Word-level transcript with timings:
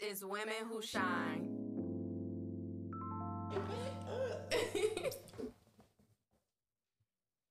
is 0.00 0.24
Women 0.24 0.54
Who 0.70 0.82
Shine. 0.82 1.52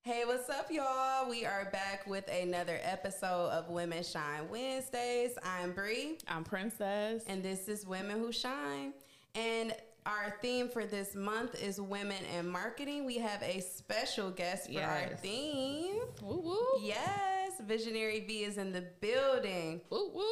Hey, 0.02 0.22
what's 0.24 0.48
up, 0.48 0.70
y'all? 0.70 1.28
We 1.28 1.44
are 1.46 1.68
back 1.72 2.06
with 2.06 2.28
another 2.28 2.78
episode 2.84 3.50
of 3.50 3.68
Women 3.70 4.04
Shine 4.04 4.48
Wednesdays. 4.48 5.32
I'm 5.42 5.72
Bree. 5.72 6.18
I'm 6.28 6.44
Princess. 6.44 7.24
And 7.26 7.42
this 7.42 7.66
is 7.66 7.84
Women 7.84 8.20
Who 8.20 8.30
Shine. 8.30 8.92
And 9.34 9.74
our 10.06 10.36
theme 10.40 10.68
for 10.68 10.86
this 10.86 11.16
month 11.16 11.60
is 11.60 11.80
women 11.80 12.22
in 12.38 12.48
marketing. 12.48 13.04
We 13.04 13.18
have 13.18 13.42
a 13.42 13.60
special 13.60 14.30
guest 14.30 14.66
for 14.66 14.74
yes. 14.74 15.10
our 15.10 15.16
theme. 15.16 15.96
Woo 16.22 16.40
woo. 16.40 16.80
Yes, 16.80 17.35
Visionaire 17.60 18.26
V 18.26 18.44
is 18.44 18.58
in 18.58 18.72
the 18.72 18.84
building. 19.00 19.80
Woo 19.90 20.10
woo. 20.14 20.22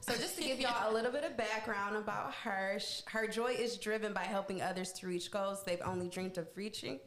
So 0.00 0.14
just 0.14 0.36
to 0.36 0.42
give 0.42 0.60
y'all 0.60 0.90
a 0.90 0.92
little 0.92 1.12
bit 1.12 1.24
of 1.24 1.36
background 1.36 1.96
about 1.96 2.34
her, 2.34 2.78
her 3.06 3.26
joy 3.26 3.52
is 3.58 3.76
driven 3.76 4.12
by 4.12 4.22
helping 4.22 4.62
others 4.62 4.92
to 4.94 5.06
reach 5.06 5.30
goals 5.30 5.62
they've 5.64 5.82
only 5.84 6.08
dreamed 6.08 6.38
of 6.38 6.46
reaching. 6.54 7.00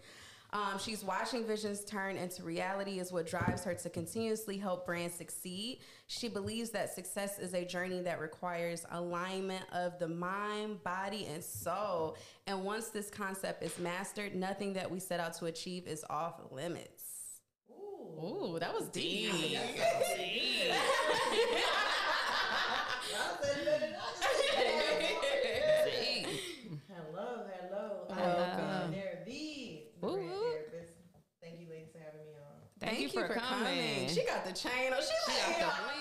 Um, 0.54 0.78
she's 0.80 1.02
watching 1.02 1.48
visions 1.48 1.86
turn 1.86 2.18
into 2.18 2.44
reality 2.44 3.00
is 3.00 3.10
what 3.10 3.26
drives 3.26 3.64
her 3.64 3.74
to 3.74 3.90
continuously 3.90 4.58
help 4.58 4.86
brands 4.86 5.16
succeed. 5.16 5.80
She 6.08 6.28
believes 6.28 6.72
that 6.72 6.94
success 6.94 7.40
is 7.40 7.54
a 7.54 7.64
journey 7.64 8.02
that 8.02 8.20
requires 8.20 8.86
alignment 8.92 9.64
of 9.72 9.98
the 9.98 10.10
mind, 10.10 10.84
body, 10.84 11.26
and 11.34 11.42
soul. 11.42 12.18
And 12.48 12.66
once 12.66 12.90
this 12.90 13.10
concept 13.10 13.64
is 13.64 13.80
mastered, 13.80 14.36
nothing 14.36 14.74
that 14.74 14.92
we 14.92 15.00
set 15.00 15.22
out 15.22 15.34
to 15.36 15.46
achieve 15.46 15.88
is 15.88 16.04
off 16.10 16.42
limits. 16.52 17.01
Ooh, 18.24 18.58
that 18.60 18.72
was 18.72 18.88
deep. 18.90 19.32
deep. 19.32 19.58
hello, 26.88 27.46
hello. 27.50 28.06
Welcome. 28.10 28.92
There, 28.92 29.24
the. 29.26 29.88
Thank 31.42 31.60
you, 31.60 31.68
ladies, 31.68 31.90
for 31.92 31.98
having 31.98 32.22
me 32.22 32.38
on. 32.38 32.62
Thank, 32.80 32.92
Thank 32.92 33.02
you, 33.02 33.22
for, 33.22 33.28
for 33.28 33.34
coming. 33.40 33.66
coming. 33.66 34.10
She 34.10 34.24
got 34.24 34.46
the 34.46 34.54
chain 34.54 34.94
on. 34.94 35.02
She, 35.02 35.08
she 35.26 35.52
like, 35.52 35.60
got 35.60 35.74
the 35.78 35.92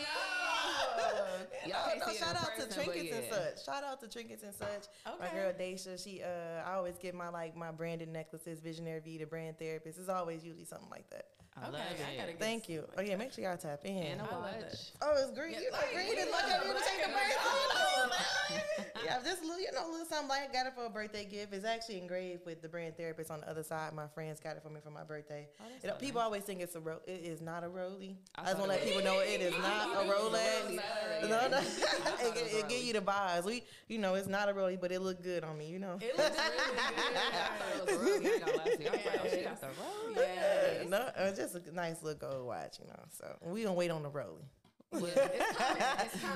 Y'all 1.68 1.98
no, 1.98 2.06
no, 2.06 2.12
shout 2.12 2.36
out 2.36 2.54
person, 2.54 2.68
to 2.68 2.74
trinkets 2.74 3.04
yeah. 3.08 3.16
and 3.16 3.24
such. 3.32 3.64
Shout 3.64 3.84
out 3.84 4.00
to 4.00 4.08
trinkets 4.08 4.42
and 4.42 4.54
such. 4.54 4.88
Okay. 5.06 5.16
My 5.18 5.28
girl 5.30 5.52
Daisha, 5.52 6.02
she 6.02 6.22
uh, 6.22 6.68
I 6.68 6.74
always 6.74 6.98
get 6.98 7.14
my 7.14 7.30
like 7.30 7.56
my 7.56 7.70
branded 7.70 8.08
necklaces, 8.08 8.60
Visionaire 8.60 9.02
V, 9.02 9.16
the 9.18 9.24
brand 9.24 9.58
therapist. 9.58 9.98
It's 9.98 10.08
always 10.10 10.44
usually 10.44 10.64
something 10.64 10.90
like 10.90 11.08
that. 11.10 11.26
I 11.60 11.68
okay, 11.68 11.72
love 11.72 11.82
it. 11.82 12.06
I 12.06 12.20
gotta 12.20 12.38
Thank 12.38 12.68
you. 12.68 12.84
Like 12.96 13.06
oh 13.06 13.10
yeah, 13.10 13.16
make 13.16 13.32
sure 13.32 13.44
y'all 13.44 13.56
tap 13.56 13.80
in. 13.84 13.96
And 13.96 14.20
a 14.20 14.24
watch. 14.24 14.92
Oh, 15.02 15.14
it's 15.16 15.36
green. 15.36 15.52
Yeah, 15.52 15.60
you 15.60 15.70
know, 15.70 15.78
green. 15.92 16.06
You 16.08 16.26
look 16.26 16.44
at 16.44 16.66
me 16.66 16.72
to 16.72 16.80
take 16.80 17.04
the 17.04 17.12
birthday. 17.12 18.70
yeah, 19.04 19.18
this 19.22 19.40
little, 19.42 19.60
you 19.60 19.72
know, 19.72 19.88
little 19.90 20.06
something 20.06 20.28
like 20.28 20.48
I 20.48 20.52
got 20.52 20.66
it 20.66 20.74
for 20.74 20.86
a 20.86 20.90
birthday 20.90 21.24
gift. 21.24 21.52
It's 21.52 21.64
actually 21.64 21.98
engraved 21.98 22.46
with 22.46 22.62
the 22.62 22.68
brand 22.68 22.96
therapist 22.96 23.30
on 23.30 23.40
the 23.40 23.50
other 23.50 23.62
side. 23.62 23.92
My 23.92 24.06
friends 24.08 24.40
got 24.40 24.56
it 24.56 24.62
for 24.62 24.70
me 24.70 24.80
for 24.82 24.90
my 24.90 25.04
birthday. 25.04 25.48
Oh, 25.60 25.64
you 25.82 25.88
know, 25.88 25.94
people 25.96 26.20
nice. 26.20 26.26
always 26.26 26.42
think 26.44 26.60
it's 26.60 26.76
a 26.76 26.80
ro- 26.80 27.00
it 27.06 27.20
is 27.24 27.40
not 27.40 27.64
a 27.64 27.68
Rolly. 27.68 28.16
I, 28.36 28.42
I 28.42 28.44
just 28.46 28.58
want 28.58 28.72
to 28.72 28.78
let 28.78 28.86
people 28.86 29.02
know 29.02 29.20
it 29.20 29.40
is 29.40 29.54
not 29.62 29.96
a 29.96 30.08
Rolex. 30.08 30.80
No, 31.22 31.48
no. 31.48 31.58
it, 31.58 32.36
it, 32.36 32.54
it 32.54 32.68
give 32.68 32.82
you 32.82 32.92
the 32.94 33.00
vibes. 33.00 33.44
We, 33.44 33.64
you 33.88 33.98
know, 33.98 34.14
it's 34.14 34.28
not 34.28 34.48
a 34.48 34.54
Rolly, 34.54 34.76
but 34.76 34.92
it 34.92 35.00
looked 35.00 35.22
good 35.22 35.44
on 35.44 35.58
me. 35.58 35.68
You 35.68 35.78
know. 35.78 35.98
It 36.00 36.16
looks 36.16 36.36
really 36.36 36.70
good. 36.74 36.82
I 37.28 37.58
thought 37.58 37.76
it 37.76 37.86
was 37.86 37.94
a 37.94 37.98
Rolly. 37.98 38.34
I 38.34 38.38
got 38.38 38.56
last 38.56 38.78
week. 38.78 38.88
I 38.88 38.96
was 38.96 39.06
like, 39.06 39.20
oh, 39.24 39.28
she 39.28 39.42
got 39.42 39.60
the 39.60 39.66
Rolly. 39.66 40.28
Yeah. 40.34 40.88
No, 40.88 41.32
just 41.34 41.49
a 41.54 41.62
nice 41.72 42.02
little 42.02 42.28
gold 42.30 42.46
watch, 42.46 42.78
you 42.80 42.86
know. 42.86 43.02
So 43.10 43.36
we 43.42 43.62
gonna 43.62 43.74
wait 43.74 43.90
on 43.90 44.02
the 44.02 44.08
rolling. 44.08 44.44
Well, 44.92 45.04
it's 45.06 45.56
coming. 45.56 45.82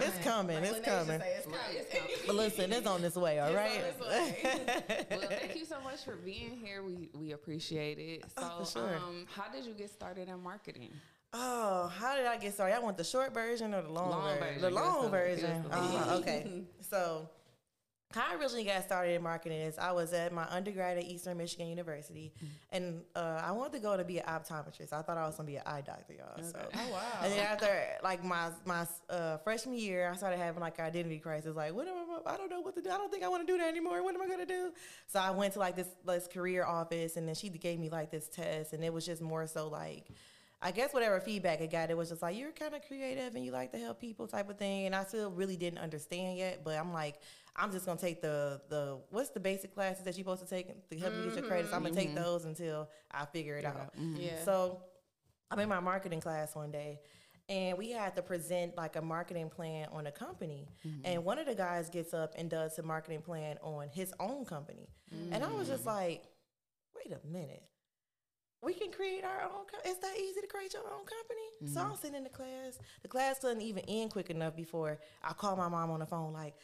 It's 0.00 0.18
coming. 0.24 0.56
It's 0.58 0.80
coming. 0.80 1.20
It's 1.20 1.44
coming. 1.44 1.66
It's 1.72 1.92
coming. 1.92 2.16
But 2.26 2.36
listen, 2.36 2.72
it's 2.72 2.86
on 2.86 3.02
this 3.02 3.16
way. 3.16 3.40
All 3.40 3.52
right. 3.52 3.82
well, 4.00 5.28
thank 5.28 5.56
you 5.56 5.64
so 5.64 5.80
much 5.80 6.04
for 6.04 6.16
being 6.16 6.56
here. 6.62 6.84
We 6.84 7.10
we 7.14 7.32
appreciate 7.32 7.98
it. 7.98 8.22
Oh, 8.36 8.62
so, 8.64 8.80
oh, 8.80 8.86
sure. 8.86 8.96
um, 8.96 9.26
how 9.34 9.50
did 9.50 9.64
you 9.64 9.72
get 9.72 9.90
started 9.90 10.28
in 10.28 10.40
marketing? 10.42 10.90
Oh, 11.32 11.90
how 11.98 12.14
did 12.14 12.26
I 12.26 12.36
get 12.36 12.54
started? 12.54 12.76
I 12.76 12.78
want 12.78 12.96
the 12.96 13.02
short 13.02 13.34
version 13.34 13.74
or 13.74 13.82
the 13.82 13.90
long, 13.90 14.10
long 14.10 14.38
version? 14.38 14.60
version? 14.60 14.60
The 14.60 14.70
long 14.70 15.10
version. 15.10 15.64
Uh, 15.72 16.16
okay. 16.20 16.62
so 16.80 17.28
how 18.12 18.30
I 18.30 18.34
originally 18.36 18.64
got 18.64 18.84
started 18.84 19.14
in 19.14 19.22
marketing 19.22 19.60
is 19.60 19.76
I 19.76 19.92
was 19.92 20.12
at 20.12 20.32
my 20.32 20.46
undergrad 20.48 20.98
at 20.98 21.04
Eastern 21.04 21.36
Michigan 21.36 21.66
University, 21.66 22.32
mm-hmm. 22.36 22.46
and 22.70 23.02
uh, 23.16 23.42
I 23.44 23.52
wanted 23.52 23.72
to 23.72 23.78
go 23.80 23.96
to 23.96 24.04
be 24.04 24.18
an 24.18 24.26
optometrist. 24.26 24.92
I 24.92 25.02
thought 25.02 25.18
I 25.18 25.26
was 25.26 25.36
gonna 25.36 25.46
be 25.46 25.56
an 25.56 25.62
eye 25.66 25.80
doctor, 25.80 26.14
y'all. 26.14 26.32
Okay. 26.38 26.48
So, 26.48 26.58
oh 26.72 26.92
wow! 26.92 27.00
And 27.22 27.32
then 27.32 27.40
after 27.40 27.66
like 28.02 28.24
my 28.24 28.50
my 28.64 28.86
uh, 29.10 29.38
freshman 29.38 29.76
year, 29.76 30.10
I 30.12 30.16
started 30.16 30.38
having 30.38 30.60
like 30.60 30.78
identity 30.78 31.18
crisis. 31.18 31.56
Like, 31.56 31.74
what 31.74 31.88
am 31.88 31.94
I? 31.96 32.34
I 32.34 32.36
don't 32.36 32.50
know 32.50 32.60
what 32.60 32.74
to 32.76 32.82
do. 32.82 32.90
I 32.90 32.96
don't 32.96 33.10
think 33.10 33.24
I 33.24 33.28
want 33.28 33.46
to 33.46 33.52
do 33.52 33.58
that 33.58 33.68
anymore. 33.68 34.02
What 34.02 34.14
am 34.14 34.22
I 34.22 34.28
gonna 34.28 34.46
do? 34.46 34.72
So 35.08 35.18
I 35.18 35.30
went 35.30 35.54
to 35.54 35.58
like 35.58 35.74
this 35.74 35.88
this 36.06 36.28
career 36.28 36.64
office, 36.64 37.16
and 37.16 37.26
then 37.26 37.34
she 37.34 37.48
gave 37.48 37.80
me 37.80 37.90
like 37.90 38.10
this 38.10 38.28
test, 38.28 38.72
and 38.74 38.84
it 38.84 38.92
was 38.92 39.04
just 39.04 39.22
more 39.22 39.46
so 39.46 39.68
like 39.68 40.06
I 40.64 40.70
guess 40.70 40.94
whatever 40.94 41.20
feedback 41.20 41.60
I 41.60 41.66
got, 41.66 41.90
it 41.90 41.96
was 41.96 42.08
just 42.08 42.22
like 42.22 42.38
you're 42.38 42.50
kind 42.50 42.74
of 42.74 42.80
creative 42.86 43.34
and 43.34 43.44
you 43.44 43.52
like 43.52 43.70
to 43.72 43.78
help 43.78 44.00
people 44.00 44.26
type 44.26 44.48
of 44.48 44.56
thing. 44.56 44.86
And 44.86 44.94
I 44.94 45.04
still 45.04 45.30
really 45.30 45.58
didn't 45.58 45.78
understand 45.78 46.38
yet, 46.38 46.62
but 46.64 46.78
I'm 46.78 46.90
like, 46.90 47.16
I'm 47.56 47.70
just 47.70 47.86
gonna 47.86 47.98
take 47.98 48.20
the 48.20 48.60
the 48.68 48.98
what's 49.10 49.30
the 49.30 49.40
basic 49.40 49.74
classes 49.74 50.04
that 50.04 50.16
you're 50.16 50.24
supposed 50.24 50.42
to 50.42 50.48
take 50.48 50.88
to 50.88 50.98
help 50.98 51.12
mm-hmm. 51.12 51.22
you 51.22 51.28
get 51.30 51.38
your 51.38 51.48
credits. 51.48 51.72
I'm 51.72 51.82
gonna 51.82 51.94
mm-hmm. 51.94 51.98
take 51.98 52.14
those 52.14 52.44
until 52.44 52.88
I 53.10 53.24
figure 53.26 53.56
it 53.56 53.62
yeah. 53.62 53.70
out. 53.70 53.96
Mm-hmm. 53.96 54.20
Yeah. 54.20 54.44
So 54.44 54.82
I'm 55.50 55.58
in 55.58 55.68
my 55.68 55.80
marketing 55.80 56.20
class 56.20 56.54
one 56.54 56.70
day. 56.70 57.00
And 57.46 57.76
we 57.76 57.90
had 57.90 58.16
to 58.16 58.22
present 58.22 58.74
like 58.74 58.96
a 58.96 59.02
marketing 59.02 59.50
plan 59.50 59.88
on 59.92 60.06
a 60.06 60.10
company. 60.10 60.66
Mm-hmm. 60.86 61.00
And 61.04 61.24
one 61.26 61.38
of 61.38 61.44
the 61.44 61.54
guys 61.54 61.90
gets 61.90 62.14
up 62.14 62.32
and 62.38 62.48
does 62.48 62.78
a 62.78 62.82
marketing 62.82 63.20
plan 63.20 63.58
on 63.60 63.88
his 63.92 64.14
own 64.18 64.46
company. 64.46 64.88
And 65.30 65.44
I 65.44 65.52
was 65.52 65.68
just 65.68 65.84
like, 65.84 66.24
wait 66.96 67.14
a 67.14 67.26
minute 67.30 67.62
we 68.64 68.72
can 68.72 68.90
create 68.90 69.24
our 69.24 69.42
own. 69.42 69.66
Co- 69.70 69.78
it's 69.84 70.00
that 70.00 70.16
easy 70.18 70.40
to 70.40 70.46
create 70.46 70.72
your 70.72 70.82
own 70.84 71.04
company. 71.04 71.48
Mm-hmm. 71.62 71.74
So 71.74 71.80
I'm 71.80 71.96
sitting 71.96 72.16
in 72.16 72.24
the 72.24 72.30
class. 72.30 72.78
The 73.02 73.08
class 73.08 73.38
couldn't 73.38 73.62
even 73.62 73.84
end 73.86 74.10
quick 74.10 74.30
enough 74.30 74.56
before 74.56 74.98
I 75.22 75.32
called 75.34 75.58
my 75.58 75.68
mom 75.68 75.90
on 75.90 76.00
the 76.00 76.06
phone. 76.06 76.32
Like, 76.32 76.54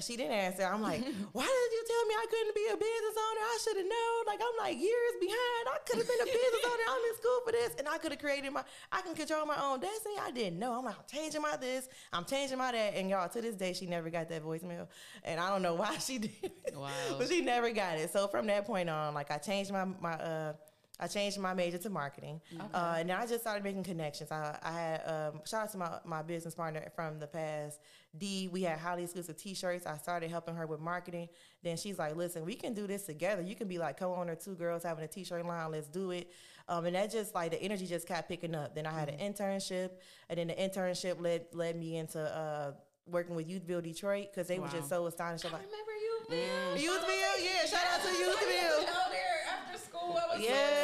she 0.00 0.16
didn't 0.16 0.32
answer. 0.32 0.64
I'm 0.64 0.82
like, 0.82 1.00
why 1.32 1.44
did 1.44 1.70
you 1.72 1.84
tell 1.86 2.04
me 2.06 2.14
I 2.14 2.26
couldn't 2.30 2.54
be 2.54 2.66
a 2.72 2.76
business 2.76 3.16
owner? 3.16 3.42
I 3.42 3.58
should 3.62 3.76
have 3.76 3.86
known. 3.86 4.18
Like, 4.26 4.40
I'm 4.40 4.56
like 4.58 4.80
years 4.80 5.14
behind. 5.20 5.62
I 5.68 5.78
could 5.86 5.98
have 5.98 6.08
been 6.08 6.22
a 6.22 6.24
business 6.24 6.64
owner. 6.64 6.84
I'm 6.88 7.04
in 7.10 7.16
school 7.16 7.40
for 7.44 7.52
this, 7.52 7.74
and 7.78 7.88
I 7.88 7.98
could 7.98 8.12
have 8.12 8.20
created 8.20 8.52
my. 8.52 8.64
I 8.90 9.02
can 9.02 9.14
control 9.14 9.46
my 9.46 9.60
own 9.62 9.80
destiny. 9.80 10.14
I 10.20 10.30
didn't 10.30 10.58
know. 10.58 10.72
I'm 10.78 10.84
like, 10.84 10.96
I'm 10.96 11.08
changing 11.10 11.42
my 11.42 11.56
this. 11.56 11.88
I'm 12.12 12.24
changing 12.24 12.58
my 12.58 12.72
that. 12.72 12.94
And 12.96 13.08
y'all, 13.10 13.28
to 13.28 13.40
this 13.40 13.54
day, 13.54 13.72
she 13.72 13.86
never 13.86 14.10
got 14.10 14.28
that 14.28 14.44
voicemail, 14.44 14.88
and 15.22 15.40
I 15.40 15.50
don't 15.50 15.62
know 15.62 15.74
why 15.74 15.98
she 15.98 16.18
did. 16.18 16.52
Wow. 16.74 16.88
but 17.18 17.28
she 17.28 17.40
never 17.40 17.70
got 17.70 17.98
it. 17.98 18.12
So 18.12 18.28
from 18.28 18.46
that 18.46 18.66
point 18.66 18.88
on, 18.90 19.14
like, 19.14 19.30
I 19.30 19.38
changed 19.38 19.72
my 19.72 19.84
my. 19.84 20.14
uh 20.14 20.52
I 21.00 21.08
changed 21.08 21.38
my 21.38 21.54
major 21.54 21.78
to 21.78 21.90
marketing, 21.90 22.40
okay. 22.54 22.64
uh, 22.72 22.94
and 22.98 23.10
then 23.10 23.16
I 23.18 23.26
just 23.26 23.40
started 23.40 23.64
making 23.64 23.82
connections. 23.82 24.30
I, 24.30 24.56
I 24.62 24.72
had 24.72 25.00
um, 25.06 25.40
shout 25.44 25.64
out 25.64 25.72
to 25.72 25.78
my, 25.78 25.98
my 26.04 26.22
business 26.22 26.54
partner 26.54 26.86
from 26.94 27.18
the 27.18 27.26
past, 27.26 27.80
D. 28.16 28.48
We 28.52 28.62
had 28.62 28.78
highly 28.78 29.02
exclusive 29.02 29.36
T-shirts. 29.36 29.86
I 29.86 29.96
started 29.96 30.30
helping 30.30 30.54
her 30.54 30.66
with 30.66 30.80
marketing. 30.80 31.28
Then 31.64 31.76
she's 31.76 31.98
like, 31.98 32.14
"Listen, 32.14 32.44
we 32.44 32.54
can 32.54 32.74
do 32.74 32.86
this 32.86 33.06
together. 33.06 33.42
You 33.42 33.56
can 33.56 33.66
be 33.66 33.78
like 33.78 33.98
co-owner, 33.98 34.36
two 34.36 34.54
girls 34.54 34.84
having 34.84 35.04
a 35.04 35.08
T-shirt 35.08 35.44
line. 35.44 35.72
Let's 35.72 35.88
do 35.88 36.12
it." 36.12 36.30
Um, 36.68 36.86
and 36.86 36.94
that 36.94 37.10
just 37.10 37.34
like 37.34 37.50
the 37.50 37.60
energy 37.60 37.86
just 37.86 38.06
kept 38.06 38.28
picking 38.28 38.54
up. 38.54 38.76
Then 38.76 38.86
I 38.86 38.92
had 38.92 39.08
mm-hmm. 39.08 39.20
an 39.20 39.32
internship, 39.32 39.90
and 40.28 40.38
then 40.38 40.46
the 40.46 40.54
internship 40.54 41.20
led 41.20 41.46
led 41.52 41.76
me 41.76 41.96
into. 41.96 42.20
Uh, 42.20 42.72
working 43.06 43.34
with 43.34 43.48
Youthville 43.48 43.82
Detroit 43.82 44.28
because 44.30 44.48
they 44.48 44.58
wow. 44.58 44.64
were 44.64 44.70
just 44.70 44.88
so 44.88 45.06
astonished. 45.06 45.44
I 45.44 45.50
like, 45.50 45.62
remember 45.62 45.92
Youthville. 45.92 46.74
Mm. 46.74 46.82
Youthville, 46.82 47.44
yeah. 47.44 47.66
Shout 47.66 47.84
out 47.92 48.02
to 48.02 48.08
Youthville. 48.08 48.86
there 49.10 49.44
after 49.52 49.78
school. 49.78 50.18
I 50.18 50.36
was 50.36 50.42
yes. 50.42 50.83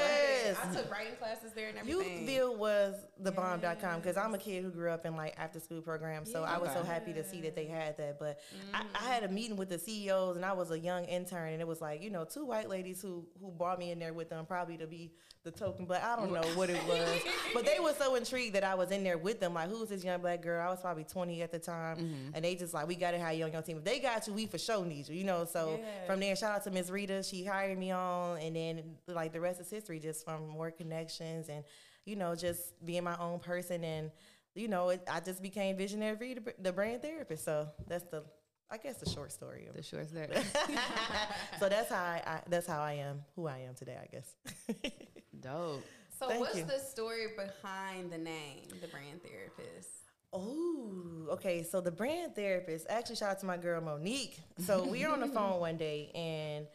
Took 0.82 0.92
writing 0.92 1.16
classes 1.18 1.52
there 1.52 1.68
and 1.68 1.78
everything. 1.78 2.26
Youthville 2.26 2.56
was 2.56 2.94
the 3.18 3.32
bomb.com 3.32 4.00
because 4.00 4.16
I'm 4.16 4.34
a 4.34 4.38
kid 4.38 4.62
who 4.62 4.70
grew 4.70 4.90
up 4.90 5.06
in 5.06 5.16
like 5.16 5.34
after 5.38 5.60
school 5.60 5.80
programs. 5.80 6.30
So. 6.30 6.44
I 6.50 6.58
was 6.58 6.72
so 6.72 6.82
happy 6.82 7.12
to 7.12 7.24
see 7.24 7.40
that 7.42 7.54
they 7.54 7.66
had 7.66 7.96
that. 7.98 8.18
But 8.18 8.40
mm. 8.54 8.74
I, 8.74 8.82
I, 8.94 9.12
had 9.12 9.22
a 9.22 9.28
meeting 9.28 9.56
with 9.56 9.68
the 9.68 9.78
CEOs 9.78 10.36
and 10.36 10.44
I 10.44 10.52
was 10.52 10.70
a 10.70 10.78
young 10.78 11.04
intern 11.04 11.52
and 11.52 11.60
it 11.60 11.66
was 11.66 11.80
like, 11.80 12.02
you 12.02 12.10
know, 12.10 12.24
two 12.24 12.44
white 12.44 12.68
ladies 12.68 13.00
who 13.00 13.24
who 13.40 13.50
brought 13.50 13.78
me 13.78 13.90
in 13.90 13.98
there 13.98 14.12
with 14.12 14.30
them 14.30 14.46
probably 14.46 14.76
to 14.78 14.86
be 14.86 15.12
the 15.42 15.50
token, 15.50 15.86
but 15.86 16.02
I 16.02 16.16
don't 16.16 16.32
know 16.32 16.42
what 16.54 16.68
it 16.68 16.86
was. 16.86 17.22
but 17.54 17.64
they 17.64 17.80
were 17.80 17.94
so 17.94 18.14
intrigued 18.14 18.54
that 18.54 18.64
I 18.64 18.74
was 18.74 18.90
in 18.90 19.02
there 19.02 19.16
with 19.16 19.40
them. 19.40 19.54
Like, 19.54 19.70
who's 19.70 19.88
this 19.88 20.04
young 20.04 20.20
black 20.20 20.42
girl? 20.42 20.66
I 20.66 20.70
was 20.70 20.80
probably 20.80 21.04
20 21.04 21.40
at 21.40 21.50
the 21.50 21.58
time. 21.58 21.96
Mm-hmm. 21.96 22.34
And 22.34 22.44
they 22.44 22.54
just 22.54 22.74
like, 22.74 22.86
we 22.86 22.94
got 22.94 23.12
to 23.12 23.18
have 23.18 23.34
you 23.34 23.44
on 23.44 23.52
your 23.52 23.62
team. 23.62 23.78
If 23.78 23.84
they 23.84 24.00
got 24.00 24.26
you, 24.26 24.34
we 24.34 24.46
for 24.46 24.58
sure 24.58 24.84
need 24.84 25.08
you, 25.08 25.14
you 25.14 25.24
know? 25.24 25.46
So 25.46 25.78
yeah. 25.80 26.06
from 26.06 26.20
there, 26.20 26.36
shout 26.36 26.56
out 26.56 26.64
to 26.64 26.70
Miss 26.70 26.90
Rita. 26.90 27.22
She 27.22 27.44
hired 27.44 27.78
me 27.78 27.90
on. 27.90 28.38
And 28.38 28.54
then 28.54 28.82
like 29.06 29.32
the 29.32 29.40
rest 29.40 29.60
is 29.60 29.70
history 29.70 29.98
just 29.98 30.26
from 30.26 30.56
more 30.70 30.76
connections 30.76 31.48
and, 31.48 31.64
you 32.04 32.16
know, 32.16 32.34
just 32.34 32.84
being 32.84 33.04
my 33.04 33.16
own 33.18 33.38
person. 33.38 33.84
And, 33.84 34.10
you 34.54 34.68
know, 34.68 34.90
it, 34.90 35.02
I 35.10 35.20
just 35.20 35.42
became 35.42 35.76
visionary, 35.76 36.34
the, 36.34 36.54
the 36.58 36.72
brand 36.72 37.02
therapist. 37.02 37.44
So 37.44 37.68
that's 37.86 38.04
the, 38.04 38.24
I 38.70 38.76
guess 38.78 38.96
the 38.98 39.08
short 39.08 39.32
story. 39.32 39.66
Of 39.68 39.76
the 39.76 39.82
short 39.82 40.08
story. 40.08 40.28
so 41.58 41.68
that's 41.68 41.90
how 41.90 42.02
I, 42.02 42.22
I, 42.26 42.40
that's 42.48 42.66
how 42.66 42.80
I 42.80 42.94
am 42.94 43.22
who 43.36 43.46
I 43.46 43.58
am 43.58 43.74
today, 43.74 43.96
I 44.00 44.06
guess. 44.06 44.34
Dope. 45.40 45.84
So 46.18 46.28
Thank 46.28 46.40
what's 46.40 46.58
you. 46.58 46.64
the 46.64 46.78
story 46.78 47.28
behind 47.36 48.12
the 48.12 48.18
name, 48.18 48.64
the 48.80 48.88
brand 48.88 49.22
therapist? 49.22 49.88
Oh, 50.32 51.26
okay. 51.30 51.62
So 51.62 51.80
the 51.80 51.90
brand 51.90 52.36
therapist, 52.36 52.86
actually, 52.88 53.16
shout 53.16 53.30
out 53.30 53.40
to 53.40 53.46
my 53.46 53.56
girl 53.56 53.80
Monique. 53.80 54.38
So 54.58 54.86
we 54.86 55.04
were 55.04 55.12
on 55.12 55.20
the 55.20 55.26
phone 55.34 55.60
one 55.60 55.76
day, 55.76 56.10
and 56.14 56.66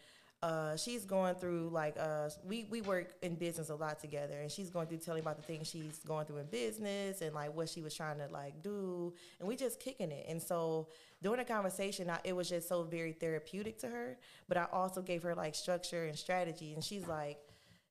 uh, 0.46 0.78
she's 0.78 1.06
going 1.06 1.34
through 1.34 1.70
like 1.74 1.96
uh, 2.00 2.30
we 2.48 2.68
we 2.70 2.80
work 2.82 3.16
in 3.24 3.34
business 3.34 3.70
a 3.70 3.76
lot 3.76 4.00
together, 4.00 4.40
and 4.42 4.52
she's 4.52 4.70
going 4.70 4.86
through 4.86 5.00
telling 5.00 5.22
about 5.24 5.38
the 5.38 5.42
things 5.42 5.68
she's 5.68 5.98
going 6.06 6.28
through 6.28 6.38
in 6.38 6.46
business 6.46 7.22
and 7.22 7.34
like 7.34 7.56
what 7.56 7.68
she 7.68 7.82
was 7.82 7.96
trying 7.96 8.20
to 8.20 8.28
like 8.32 8.62
do, 8.62 9.12
and 9.40 9.50
we 9.50 9.56
just 9.56 9.80
kicking 9.80 10.12
it. 10.12 10.28
And 10.30 10.40
so 10.40 10.90
during 11.24 11.40
the 11.40 11.46
conversation, 11.46 12.12
I, 12.12 12.20
it 12.24 12.36
was 12.36 12.48
just 12.48 12.70
so 12.70 12.84
very 12.84 13.14
therapeutic 13.14 13.80
to 13.80 13.88
her. 13.88 14.20
But 14.48 14.58
I 14.58 14.68
also 14.72 15.02
gave 15.02 15.24
her 15.24 15.34
like 15.34 15.56
structure 15.56 16.06
and 16.06 16.16
strategy, 16.16 16.76
and 16.76 16.84
she's 16.84 17.08
like, 17.08 17.40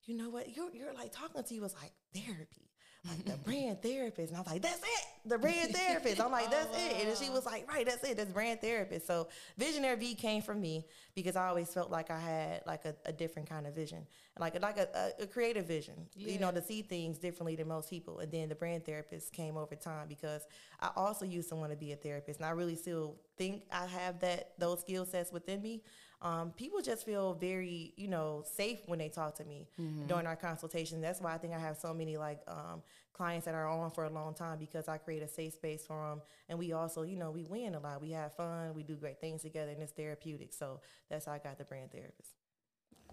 you 0.05 0.17
know 0.17 0.31
what, 0.31 0.55
you're 0.55 0.73
you're 0.73 0.95
like 0.95 1.11
talking 1.11 1.43
to 1.43 1.55
you 1.55 1.61
was 1.61 1.75
like 1.75 1.91
therapy 2.15 2.71
like 3.09 3.25
the 3.25 3.37
brand 3.39 3.83
therapist. 3.83 4.31
And 4.31 4.37
I 4.37 4.41
was 4.41 4.51
like, 4.51 4.63
that's 4.63 4.79
it, 4.79 5.07
the 5.27 5.39
brand 5.39 5.75
therapist. 5.75 6.21
I'm 6.21 6.31
like, 6.31 6.51
that's 6.51 6.75
it. 6.77 7.07
And 7.07 7.17
she 7.19 7.31
was 7.31 7.45
like, 7.45 7.69
right, 7.69 7.85
that's 7.85 8.03
it, 8.03 8.17
that's 8.17 8.31
brand 8.31 8.61
therapist. 8.61 9.07
So 9.07 9.29
Visionaire 9.61 9.99
V 9.99 10.15
came 10.15 10.41
from 10.41 10.61
me 10.61 10.87
because 11.15 11.37
I 11.37 11.49
always 11.49 11.69
felt 11.69 11.91
like 11.91 12.11
I 12.11 12.19
had 12.19 12.63
like 12.67 12.85
a, 12.87 12.95
a 13.05 13.13
different 13.13 13.49
kind 13.49 13.67
of 13.67 13.75
vision, 13.75 14.07
like 14.39 14.61
like 14.63 14.79
a, 14.79 14.89
a, 14.95 15.25
a 15.25 15.27
creative 15.27 15.67
vision, 15.67 15.95
yeah. 16.17 16.33
you 16.33 16.39
know, 16.39 16.51
to 16.51 16.63
see 16.63 16.83
things 16.83 17.19
differently 17.19 17.57
than 17.57 17.69
most 17.69 17.91
people. 17.91 18.21
And 18.21 18.33
then 18.33 18.49
the 18.49 18.55
brand 18.55 18.87
therapist 18.87 19.33
came 19.33 19.57
over 19.57 19.75
time 19.75 20.09
because 20.09 20.47
I 20.81 20.91
also 20.97 21.27
used 21.27 21.51
to 21.51 21.57
want 21.57 21.73
to 21.73 21.77
be 21.77 21.93
a 21.93 21.97
therapist, 21.97 22.41
and 22.41 22.47
I 22.47 22.51
really 22.51 22.77
still 22.77 23.17
think 23.37 23.65
I 23.71 23.87
have 23.87 24.21
that 24.21 24.53
those 24.59 24.81
skill 24.81 25.05
sets 25.05 25.31
within 25.31 25.61
me 25.61 25.83
um, 26.25 26.53
people 26.53 26.81
just 26.81 27.05
feel 27.05 27.35
very, 27.35 27.93
you 27.97 28.09
know, 28.09 28.43
safe 28.51 28.81
when 28.87 28.99
they 28.99 29.11
talk 29.11 29.35
to 29.37 29.45
me 29.45 29.69
mm-hmm. 29.79 30.07
during 30.07 30.27
our 30.27 30.37
consultation. 30.37 31.03
That's 31.03 31.21
why 31.21 31.35
I 31.35 31.39
think 31.39 31.53
I 31.53 31.59
have 31.59 31.77
so 31.77 31.93
many 31.93 32.17
like 32.17 32.41
um, 32.49 32.83
clients 33.13 33.45
that 33.45 33.55
are 33.55 33.69
on 33.69 33.91
for 33.91 34.05
a 34.05 34.11
long 34.11 34.33
time 34.33 34.59
because 34.59 34.89
I 34.89 34.97
create 34.97 35.23
a 35.23 35.29
safe 35.29 35.53
space 35.53 35.87
for 35.87 36.09
them, 36.09 36.23
and 36.49 36.59
we 36.59 36.73
also, 36.73 37.03
you 37.03 37.17
know, 37.17 37.31
we 37.31 37.45
win 37.45 37.75
a 37.75 37.79
lot. 37.79 38.01
We 38.01 38.13
have 38.13 38.35
fun, 38.35 38.73
we 38.75 38.83
do 38.83 38.95
great 38.95 39.21
things 39.21 39.43
together, 39.43 39.73
and 39.73 39.83
it's 39.83 39.93
therapeutic. 39.93 40.55
So 40.55 40.81
that's 41.11 41.27
how 41.27 41.33
I 41.33 41.39
got 41.39 41.59
the 41.59 41.65
brand 41.65 41.93
therapist. 41.93 42.31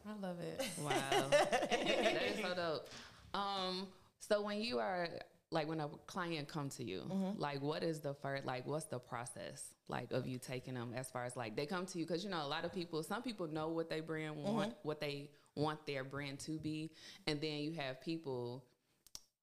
I 0.07 0.25
love 0.25 0.37
it. 0.39 0.65
Wow, 0.81 0.91
that 1.29 2.23
is 2.23 2.41
so 2.41 2.55
dope. 2.55 2.87
Um, 3.33 3.87
so 4.19 4.41
when 4.41 4.61
you 4.61 4.79
are 4.79 5.09
like 5.51 5.67
when 5.67 5.81
a 5.81 5.87
client 6.07 6.47
come 6.47 6.69
to 6.69 6.83
you 6.83 7.01
mm-hmm. 7.01 7.39
like 7.39 7.61
what 7.61 7.83
is 7.83 7.99
the 7.99 8.13
first 8.13 8.45
like 8.45 8.65
what's 8.65 8.85
the 8.85 8.97
process 8.97 9.73
like 9.87 10.11
of 10.11 10.25
you 10.25 10.39
taking 10.39 10.73
them 10.73 10.93
as 10.95 11.11
far 11.11 11.25
as 11.25 11.35
like 11.35 11.55
they 11.55 11.65
come 11.65 11.85
to 11.85 11.99
you 11.99 12.05
because 12.05 12.23
you 12.23 12.29
know 12.29 12.43
a 12.43 12.47
lot 12.47 12.65
of 12.65 12.73
people 12.73 13.03
some 13.03 13.21
people 13.21 13.47
know 13.47 13.67
what 13.67 13.89
they 13.89 13.99
brand 13.99 14.35
want 14.35 14.71
mm-hmm. 14.71 14.87
what 14.87 14.99
they 14.99 15.29
want 15.55 15.85
their 15.85 16.03
brand 16.03 16.39
to 16.39 16.57
be 16.59 16.89
and 17.27 17.41
then 17.41 17.59
you 17.59 17.73
have 17.73 18.01
people 18.01 18.63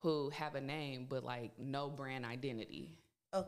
who 0.01 0.31
have 0.31 0.55
a 0.55 0.61
name 0.61 1.07
but 1.09 1.23
like 1.23 1.53
no 1.59 1.89
brand 1.89 2.25
identity 2.25 2.99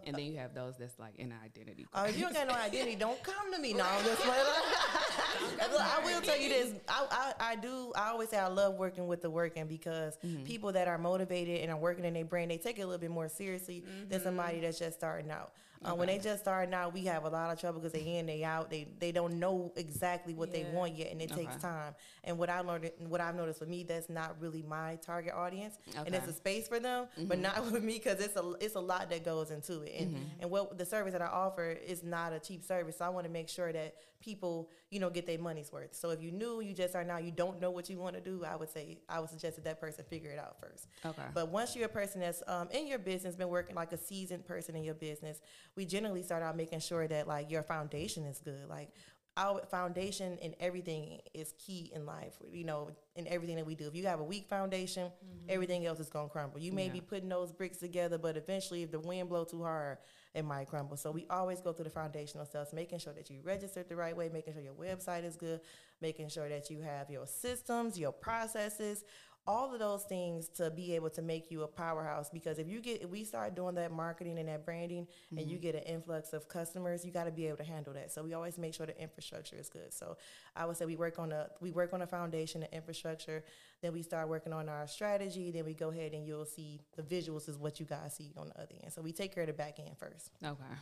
And 0.06 0.14
then 0.14 0.24
you 0.26 0.36
have 0.36 0.54
those 0.54 0.76
that's 0.78 0.98
like 0.98 1.14
an 1.18 1.32
identity. 1.42 1.86
Oh, 1.94 2.04
if 2.04 2.16
you 2.16 2.24
don't 2.24 2.34
got 2.34 2.48
no 2.48 2.54
identity, 2.54 2.96
don't 2.96 3.22
come 3.22 3.52
to 3.52 3.58
me. 3.58 3.72
No, 3.72 3.84
I'm 3.84 4.04
just 4.04 4.20
I 4.26 6.00
will 6.04 6.20
tell 6.20 6.38
you 6.38 6.48
this. 6.50 6.74
I, 6.86 7.06
I, 7.10 7.52
I, 7.52 7.56
do. 7.56 7.92
I 7.96 8.08
always 8.10 8.28
say 8.28 8.38
I 8.38 8.48
love 8.48 8.74
working 8.74 9.06
with 9.06 9.22
the 9.22 9.30
working 9.30 9.66
because 9.66 10.18
mm-hmm. 10.18 10.44
people 10.44 10.72
that 10.72 10.86
are 10.86 10.98
motivated 10.98 11.62
and 11.62 11.70
are 11.70 11.78
working 11.78 12.04
in 12.04 12.12
their 12.12 12.26
brain, 12.26 12.48
they 12.48 12.58
take 12.58 12.78
it 12.78 12.82
a 12.82 12.86
little 12.86 13.00
bit 13.00 13.10
more 13.10 13.28
seriously 13.28 13.82
mm-hmm. 13.86 14.10
than 14.10 14.22
somebody 14.22 14.60
that's 14.60 14.78
just 14.78 14.98
starting 14.98 15.30
out. 15.30 15.52
Uh, 15.82 15.94
When 15.94 16.08
they 16.08 16.18
just 16.18 16.42
starting 16.42 16.74
out, 16.74 16.92
we 16.92 17.04
have 17.06 17.24
a 17.24 17.28
lot 17.30 17.50
of 17.50 17.58
trouble 17.58 17.80
because 17.80 17.92
they 17.92 18.18
in, 18.18 18.26
they 18.26 18.44
out. 18.44 18.70
They 18.70 18.86
they 18.98 19.12
don't 19.12 19.38
know 19.38 19.72
exactly 19.76 20.34
what 20.34 20.50
yeah. 20.50 20.64
they 20.64 20.70
want 20.74 20.94
yet, 20.94 21.10
and 21.10 21.22
it 21.22 21.32
okay. 21.32 21.46
takes 21.46 21.56
time. 21.56 21.94
And 22.22 22.36
what 22.36 22.50
I 22.50 22.60
learned, 22.60 22.90
what 23.08 23.22
I've 23.22 23.34
noticed 23.34 23.60
for 23.60 23.64
me, 23.66 23.84
that's 23.84 24.10
not 24.10 24.36
really 24.40 24.62
my 24.62 24.96
target 24.96 25.32
audience, 25.32 25.78
okay. 25.88 26.02
and 26.04 26.14
it's 26.14 26.28
a 26.28 26.34
space 26.34 26.68
for 26.68 26.80
them, 26.80 27.06
mm-hmm. 27.18 27.28
but 27.28 27.38
not 27.38 27.64
with 27.72 27.82
me 27.82 27.94
because 27.94 28.20
it's 28.20 28.36
a 28.36 28.52
it's 28.60 28.74
a 28.74 28.80
lot 28.80 29.08
that 29.08 29.24
goes 29.24 29.50
into 29.50 29.80
it. 29.80 29.94
And 29.98 30.10
mm-hmm. 30.10 30.40
and 30.40 30.50
what 30.50 30.76
the 30.76 30.84
service 30.84 31.12
that 31.12 31.22
I 31.22 31.28
offer 31.28 31.70
is 31.70 32.02
not 32.02 32.34
a 32.34 32.40
cheap 32.40 32.62
service. 32.62 32.98
So 32.98 33.06
I 33.06 33.08
want 33.08 33.24
to 33.24 33.32
make 33.32 33.48
sure 33.48 33.72
that 33.72 33.94
people, 34.20 34.70
you 34.90 35.00
know, 35.00 35.10
get 35.10 35.26
their 35.26 35.38
money's 35.38 35.72
worth. 35.72 35.94
So 35.94 36.10
if 36.10 36.22
you 36.22 36.30
knew 36.30 36.60
you 36.60 36.74
just 36.74 36.94
are 36.94 37.04
now, 37.04 37.18
you 37.18 37.30
don't 37.30 37.60
know 37.60 37.70
what 37.70 37.88
you 37.90 37.98
want 37.98 38.14
to 38.16 38.20
do, 38.20 38.44
I 38.44 38.56
would 38.56 38.70
say 38.70 38.98
I 39.08 39.20
would 39.20 39.30
suggest 39.30 39.56
that 39.56 39.64
that 39.64 39.80
person 39.80 40.04
figure 40.08 40.30
it 40.30 40.38
out 40.38 40.60
first. 40.60 40.88
Okay. 41.04 41.22
But 41.34 41.48
once 41.48 41.74
you're 41.74 41.86
a 41.86 41.88
person 41.88 42.20
that's 42.20 42.42
um, 42.46 42.68
in 42.70 42.86
your 42.86 42.98
business, 42.98 43.34
been 43.34 43.48
working 43.48 43.74
like 43.74 43.92
a 43.92 43.98
seasoned 43.98 44.46
person 44.46 44.76
in 44.76 44.84
your 44.84 44.94
business, 44.94 45.40
we 45.76 45.86
generally 45.86 46.22
start 46.22 46.42
out 46.42 46.56
making 46.56 46.80
sure 46.80 47.08
that 47.08 47.26
like 47.26 47.50
your 47.50 47.62
foundation 47.62 48.24
is 48.24 48.40
good. 48.40 48.68
Like 48.68 48.90
our 49.36 49.62
foundation 49.70 50.36
in 50.38 50.54
everything 50.60 51.20
is 51.32 51.54
key 51.58 51.90
in 51.94 52.04
life. 52.04 52.34
You 52.52 52.64
know, 52.64 52.90
in 53.16 53.26
everything 53.26 53.56
that 53.56 53.66
we 53.66 53.74
do. 53.74 53.86
If 53.86 53.94
you 53.94 54.06
have 54.06 54.20
a 54.20 54.24
weak 54.24 54.48
foundation, 54.48 55.04
mm-hmm. 55.04 55.46
everything 55.48 55.86
else 55.86 56.00
is 56.00 56.10
gonna 56.10 56.28
crumble. 56.28 56.60
You 56.60 56.72
may 56.72 56.86
yeah. 56.86 56.92
be 56.92 57.00
putting 57.00 57.28
those 57.28 57.52
bricks 57.52 57.78
together, 57.78 58.18
but 58.18 58.36
eventually, 58.36 58.82
if 58.82 58.90
the 58.90 59.00
wind 59.00 59.28
blow 59.28 59.44
too 59.44 59.62
hard, 59.62 59.98
it 60.34 60.44
might 60.44 60.68
crumble. 60.68 60.96
So 60.96 61.10
we 61.10 61.26
always 61.28 61.60
go 61.60 61.72
through 61.72 61.84
the 61.84 61.90
foundational 61.90 62.46
steps, 62.46 62.72
making 62.72 63.00
sure 63.00 63.12
that 63.14 63.30
you 63.30 63.40
registered 63.42 63.88
the 63.88 63.96
right 63.96 64.16
way, 64.16 64.28
making 64.32 64.54
sure 64.54 64.62
your 64.62 64.74
website 64.74 65.24
is 65.24 65.36
good, 65.36 65.60
making 66.00 66.28
sure 66.28 66.48
that 66.48 66.70
you 66.70 66.80
have 66.80 67.10
your 67.10 67.26
systems, 67.26 67.98
your 67.98 68.12
processes, 68.12 69.04
all 69.46 69.72
of 69.72 69.78
those 69.78 70.04
things 70.04 70.48
to 70.48 70.70
be 70.70 70.94
able 70.94 71.10
to 71.10 71.22
make 71.22 71.50
you 71.50 71.62
a 71.62 71.66
powerhouse. 71.66 72.30
Because 72.30 72.58
if 72.58 72.68
you 72.68 72.80
get 72.80 73.02
if 73.02 73.10
we 73.10 73.24
start 73.24 73.54
doing 73.54 73.74
that 73.76 73.92
marketing 73.92 74.38
and 74.38 74.48
that 74.48 74.64
branding 74.64 75.04
mm-hmm. 75.04 75.38
and 75.38 75.50
you 75.50 75.56
mm-hmm. 75.56 75.62
get 75.62 75.74
an 75.74 75.82
influx 75.82 76.32
of 76.32 76.48
customers 76.48 77.04
you 77.04 77.12
got 77.12 77.24
to 77.24 77.30
be 77.30 77.46
able 77.46 77.56
to 77.56 77.64
handle 77.64 77.92
that. 77.94 78.12
So 78.12 78.22
we 78.22 78.34
always 78.34 78.58
make 78.58 78.74
sure 78.74 78.86
the 78.86 79.00
infrastructure 79.00 79.56
is 79.56 79.68
good. 79.68 79.92
So 79.92 80.16
i 80.56 80.64
would 80.66 80.76
say 80.76 80.84
we 80.84 80.96
work 80.96 81.18
on 81.18 81.32
a 81.32 81.48
we 81.60 81.72
work 81.72 81.92
on 81.92 82.02
a 82.02 82.06
foundation 82.06 82.62
and 82.62 82.72
infrastructure. 82.72 83.44
Then 83.82 83.92
we 83.92 84.02
start 84.02 84.28
working 84.28 84.52
on 84.52 84.68
our 84.68 84.86
strategy. 84.86 85.50
Then 85.50 85.64
we 85.64 85.74
go 85.74 85.90
ahead 85.90 86.12
and 86.12 86.26
you'll 86.26 86.44
see 86.44 86.80
the 86.96 87.02
visuals 87.02 87.48
is 87.48 87.58
what 87.58 87.80
you 87.80 87.86
guys 87.86 88.14
see 88.14 88.32
on 88.36 88.48
the 88.48 88.56
other 88.60 88.74
end. 88.82 88.92
So 88.92 89.02
we 89.02 89.12
take 89.12 89.34
care 89.34 89.44
of 89.44 89.48
the 89.48 89.54
back 89.54 89.78
end 89.78 89.96
first. 89.98 90.30
Okay 90.44 90.76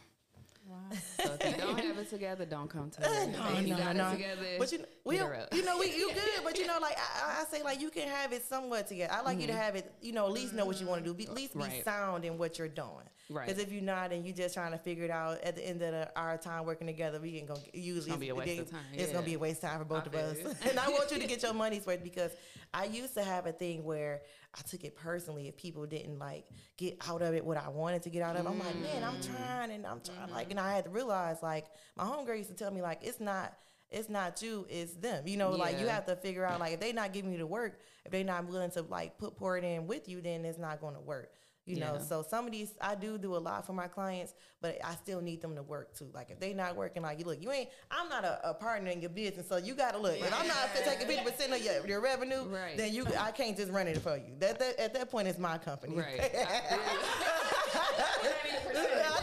Wow. 0.69 0.76
So 1.25 1.37
if 1.41 1.56
you 1.56 1.56
don't 1.65 1.81
have 1.81 1.99
it 1.99 2.11
together, 2.11 2.44
don't 2.44 2.69
come 2.69 2.91
to 2.91 3.00
me. 3.00 3.06
no, 3.32 3.53
no, 3.55 3.61
you 3.61 3.75
got 3.75 3.97
no. 3.97 4.09
it 4.09 4.12
together. 4.12 4.47
But 4.59 4.73
you, 4.73 4.85
we, 5.05 5.17
you 5.17 5.65
know, 5.65 5.79
we 5.79 5.87
you 5.97 6.11
good. 6.12 6.44
But 6.44 6.59
you 6.59 6.67
know, 6.70 6.79
like 6.81 6.97
I, 6.99 7.41
I, 7.41 7.44
say, 7.44 7.62
like 7.62 7.81
you 7.81 7.88
can 7.88 8.06
have 8.06 8.32
it 8.35 8.44
somewhat 8.44 8.87
together. 8.87 9.12
I 9.12 9.23
like 9.23 9.35
mm-hmm. 9.35 9.41
you 9.41 9.47
to 9.47 9.53
mm-hmm. 9.55 9.62
have 9.62 9.76
it. 9.76 9.93
You 10.03 10.12
know, 10.12 10.26
at 10.26 10.32
least 10.32 10.53
know 10.53 10.67
what 10.67 10.81
you 10.81 10.87
want 10.87 11.03
to 11.03 11.09
do. 11.09 11.15
Be, 11.15 11.25
at 11.25 11.35
least 11.35 11.55
be 11.55 11.61
right. 11.61 11.85
sound 11.85 12.26
in 12.26 12.37
what 12.37 12.59
you're 12.59 12.69
doing. 12.69 13.09
Right. 13.31 13.47
Because 13.47 13.63
if 13.63 13.71
you're 13.71 13.83
not 13.83 14.11
and 14.13 14.25
you're 14.25 14.35
just 14.35 14.55
trying 14.55 14.73
to 14.73 14.79
figure 14.79 15.05
it 15.05 15.11
out 15.11 15.43
at 15.43 15.55
the 15.55 15.67
end 15.67 15.83
of 15.83 15.93
the, 15.93 16.11
our 16.17 16.39
time 16.39 16.65
working 16.65 16.87
together, 16.87 17.21
we 17.21 17.37
ain't 17.37 17.49
gonna 17.49 17.61
usually 17.75 17.99
it's 17.99 18.07
gonna 18.07 18.19
be 18.19 18.31
a 18.31 18.35
waste 18.35 18.61
of 18.61 18.71
time. 18.71 18.81
It's 18.95 19.13
gonna 19.13 19.27
be 19.27 19.35
a 19.35 19.39
waste 19.39 19.63
of 19.63 19.69
time 19.69 19.79
for 19.81 19.85
both 19.85 20.09
I 20.15 20.19
of 20.19 20.47
us. 20.47 20.57
and 20.69 20.79
I 20.79 20.89
want 20.89 21.11
you 21.11 21.19
to 21.19 21.27
get 21.27 21.43
your 21.43 21.53
money's 21.55 21.85
worth 21.85 22.03
because 22.03 22.31
I 22.73 22.85
used 22.85 23.15
to 23.15 23.23
have 23.23 23.47
a 23.47 23.53
thing 23.53 23.85
where 23.85 24.23
I 24.55 24.63
took 24.63 24.83
it 24.83 24.97
personally 24.97 25.47
if 25.47 25.59
people 25.59 25.85
didn't 25.85 26.19
like 26.19 26.47
get 26.79 26.97
out 27.07 27.21
of 27.21 27.35
it 27.35 27.45
what 27.45 27.59
I 27.59 27.69
wanted 27.69 28.03
to 28.05 28.11
get 28.11 28.23
out 28.23 28.37
of. 28.37 28.47
it. 28.47 28.49
I'm 28.49 28.58
like, 28.58 28.77
man, 28.77 29.05
I'm 29.05 29.17
mm. 29.17 29.37
trying 29.37 29.73
and 29.73 29.87
I'm 29.87 30.01
trying. 30.01 30.20
Mm-hmm. 30.20 30.35
Like, 30.35 30.51
and 30.51 30.58
I 30.58 30.75
had 30.75 30.85
to 30.85 30.91
realize 30.91 31.43
like 31.43 31.67
my 31.97 32.05
homegirl 32.05 32.39
used 32.39 32.51
to 32.51 32.56
tell 32.56 32.70
me 32.70 32.81
like 32.81 33.01
it's 33.03 33.20
not 33.20 33.55
it's 33.91 34.08
not 34.08 34.41
you, 34.41 34.67
it's 34.70 34.94
them. 34.94 35.27
You 35.27 35.37
know, 35.37 35.51
yeah. 35.51 35.56
like 35.56 35.81
you 35.81 35.87
have 35.89 36.06
to 36.06 36.17
figure 36.17 36.47
out 36.47 36.61
like 36.61 36.73
if 36.73 36.81
they 36.81 36.93
not 36.93 37.13
giving 37.13 37.32
you 37.32 37.39
the 37.39 37.47
work, 37.47 37.81
if 38.06 38.13
they 38.13 38.23
not 38.23 38.47
willing 38.47 38.70
to 38.70 38.82
like 38.82 39.19
put 39.19 39.37
pour 39.37 39.58
it 39.58 39.65
in 39.65 39.87
with 39.87 40.08
you, 40.08 40.23
then 40.23 40.47
it's 40.47 40.58
not 40.58 40.81
going 40.81 40.94
to 40.94 41.01
work 41.01 41.31
you 41.69 41.77
yeah. 41.77 41.93
know 41.93 41.98
so 41.98 42.25
some 42.29 42.46
of 42.46 42.53
these 42.53 42.75
i 42.81 42.94
do 42.94 43.19
do 43.19 43.37
a 43.37 43.39
lot 43.39 43.67
for 43.67 43.72
my 43.72 43.87
clients 43.87 44.34
but 44.60 44.79
i 44.84 44.94
still 44.94 45.20
need 45.20 45.41
them 45.41 45.55
to 45.55 45.63
work 45.63 45.94
too 45.94 46.08
like 46.15 46.31
if 46.31 46.41
they 46.41 46.55
not 46.55 46.77
working 46.77 47.03
like 47.03 47.19
you 47.19 47.25
look 47.25 47.41
you 47.41 47.51
ain't 47.51 47.69
i'm 47.91 48.08
not 48.08 48.25
a, 48.25 48.48
a 48.48 48.55
partner 48.55 48.91
in 48.91 49.01
your 49.01 49.10
business 49.10 49.48
so 49.48 49.56
you 49.56 49.75
gotta 49.75 49.98
look 49.98 50.13
right. 50.13 50.22
if 50.22 50.41
i'm 50.41 50.48
not 50.48 50.56
taking 50.75 51.06
50% 51.25 51.55
of 51.55 51.65
your, 51.65 51.87
your 51.87 52.01
revenue 52.01 52.44
right. 52.44 52.77
then 52.77 52.93
you 52.93 53.06
i 53.19 53.31
can't 53.31 53.56
just 53.56 53.70
run 53.70 53.87
it 53.87 53.98
for 53.98 54.17
you 54.17 54.34
that, 54.39 54.58
that 54.58 54.79
at 54.79 54.94
that 54.94 55.10
point 55.10 55.29
it's 55.29 55.39
my 55.39 55.58
company 55.58 55.96
right 55.96 56.34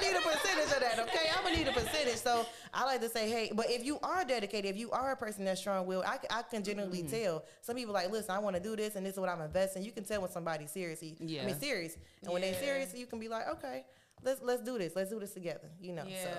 need 0.05 0.17
a 0.17 0.21
percentage 0.21 0.73
of 0.73 0.79
that, 0.79 0.99
okay? 0.99 1.29
I'm 1.35 1.43
gonna 1.43 1.57
need 1.57 1.67
a 1.67 1.71
percentage. 1.71 2.17
So 2.17 2.45
I 2.73 2.85
like 2.85 3.01
to 3.01 3.09
say, 3.09 3.29
hey, 3.29 3.51
but 3.53 3.69
if 3.69 3.83
you 3.83 3.99
are 4.03 4.23
dedicated, 4.25 4.71
if 4.71 4.77
you 4.77 4.91
are 4.91 5.11
a 5.11 5.15
person 5.15 5.45
that's 5.45 5.59
strong 5.59 5.85
willed, 5.85 6.05
I, 6.05 6.19
I 6.29 6.41
can 6.43 6.63
generally 6.63 7.03
mm-hmm. 7.03 7.23
tell. 7.23 7.45
Some 7.61 7.75
people 7.75 7.93
like, 7.93 8.11
listen, 8.11 8.31
I 8.31 8.39
want 8.39 8.55
to 8.55 8.61
do 8.61 8.75
this, 8.75 8.95
and 8.95 9.05
this 9.05 9.13
is 9.13 9.19
what 9.19 9.29
I'm 9.29 9.41
investing. 9.41 9.83
You 9.83 9.91
can 9.91 10.03
tell 10.03 10.21
when 10.21 10.31
somebody's 10.31 10.71
serious. 10.71 11.01
yeah. 11.01 11.43
I 11.43 11.45
mean, 11.45 11.59
serious, 11.59 11.97
and 12.23 12.31
when 12.31 12.41
they're 12.41 12.59
serious, 12.59 12.93
you 12.93 13.05
can 13.05 13.19
be 13.19 13.27
like, 13.27 13.47
okay, 13.49 13.85
let's 14.23 14.41
let's 14.41 14.61
do 14.61 14.77
this, 14.77 14.95
let's 14.95 15.09
do 15.09 15.19
this 15.19 15.33
together, 15.33 15.69
you 15.79 15.93
know. 15.93 16.05
Yeah. 16.07 16.23
So 16.23 16.29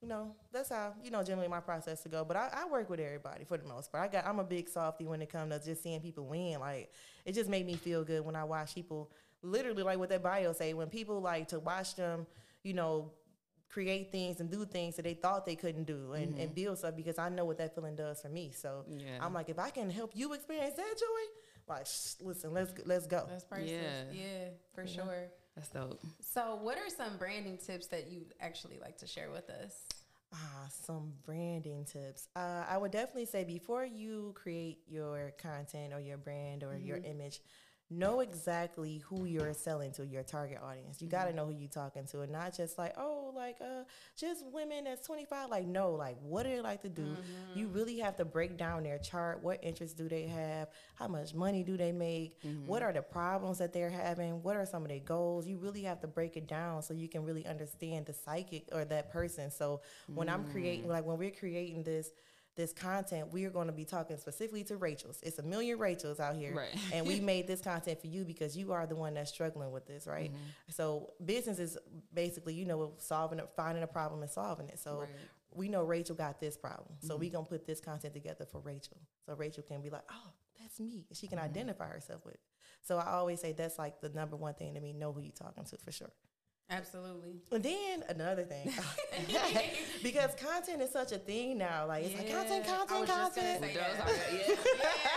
you 0.00 0.06
know, 0.06 0.34
that's 0.52 0.68
how, 0.68 0.94
you 1.02 1.10
know, 1.10 1.24
generally 1.24 1.48
my 1.48 1.58
process 1.60 2.02
to 2.02 2.08
go. 2.08 2.24
But 2.24 2.36
I, 2.36 2.50
I, 2.52 2.68
work 2.68 2.88
with 2.88 3.00
everybody 3.00 3.44
for 3.44 3.56
the 3.56 3.66
most 3.66 3.90
part. 3.90 4.04
I 4.04 4.12
got 4.12 4.26
I'm 4.26 4.38
a 4.38 4.44
big 4.44 4.68
softy 4.68 5.06
when 5.06 5.20
it 5.20 5.28
comes 5.28 5.52
to 5.52 5.64
just 5.64 5.82
seeing 5.82 6.00
people 6.00 6.26
win. 6.26 6.60
Like 6.60 6.92
it 7.24 7.34
just 7.34 7.50
made 7.50 7.66
me 7.66 7.74
feel 7.74 8.04
good 8.04 8.24
when 8.24 8.36
I 8.36 8.44
watch 8.44 8.74
people 8.76 9.10
literally 9.42 9.82
like 9.82 9.98
what 9.98 10.08
that 10.10 10.22
bio 10.22 10.52
say, 10.52 10.72
when 10.74 10.88
people 10.88 11.20
like 11.20 11.48
to 11.48 11.58
watch 11.58 11.96
them, 11.96 12.26
you 12.68 12.74
know, 12.74 13.12
create 13.70 14.12
things 14.12 14.40
and 14.40 14.50
do 14.50 14.64
things 14.64 14.96
that 14.96 15.02
they 15.02 15.14
thought 15.14 15.46
they 15.46 15.56
couldn't 15.56 15.84
do 15.84 16.12
and, 16.12 16.32
mm-hmm. 16.32 16.40
and 16.40 16.54
build 16.54 16.78
stuff 16.78 16.94
because 16.96 17.18
I 17.18 17.28
know 17.28 17.44
what 17.44 17.58
that 17.58 17.74
feeling 17.74 17.96
does 17.96 18.20
for 18.20 18.28
me. 18.28 18.52
So 18.52 18.84
yeah. 18.88 19.18
I'm 19.20 19.32
like, 19.32 19.48
if 19.48 19.58
I 19.58 19.70
can 19.70 19.90
help 19.90 20.12
you 20.14 20.32
experience 20.34 20.74
that 20.76 20.94
joy, 20.98 21.74
like, 21.74 21.86
shh, 21.86 22.14
listen, 22.20 22.52
let's 22.52 22.72
let's 22.86 23.06
go. 23.06 23.26
That's 23.28 23.44
priceless. 23.44 23.70
Yeah, 23.70 24.20
yeah 24.20 24.48
for 24.74 24.84
yeah. 24.84 24.92
sure. 24.92 25.24
That's 25.54 25.68
dope. 25.68 26.00
So, 26.20 26.58
what 26.62 26.78
are 26.78 26.88
some 26.88 27.16
branding 27.18 27.58
tips 27.58 27.88
that 27.88 28.10
you 28.10 28.26
actually 28.40 28.78
like 28.80 28.96
to 28.98 29.06
share 29.06 29.30
with 29.30 29.50
us? 29.50 29.72
Ah, 30.32 30.68
some 30.86 31.12
branding 31.24 31.84
tips. 31.84 32.28
Uh, 32.36 32.64
I 32.68 32.76
would 32.78 32.92
definitely 32.92 33.26
say 33.26 33.44
before 33.44 33.84
you 33.84 34.34
create 34.34 34.78
your 34.86 35.32
content 35.38 35.92
or 35.92 36.00
your 36.00 36.18
brand 36.18 36.62
or 36.62 36.74
mm-hmm. 36.74 36.86
your 36.86 36.98
image, 36.98 37.40
know 37.90 38.20
exactly 38.20 39.02
who 39.06 39.24
you're 39.24 39.54
selling 39.54 39.92
to 39.92 40.06
your 40.06 40.22
target 40.22 40.58
audience. 40.62 41.00
You 41.00 41.08
mm-hmm. 41.08 41.16
got 41.16 41.24
to 41.24 41.34
know 41.34 41.46
who 41.46 41.52
you're 41.52 41.68
talking 41.68 42.04
to 42.06 42.20
and 42.20 42.32
not 42.32 42.56
just 42.56 42.78
like, 42.78 42.94
oh, 42.98 43.32
like 43.34 43.56
uh 43.60 43.84
just 44.16 44.44
women 44.52 44.84
that's 44.84 45.06
25 45.06 45.50
like 45.50 45.66
no, 45.66 45.92
like 45.92 46.16
what 46.22 46.42
do 46.42 46.50
they 46.50 46.60
like 46.60 46.82
to 46.82 46.88
do? 46.88 47.16
You 47.54 47.66
mm-hmm. 47.66 47.74
really 47.74 47.98
have 47.98 48.16
to 48.16 48.24
break 48.24 48.56
down 48.56 48.82
their 48.82 48.98
chart. 48.98 49.42
What 49.42 49.60
interests 49.62 49.96
do 49.96 50.08
they 50.08 50.26
have? 50.26 50.68
How 50.94 51.08
much 51.08 51.34
money 51.34 51.62
do 51.62 51.76
they 51.76 51.92
make? 51.92 52.38
What 52.66 52.80
mm-hmm. 52.80 52.90
are 52.90 52.92
the 52.92 53.02
problems 53.02 53.58
that 53.58 53.72
they're 53.72 53.90
having? 53.90 54.42
What 54.42 54.56
are 54.56 54.66
some 54.66 54.82
of 54.82 54.88
their 54.88 54.98
goals? 55.00 55.46
You 55.46 55.56
really 55.56 55.82
have 55.82 56.00
to 56.00 56.06
break 56.06 56.36
it 56.36 56.46
down 56.46 56.82
so 56.82 56.94
you 56.94 57.08
can 57.08 57.24
really 57.24 57.46
understand 57.46 58.06
the 58.06 58.12
psychic 58.12 58.68
or 58.72 58.84
that 58.84 59.10
person. 59.10 59.50
So 59.50 59.80
when 60.06 60.28
I'm 60.28 60.44
creating 60.50 60.86
mm. 60.86 60.88
like 60.88 61.04
when 61.04 61.18
we're 61.18 61.30
creating 61.30 61.82
this 61.82 62.10
this 62.58 62.74
content, 62.74 63.32
we 63.32 63.44
are 63.46 63.50
going 63.50 63.68
to 63.68 63.72
be 63.72 63.86
talking 63.86 64.18
specifically 64.18 64.64
to 64.64 64.76
Rachel's. 64.76 65.20
It's 65.22 65.38
a 65.38 65.42
million 65.42 65.78
Rachels 65.78 66.20
out 66.20 66.36
here, 66.36 66.54
Right. 66.54 66.76
and 66.92 67.06
we 67.06 67.20
made 67.32 67.46
this 67.46 67.62
content 67.62 68.00
for 68.00 68.08
you 68.08 68.24
because 68.24 68.54
you 68.56 68.72
are 68.72 68.86
the 68.86 68.96
one 68.96 69.14
that's 69.14 69.30
struggling 69.30 69.70
with 69.70 69.86
this, 69.86 70.06
right? 70.06 70.30
Mm-hmm. 70.30 70.42
So 70.68 71.12
business 71.24 71.58
is 71.58 71.78
basically, 72.12 72.52
you 72.54 72.66
know, 72.66 72.92
solving, 72.98 73.38
it, 73.38 73.48
finding 73.56 73.82
a 73.84 73.86
problem 73.86 74.20
and 74.22 74.30
solving 74.30 74.68
it. 74.68 74.78
So 74.78 74.98
Right. 75.00 75.08
we 75.54 75.68
know 75.68 75.84
Rachel 75.84 76.16
got 76.16 76.40
this 76.40 76.56
problem, 76.58 76.96
so 77.00 77.16
we're 77.16 77.26
mm-hmm. 77.28 77.36
gonna 77.36 77.46
put 77.46 77.64
this 77.64 77.80
content 77.80 78.12
together 78.12 78.44
for 78.44 78.60
Rachel, 78.60 78.98
so 79.24 79.34
Rachel 79.34 79.62
can 79.62 79.80
be 79.80 79.88
like, 79.88 80.04
oh, 80.10 80.32
that's 80.60 80.80
me. 80.80 81.06
She 81.12 81.28
can 81.28 81.38
mm-hmm. 81.38 81.46
identify 81.46 81.86
herself 81.88 82.24
with. 82.26 82.34
it. 82.34 82.40
So 82.82 82.98
I 82.98 83.12
always 83.12 83.40
say 83.40 83.52
that's 83.52 83.78
like 83.78 84.00
the 84.00 84.08
number 84.08 84.36
one 84.36 84.54
thing 84.54 84.74
to 84.74 84.80
me. 84.80 84.92
Know 84.92 85.12
who 85.12 85.20
you're 85.20 85.32
talking 85.32 85.64
to 85.64 85.76
for 85.78 85.92
sure. 85.92 86.10
Absolutely. 86.70 87.36
And 87.50 87.62
then 87.62 88.04
another 88.10 88.44
thing, 88.44 88.70
because 90.02 90.34
content 90.34 90.82
is 90.82 90.90
such 90.90 91.12
a 91.12 91.18
thing 91.18 91.56
now. 91.58 91.86
Like 91.86 92.04
it's 92.04 92.14
like 92.14 92.30
content, 92.30 92.64
Yeah, 92.66 92.74
I 92.74 92.84
content, 92.86 93.00
was 93.00 93.08
content. 93.10 93.60
say 93.62 93.74
Those 93.74 93.74
that. 93.74 94.00
are, 94.06 94.34
yeah. 94.36 94.54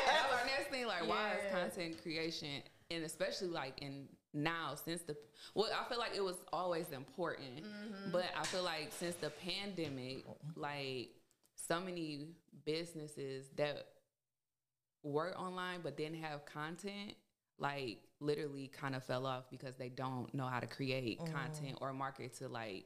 That 0.08 0.30
was 0.32 0.40
our 0.40 0.46
next 0.46 0.70
thing. 0.72 0.88
Like, 0.88 1.08
why 1.08 1.34
is 1.34 1.52
content 1.52 2.02
creation, 2.02 2.62
and 2.90 3.04
especially 3.04 3.50
like 3.50 3.82
in 3.82 4.08
now, 4.34 4.76
since 4.76 5.02
the 5.02 5.18
well, 5.54 5.70
I 5.78 5.88
feel 5.90 6.00
like 6.00 6.16
it 6.16 6.24
was 6.24 6.38
always 6.54 6.92
important, 6.92 7.64
Mm-hmm. 7.66 8.12
but 8.12 8.26
I 8.38 8.44
feel 8.46 8.64
like 8.64 8.92
since 8.98 9.16
the 9.16 9.30
pandemic, 9.32 10.24
like 10.56 11.10
so 11.56 11.82
many 11.82 12.28
businesses 12.66 13.48
that 13.58 13.88
were 15.04 15.38
online 15.38 15.80
but 15.84 15.98
didn't 15.98 16.22
have 16.22 16.46
content, 16.46 17.14
like 17.60 17.98
literally 18.22 18.68
kind 18.68 18.96
of 18.96 19.04
fell 19.04 19.26
off 19.26 19.50
because 19.50 19.76
they 19.76 19.90
don't 19.90 20.34
know 20.34 20.46
how 20.48 20.60
to 20.60 20.68
create 20.68 21.20
Mm-hmm. 21.20 21.34
content 21.34 21.78
or 21.82 21.94
market 21.94 22.36
to 22.38 22.48
like 22.48 22.86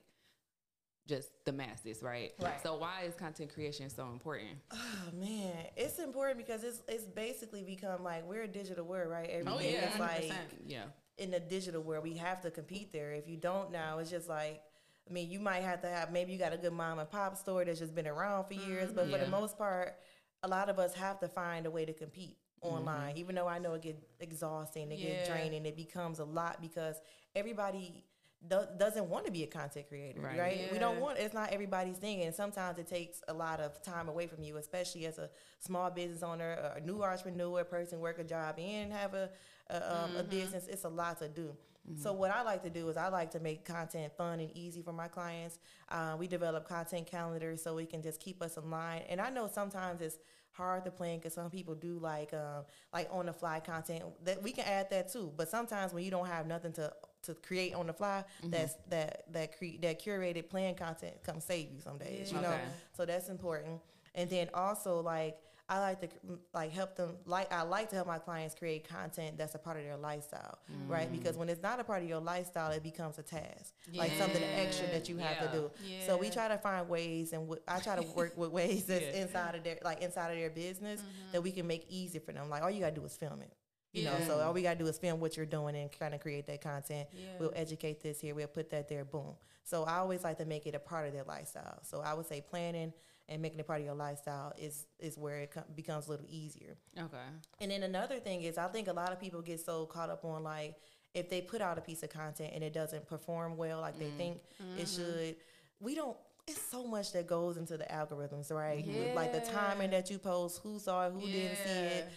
just 1.08 1.30
the 1.46 1.52
masses, 1.52 2.02
right? 2.02 2.34
Right. 2.40 2.62
So 2.62 2.76
why 2.78 3.04
is 3.04 3.16
content 3.16 3.54
creation 3.54 3.90
so 3.90 4.10
important? 4.12 4.60
Oh 4.72 5.10
man, 5.14 5.68
it's 5.76 6.00
important 6.00 6.38
because 6.38 6.64
it's 6.64 6.82
it's 6.88 7.06
basically 7.06 7.64
become 7.64 8.04
like 8.04 8.28
we're 8.28 8.44
a 8.44 8.48
digital 8.48 8.86
world, 8.86 9.12
right? 9.12 9.30
Oh, 9.48 9.60
Everything 9.60 9.74
yeah, 9.74 9.94
is 9.94 10.00
like 10.00 10.34
Yeah. 10.66 10.86
in 11.18 11.32
the 11.32 11.40
digital 11.40 11.82
world, 11.84 12.04
we 12.04 12.16
have 12.16 12.42
to 12.42 12.52
compete 12.52 12.92
there. 12.92 13.14
If 13.14 13.28
you 13.30 13.38
don't 13.38 13.72
now, 13.72 14.00
it's 14.00 14.10
just 14.10 14.28
like 14.30 14.62
I 15.10 15.14
mean, 15.14 15.30
you 15.30 15.40
might 15.40 15.64
have 15.64 15.82
to 15.82 15.88
have 15.90 16.12
maybe 16.12 16.34
you 16.34 16.40
got 16.40 16.54
a 16.54 16.58
good 16.58 16.74
mom 16.74 17.00
and 17.00 17.10
pop 17.10 17.38
store 17.38 17.64
that's 17.66 17.80
just 17.80 17.96
been 17.96 18.08
around 18.08 18.46
for 18.46 18.56
years, 18.56 18.92
but 18.92 19.10
for 19.12 19.20
the 19.20 19.28
most 19.28 19.58
part, 19.58 19.96
a 20.44 20.48
lot 20.48 20.70
of 20.70 20.80
us 20.80 20.94
have 20.96 21.20
to 21.20 21.28
find 21.28 21.66
a 21.68 21.72
way 21.72 21.86
to 21.86 21.94
compete 21.94 22.38
online. 22.68 23.18
Even 23.18 23.36
though 23.36 23.48
I 23.48 23.60
know 23.60 23.74
it 23.74 23.82
get 23.82 23.98
exhausting, 24.20 24.92
it 24.92 24.98
get 24.98 25.28
Yeah. 25.28 25.28
draining, 25.34 25.66
it 25.66 25.76
becomes 25.76 26.20
a 26.20 26.26
lot 26.26 26.62
because 26.62 27.00
everybody 27.36 28.04
do- 28.48 28.68
doesn't 28.78 29.10
want 29.10 29.26
to 29.26 29.32
be 29.32 29.44
a 29.44 29.48
content 29.48 29.88
creator, 29.88 30.20
Right. 30.22 30.38
right? 30.38 30.72
We 30.72 30.78
don't 30.78 31.00
want. 31.00 31.18
It's 31.18 31.34
not 31.34 31.52
everybody's 31.52 31.98
thing, 31.98 32.22
and 32.22 32.36
sometimes 32.36 32.78
it 32.78 32.86
takes 32.88 33.24
a 33.28 33.34
lot 33.34 33.60
of 33.60 33.82
time 33.82 34.08
away 34.08 34.28
from 34.28 34.44
you, 34.44 34.58
especially 34.58 35.06
as 35.08 35.18
a 35.18 35.32
small 35.60 35.90
business 35.90 36.22
owner, 36.22 36.52
a 36.76 36.80
new 36.80 37.02
entrepreneur, 37.04 37.62
a 37.62 37.66
person 37.66 38.00
work 38.00 38.20
a 38.20 38.24
job 38.24 38.60
and 38.60 38.92
have 38.94 39.14
a 39.16 39.32
a, 39.68 39.96
um, 40.04 40.16
a 40.18 40.24
business. 40.24 40.68
It's 40.68 40.84
a 40.84 40.90
lot 40.90 41.18
to 41.20 41.28
do. 41.28 41.58
So 41.96 42.14
what 42.14 42.30
I 42.30 42.44
like 42.44 42.62
to 42.64 42.70
do 42.70 42.88
is 42.90 42.98
I 42.98 43.08
like 43.08 43.32
to 43.32 43.40
make 43.40 43.64
content 43.66 44.14
fun 44.16 44.40
and 44.40 44.56
easy 44.56 44.84
for 44.84 44.94
my 44.94 45.08
clients. 45.08 45.58
Uh, 45.90 46.16
we 46.20 46.28
develop 46.28 46.68
content 46.68 47.08
calendars 47.08 47.64
so 47.64 47.74
we 47.76 47.88
can 47.88 48.04
just 48.04 48.20
keep 48.20 48.44
us 48.44 48.58
in 48.58 48.70
line. 48.70 49.04
And 49.10 49.20
I 49.20 49.30
know 49.32 49.48
sometimes 49.48 50.02
it's 50.02 50.20
hard 50.56 50.86
to 50.86 50.92
plan 50.92 51.18
because 51.18 51.34
some 51.34 51.50
people 51.50 51.76
do 51.76 52.00
like 52.00 52.34
um, 52.34 52.64
like 52.94 53.08
on 53.12 53.26
the 53.26 53.34
fly 53.34 53.60
content 53.60 54.04
that 54.24 54.42
we 54.42 54.52
can 54.52 54.66
add 54.66 54.90
that 54.92 55.12
too. 55.12 55.32
But 55.36 55.50
sometimes 55.50 55.94
when 55.94 56.04
you 56.04 56.12
don't 56.12 56.28
have 56.28 56.48
nothing 56.48 56.74
to 56.74 56.92
to 57.24 57.34
create 57.36 57.74
on 57.74 57.88
the 57.88 57.94
fly, 57.94 58.24
that's 58.44 58.76
that 58.90 59.24
that 59.34 59.58
cre- 59.58 59.80
that 59.82 60.02
curated 60.04 60.50
plan 60.50 60.76
content 60.76 61.16
come 61.24 61.40
save 61.42 61.72
you 61.72 61.80
some 61.82 61.98
days. 61.98 62.32
You 62.32 62.40
know, 62.42 62.50
Okay. 62.50 62.62
so 62.96 63.06
that's 63.06 63.30
important. 63.30 63.82
And 64.14 64.30
then 64.30 64.50
also 64.54 65.02
like 65.02 65.38
I 65.68 65.80
like 65.80 66.00
to 66.02 66.08
mm, 66.08 66.38
like 66.54 66.72
help 66.72 66.96
them 66.96 67.16
like 67.26 67.52
I 67.52 67.64
like 67.64 67.90
to 67.90 67.96
help 67.96 68.08
my 68.08 68.20
clients 68.20 68.54
create 68.54 68.88
content 68.88 69.36
that's 69.38 69.56
a 69.56 69.58
part 69.58 69.78
of 69.78 69.84
their 69.84 69.98
lifestyle, 69.98 70.60
right? 70.88 71.12
Because 71.12 71.38
when 71.38 71.50
it's 71.50 71.64
not 71.64 71.80
a 71.80 71.84
part 71.84 72.04
of 72.04 72.08
your 72.10 72.20
lifestyle, 72.20 72.72
it 72.72 72.84
becomes 72.84 73.18
a 73.18 73.24
task, 73.24 73.74
like 73.94 74.12
something 74.20 74.44
extra 74.44 74.86
that 74.88 75.10
you 75.10 75.18
have 75.18 75.38
Yeah. 75.42 75.48
to 75.48 75.58
do. 75.58 75.72
So 76.06 76.18
we 76.18 76.30
try 76.30 76.48
to 76.50 76.58
find 76.60 76.88
ways, 76.88 77.34
and 77.34 77.44
w- 77.48 77.62
I 77.68 77.80
try 77.80 77.96
to 77.96 78.04
work 78.16 78.38
with 78.38 78.52
ways 78.52 78.86
that's 78.90 79.04
Yeah. 79.06 79.24
inside 79.24 79.56
of 79.56 79.64
their 79.64 79.80
like 79.84 80.02
inside 80.04 80.30
of 80.32 80.38
their 80.38 80.52
business 80.52 81.02
that 81.32 81.42
we 81.42 81.52
can 81.52 81.66
make 81.66 81.86
easy 81.90 82.20
for 82.20 82.32
them. 82.32 82.48
Like 82.50 82.62
all 82.62 82.70
you 82.70 82.80
gotta 82.82 82.96
do 82.96 83.04
is 83.06 83.18
film 83.18 83.42
it. 83.42 83.52
You 83.92 84.04
know, 84.04 84.18
Yeah. 84.20 84.28
so 84.28 84.40
all 84.42 84.54
we 84.54 84.62
gotta 84.62 84.78
do 84.78 84.86
is 84.88 85.00
film 85.00 85.20
what 85.20 85.36
you're 85.36 85.46
doing 85.48 85.76
and 85.76 85.92
kind 85.92 86.14
of 86.14 86.20
create 86.20 86.46
that 86.48 86.62
content. 86.62 87.08
Yeah. 87.12 87.26
We'll 87.40 87.54
educate 87.56 88.02
this 88.02 88.20
here. 88.20 88.36
We'll 88.36 88.48
put 88.48 88.70
that 88.70 88.88
there. 88.88 89.04
Boom. 89.06 89.36
So 89.64 89.84
I 89.84 89.96
always 89.98 90.24
like 90.24 90.38
to 90.38 90.46
make 90.46 90.68
it 90.68 90.76
a 90.76 90.80
part 90.80 91.08
of 91.08 91.14
their 91.14 91.24
lifestyle. 91.24 91.80
So 91.82 92.02
I 92.02 92.14
would 92.14 92.28
say 92.28 92.40
planning 92.42 92.94
and 93.28 93.42
making 93.42 93.60
it 93.60 93.68
part 93.68 93.80
of 93.80 93.86
your 93.86 93.96
lifestyle 93.96 94.54
is 94.58 94.86
is 95.00 95.18
where 95.18 95.40
it 95.40 95.52
co- 95.52 95.64
becomes 95.76 96.08
a 96.08 96.12
little 96.12 96.26
easier. 96.30 96.78
Okay. 96.98 97.18
And 97.60 97.72
then 97.72 97.84
another 97.84 98.20
thing 98.20 98.42
is, 98.44 98.58
I 98.58 98.68
think 98.68 98.88
a 98.88 98.94
lot 98.94 99.12
of 99.12 99.20
people 99.20 99.42
get 99.42 99.60
so 99.60 99.86
caught 99.86 100.10
up 100.10 100.24
on 100.26 100.44
like 100.44 100.76
if 101.14 101.30
they 101.30 101.42
put 101.42 101.62
out 101.62 101.78
a 101.78 101.82
piece 101.82 102.04
of 102.04 102.10
content 102.10 102.52
and 102.54 102.64
it 102.64 102.74
doesn't 102.74 103.08
perform 103.08 103.58
well 103.58 103.82
like 103.82 103.98
they 103.98 104.06
mm. 104.06 104.18
think 104.18 104.38
it 104.78 104.86
mm-hmm. 104.86 104.86
should. 104.86 105.36
We 105.80 105.96
don't. 105.96 106.18
It's 106.48 106.62
so 106.62 106.86
much 106.86 107.12
that 107.14 107.26
goes 107.26 107.58
into 107.58 107.76
the 107.76 107.86
algorithms, 107.86 108.52
right? 108.52 108.86
Yeah. 108.86 109.14
Like 109.16 109.34
the 109.34 109.40
timing 109.52 109.90
that 109.92 110.12
you 110.12 110.20
post, 110.20 110.60
who 110.62 110.78
saw 110.78 111.08
it, 111.08 111.14
who 111.14 111.22
didn't 111.22 111.58
see 111.58 111.72
it, 111.72 112.10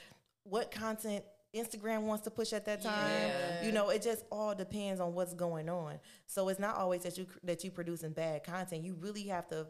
what 0.43 0.71
content 0.71 1.25
Instagram 1.55 2.03
wants 2.03 2.25
to 2.25 2.31
push 2.31 2.53
at 2.53 2.67
that 2.67 2.83
time. 2.83 3.11
Yeah. 3.11 3.65
You 3.65 3.73
know, 3.73 3.89
it 3.89 4.03
just 4.03 4.25
all 4.31 4.55
depends 4.55 5.01
on 5.01 5.15
what's 5.15 5.33
going 5.33 5.71
on. 5.71 5.99
So 6.27 6.49
it's 6.49 6.61
not 6.61 6.77
always 6.77 7.05
that 7.05 7.17
you 7.17 7.27
that 7.45 7.65
you 7.65 7.71
producing 7.71 8.13
bad 8.13 8.45
content. 8.45 8.85
You 8.85 8.97
really 9.01 9.25
have 9.25 9.49
to 9.49 9.67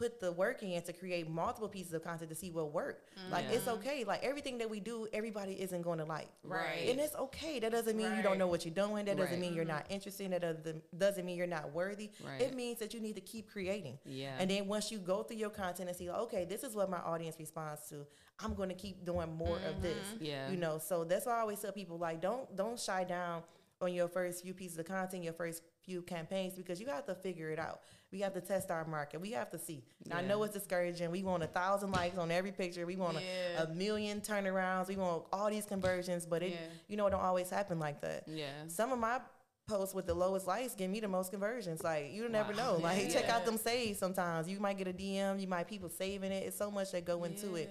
put 0.00 0.18
the 0.18 0.32
work 0.32 0.62
in 0.62 0.80
to 0.80 0.92
create 0.94 1.28
multiple 1.28 1.68
pieces 1.68 1.92
of 1.92 2.02
content 2.02 2.30
to 2.30 2.34
see 2.34 2.50
what 2.50 2.72
work. 2.72 3.04
Mm. 3.28 3.32
Like 3.32 3.44
it's 3.50 3.68
okay. 3.68 4.02
Like 4.02 4.24
everything 4.24 4.56
that 4.58 4.70
we 4.70 4.80
do, 4.80 5.06
everybody 5.12 5.60
isn't 5.60 5.82
going 5.82 5.98
to 5.98 6.06
like. 6.06 6.30
Right. 6.42 6.88
And 6.88 6.98
it's 6.98 7.14
okay. 7.14 7.58
That 7.58 7.70
doesn't 7.70 7.96
mean 7.96 8.16
you 8.16 8.22
don't 8.22 8.38
know 8.38 8.46
what 8.46 8.64
you're 8.64 8.74
doing. 8.74 9.04
That 9.04 9.18
doesn't 9.18 9.32
Right. 9.32 9.40
mean 9.40 9.52
you're 9.54 9.64
mm-hmm. 9.64 9.74
not 9.74 9.90
interested. 9.90 10.32
That 10.32 10.40
doesn't, 10.40 10.98
doesn't 10.98 11.26
mean 11.26 11.36
you're 11.36 11.46
not 11.46 11.74
worthy. 11.74 12.10
Right. 12.26 12.40
It 12.40 12.54
means 12.54 12.78
that 12.78 12.94
you 12.94 13.00
need 13.00 13.14
to 13.16 13.20
keep 13.20 13.50
creating. 13.50 13.98
Yeah. 14.06 14.36
And 14.38 14.50
then 14.50 14.66
once 14.66 14.90
you 14.90 14.98
go 14.98 15.22
through 15.22 15.36
your 15.36 15.50
content 15.50 15.90
and 15.90 15.96
see, 15.96 16.08
okay, 16.08 16.46
this 16.46 16.64
is 16.64 16.74
what 16.74 16.88
my 16.88 17.00
audience 17.00 17.36
responds 17.38 17.86
to. 17.90 18.06
I'm 18.42 18.54
going 18.54 18.70
to 18.70 18.74
keep 18.74 19.04
doing 19.04 19.36
more 19.36 19.56
of 19.56 19.74
mm-hmm. 19.74 19.82
this. 19.82 20.06
Yeah. 20.18 20.50
You 20.50 20.56
know, 20.56 20.78
so 20.78 21.04
that's 21.04 21.26
why 21.26 21.36
I 21.36 21.40
always 21.40 21.60
tell 21.60 21.72
people 21.72 21.98
like, 21.98 22.22
don't 22.22 22.56
don't 22.56 22.80
shy 22.80 23.04
down 23.04 23.42
on 23.82 23.92
your 23.94 24.08
first 24.08 24.42
few 24.42 24.54
pieces 24.54 24.78
of 24.78 24.86
content, 24.86 25.24
your 25.24 25.32
first 25.32 25.62
few 25.90 26.02
campaigns, 26.02 26.54
because 26.54 26.80
you 26.80 26.86
have 26.86 27.04
to 27.06 27.14
figure 27.16 27.50
it 27.50 27.58
out. 27.58 27.80
We 28.12 28.20
have 28.20 28.32
to 28.34 28.40
test 28.40 28.70
our 28.70 28.84
market. 28.84 29.20
We 29.20 29.32
have 29.32 29.50
to 29.50 29.58
see. 29.58 29.82
Now, 30.06 30.18
I 30.18 30.22
know 30.22 30.40
it's 30.44 30.54
discouraging. 30.54 31.10
We 31.10 31.22
want 31.24 31.42
a 31.42 31.48
thousand 31.48 31.90
likes 31.90 32.16
on 32.16 32.30
every 32.30 32.52
picture. 32.52 32.86
We 32.86 32.94
want 32.96 33.16
Yeah. 33.20 33.62
a, 33.62 33.64
a 33.64 33.68
million 33.74 34.20
turnarounds. 34.20 34.86
We 34.88 34.96
want 34.96 35.24
all 35.32 35.50
these 35.50 35.66
conversions, 35.66 36.26
but 36.26 36.42
it, 36.44 36.52
Yeah. 36.52 36.58
you 36.88 36.96
know, 36.96 37.06
it 37.08 37.10
don't 37.10 37.20
always 37.20 37.50
happen 37.50 37.78
like 37.80 38.00
that. 38.02 38.24
Yeah. 38.28 38.52
Some 38.68 38.92
of 38.92 38.98
my 39.00 39.20
posts 39.66 39.94
with 39.94 40.06
the 40.06 40.14
lowest 40.14 40.46
likes 40.48 40.74
give 40.74 40.90
me 40.90 40.98
the 41.00 41.08
most 41.08 41.30
conversions. 41.30 41.82
Like 41.84 42.12
you 42.12 42.28
never 42.28 42.52
Wow. 42.52 42.58
know. 42.62 42.78
Like 42.88 43.10
check 43.10 43.28
out 43.28 43.44
them 43.44 43.56
saves. 43.58 43.98
Sometimes 43.98 44.48
you 44.48 44.58
might 44.60 44.78
get 44.78 44.86
a 44.88 44.92
DM. 44.92 45.40
You 45.40 45.48
might 45.48 45.66
people 45.68 45.88
saving 45.88 46.30
it. 46.32 46.44
It's 46.46 46.56
so 46.56 46.70
much 46.70 46.90
that 46.92 47.04
go 47.04 47.24
into 47.24 47.54
it. 47.56 47.70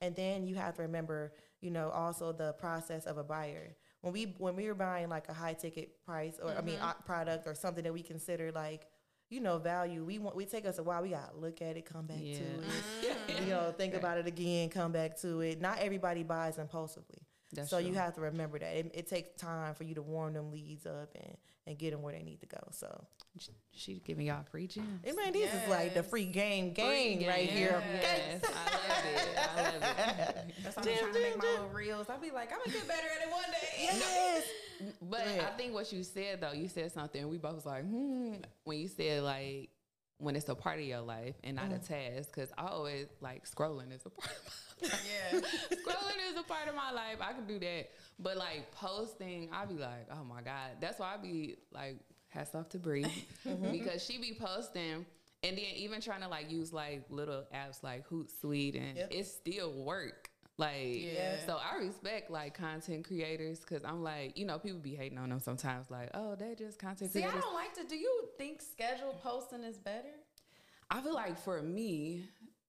And 0.00 0.14
then 0.16 0.46
you 0.46 0.54
have 0.56 0.74
to 0.76 0.82
remember, 0.82 1.32
you 1.60 1.70
know, 1.70 1.90
also 1.90 2.32
the 2.32 2.52
process 2.54 3.04
of 3.06 3.18
a 3.18 3.24
buyer. 3.24 3.74
When 4.00 4.12
we 4.12 4.34
when 4.38 4.54
we 4.56 4.66
were 4.66 4.74
buying 4.74 5.08
like 5.08 5.28
a 5.28 5.32
high 5.32 5.54
ticket 5.54 6.04
price 6.04 6.38
or 6.42 6.50
I 6.56 6.60
mean 6.60 6.78
uh, 6.80 6.92
product 7.04 7.46
or 7.46 7.54
something 7.54 7.82
that 7.84 7.92
we 7.92 8.02
consider 8.02 8.52
like 8.52 8.86
you 9.30 9.40
know 9.40 9.58
value, 9.58 10.04
we 10.04 10.18
want 10.18 10.36
we 10.36 10.44
take 10.46 10.66
us 10.66 10.78
a 10.78 10.82
while. 10.82 11.02
We 11.02 11.10
gotta 11.10 11.36
look 11.36 11.60
at 11.62 11.76
it, 11.76 11.84
come 11.84 12.06
back 12.06 12.18
Yeah. 12.20 12.38
to 12.38 12.44
it. 12.44 13.40
you 13.44 13.46
know, 13.50 13.74
think 13.76 13.94
about 13.94 14.18
it 14.18 14.26
again, 14.26 14.68
come 14.68 14.92
back 14.92 15.18
to 15.20 15.40
it. 15.40 15.60
Not 15.60 15.78
everybody 15.80 16.22
buys 16.22 16.58
impulsively. 16.58 17.18
That's 17.52 17.70
so 17.70 17.78
you 17.78 17.94
have 17.94 18.14
to 18.14 18.20
remember 18.20 18.58
that 18.58 18.76
it, 18.76 18.90
it 18.94 19.06
takes 19.08 19.30
time 19.40 19.74
for 19.74 19.84
you 19.84 19.94
to 19.94 20.02
warm 20.02 20.34
them 20.34 20.50
leads 20.52 20.84
up 20.86 21.08
and, 21.14 21.36
and 21.68 21.78
get 21.78 21.92
them 21.92 22.02
where 22.02 22.14
they 22.14 22.22
need 22.22 22.40
to 22.40 22.46
go. 22.46 22.58
So, 22.72 23.04
She 23.72 24.00
giving 24.04 24.26
y'all 24.26 24.42
free 24.50 24.66
gems. 24.66 25.04
I 25.06 25.12
mean, 25.12 25.32
this 25.32 25.52
is 25.52 25.68
like 25.68 25.94
the 25.94 26.02
free 26.02 26.24
game, 26.24 26.74
Free 26.74 27.16
game 27.16 27.28
right 27.28 27.48
here. 27.48 27.82
Yes, 27.92 28.42
I 28.44 28.58
love 28.88 29.04
it. 29.04 29.38
I 29.38 29.62
love 29.62 29.74
it. 29.74 30.54
That's 30.64 30.76
why 30.76 30.82
I'm 30.82 30.98
trying 30.98 31.12
to 31.12 31.20
make 31.20 31.38
my 31.38 31.44
little 31.44 31.68
reels. 31.68 32.06
I'll 32.08 32.18
be 32.18 32.30
like, 32.30 32.50
I'm 32.52 32.58
gonna 32.64 32.78
get 32.78 32.88
better 32.88 33.06
at 33.06 33.28
it 33.28 33.30
one 33.30 33.44
day. 33.50 33.82
Yes. 33.82 34.44
But 35.02 35.24
Go 35.24 35.30
ahead. 35.30 35.44
I 35.44 35.56
think 35.56 35.74
what 35.74 35.92
you 35.92 36.02
said 36.02 36.40
though, 36.40 36.52
you 36.52 36.68
said 36.68 36.90
something. 36.90 37.28
We 37.28 37.36
both 37.36 37.56
was 37.56 37.66
like, 37.66 37.84
hmm. 37.84 38.34
When 38.64 38.78
you 38.78 38.88
said 38.88 39.22
like 39.22 39.70
when 40.18 40.36
it's 40.36 40.48
a 40.48 40.54
part 40.54 40.78
of 40.78 40.84
your 40.84 41.00
life 41.00 41.34
and 41.44 41.56
not 41.56 41.72
a 41.72 41.76
mm. 41.76 41.86
task. 41.88 42.30
Because 42.34 42.50
I 42.58 42.66
always 42.66 43.06
like 43.20 43.48
scrolling 43.48 43.92
is 43.92 44.02
a 44.04 44.10
part 44.20 44.30
of 44.30 44.52
my 44.82 44.88
life. 44.88 45.02
Yeah. 45.32 45.40
scrolling 45.76 46.32
is 46.32 46.38
a 46.38 46.42
part 46.42 46.68
of 46.68 46.74
my 46.74 46.92
life. 46.92 47.18
I 47.20 47.32
can 47.32 47.46
do 47.46 47.58
that. 47.58 47.90
But 48.18 48.36
like 48.36 48.70
posting, 48.72 49.48
I 49.52 49.64
be 49.64 49.74
like, 49.74 50.08
oh 50.12 50.24
my 50.24 50.42
God. 50.42 50.76
That's 50.80 50.98
why 50.98 51.14
I 51.14 51.16
be 51.16 51.56
like, 51.72 51.96
hats 52.28 52.54
off 52.54 52.68
to 52.70 52.78
Bree 52.78 53.06
mm-hmm. 53.46 53.72
because 53.72 54.04
she 54.04 54.18
be 54.18 54.36
posting 54.38 55.06
and 55.42 55.56
then 55.56 55.64
even 55.76 56.00
trying 56.00 56.20
to 56.20 56.28
like 56.28 56.50
use 56.50 56.72
like 56.72 57.04
little 57.10 57.44
apps 57.54 57.82
like 57.82 58.08
Hootsuite 58.08 58.76
and 58.76 58.96
Yep. 58.96 59.08
it 59.10 59.26
still 59.26 59.72
work. 59.72 60.27
Like, 60.58 60.96
Yeah. 60.96 61.46
so 61.46 61.56
I 61.56 61.76
respect 61.76 62.30
like 62.30 62.54
content 62.54 63.06
creators 63.06 63.60
because 63.60 63.84
I'm 63.84 64.02
like, 64.02 64.36
you 64.36 64.44
know, 64.44 64.58
people 64.58 64.80
be 64.80 64.96
hating 64.96 65.16
on 65.16 65.30
them 65.30 65.38
sometimes, 65.38 65.88
like, 65.88 66.10
oh, 66.14 66.34
they 66.34 66.56
just 66.56 66.80
content 66.80 67.12
See, 67.12 67.22
I 67.22 67.30
don't 67.30 67.54
like 67.54 67.74
to. 67.74 67.84
Do 67.84 67.96
you 67.96 68.28
think 68.36 68.60
scheduled 68.60 69.22
posting 69.22 69.62
is 69.62 69.78
better? 69.78 70.14
I 70.90 71.00
feel 71.00 71.14
like 71.14 71.38
for 71.38 71.62
me, 71.62 72.24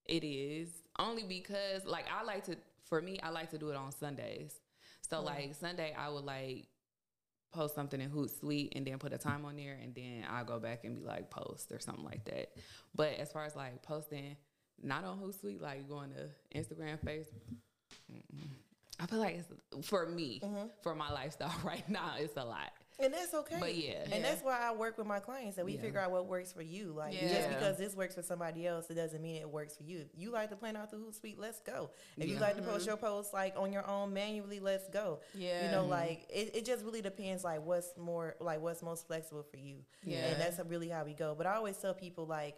it 0.05 0.23
is 0.23 0.69
only 0.99 1.23
because 1.23 1.83
like 1.85 2.05
I 2.15 2.23
like 2.23 2.45
to. 2.45 2.57
For 2.85 3.01
me, 3.01 3.19
I 3.21 3.29
like 3.29 3.49
to 3.51 3.57
do 3.57 3.69
it 3.69 3.75
on 3.75 3.91
Sundays. 3.91 4.53
So 5.09 5.19
hmm. 5.19 5.25
like 5.25 5.55
Sunday, 5.55 5.95
I 5.97 6.09
would 6.09 6.25
like 6.25 6.67
post 7.51 7.73
something 7.73 7.99
in 7.99 8.11
Hootsuite 8.11 8.69
and 8.75 8.85
then 8.85 8.99
put 8.99 9.13
a 9.13 9.17
time 9.17 9.45
on 9.45 9.55
there, 9.55 9.79
and 9.81 9.95
then 9.95 10.25
I'll 10.29 10.45
go 10.45 10.59
back 10.59 10.83
and 10.83 10.95
be 10.95 11.01
like 11.01 11.31
post 11.31 11.71
or 11.71 11.79
something 11.79 12.05
like 12.05 12.25
that. 12.25 12.51
But 12.93 13.13
as 13.17 13.31
far 13.31 13.45
as 13.45 13.55
like 13.55 13.81
posting, 13.81 14.35
not 14.79 15.03
on 15.05 15.17
Hootsuite, 15.17 15.59
like 15.59 15.89
going 15.89 16.11
to 16.11 16.29
Instagram, 16.55 16.99
Facebook. 17.03 17.57
I 18.99 19.05
feel 19.05 19.19
like 19.19 19.35
it's 19.35 19.87
for 19.87 20.05
me, 20.05 20.41
mm-hmm. 20.43 20.67
for 20.81 20.93
my 20.93 21.11
lifestyle 21.11 21.55
right 21.63 21.87
now, 21.89 22.13
it's 22.17 22.35
a 22.35 22.43
lot. 22.43 22.71
And 23.01 23.13
that's 23.13 23.33
okay. 23.33 23.55
But 23.59 23.75
yeah. 23.75 24.03
And 24.03 24.11
Yeah. 24.15 24.21
that's 24.23 24.43
why 24.43 24.59
I 24.61 24.73
work 24.75 24.97
with 24.97 25.07
my 25.07 25.19
clients 25.21 25.55
that 25.55 25.63
we 25.63 25.75
Yeah. 25.75 25.81
figure 25.81 25.99
out 26.01 26.11
what 26.11 26.25
works 26.25 26.51
for 26.51 26.61
you. 26.61 26.91
Like 26.91 27.17
just 27.17 27.47
because 27.47 27.77
this 27.77 27.95
works 27.95 28.15
for 28.15 28.21
somebody 28.21 28.67
else, 28.67 28.89
it 28.89 28.95
doesn't 28.95 29.21
mean 29.21 29.37
it 29.37 29.49
works 29.49 29.77
for 29.77 29.83
you. 29.83 29.99
If 29.99 30.07
you 30.17 30.31
like 30.31 30.49
to 30.49 30.57
plan 30.57 30.75
out 30.75 30.91
the 30.91 30.97
Hootsuite, 30.97 31.37
let's 31.37 31.61
go. 31.61 31.91
If 32.17 32.27
you 32.27 32.33
Yeah. 32.35 32.41
like 32.41 32.57
to 32.57 32.61
post 32.61 32.79
mm-hmm. 32.81 32.89
your 32.89 32.97
posts 32.97 33.33
like 33.33 33.53
on 33.55 33.71
your 33.71 33.87
own 33.87 34.11
manually, 34.11 34.59
let's 34.59 34.89
go. 34.89 35.21
Yeah. 35.33 35.65
You 35.65 35.71
know, 35.71 35.85
like 35.85 36.25
it, 36.29 36.57
it 36.57 36.65
just 36.65 36.83
really 36.83 37.01
depends 37.01 37.45
like 37.45 37.65
what's 37.65 37.95
more 37.97 38.35
like 38.41 38.59
what's 38.59 38.81
most 38.81 39.07
flexible 39.07 39.43
for 39.43 39.57
you. 39.57 39.77
Yeah. 40.03 40.25
And 40.25 40.41
that's 40.41 40.59
really 40.67 40.89
how 40.89 41.05
we 41.05 41.13
go. 41.13 41.35
But 41.35 41.47
I 41.47 41.55
always 41.55 41.77
tell 41.77 41.93
people 41.93 42.25
like 42.25 42.57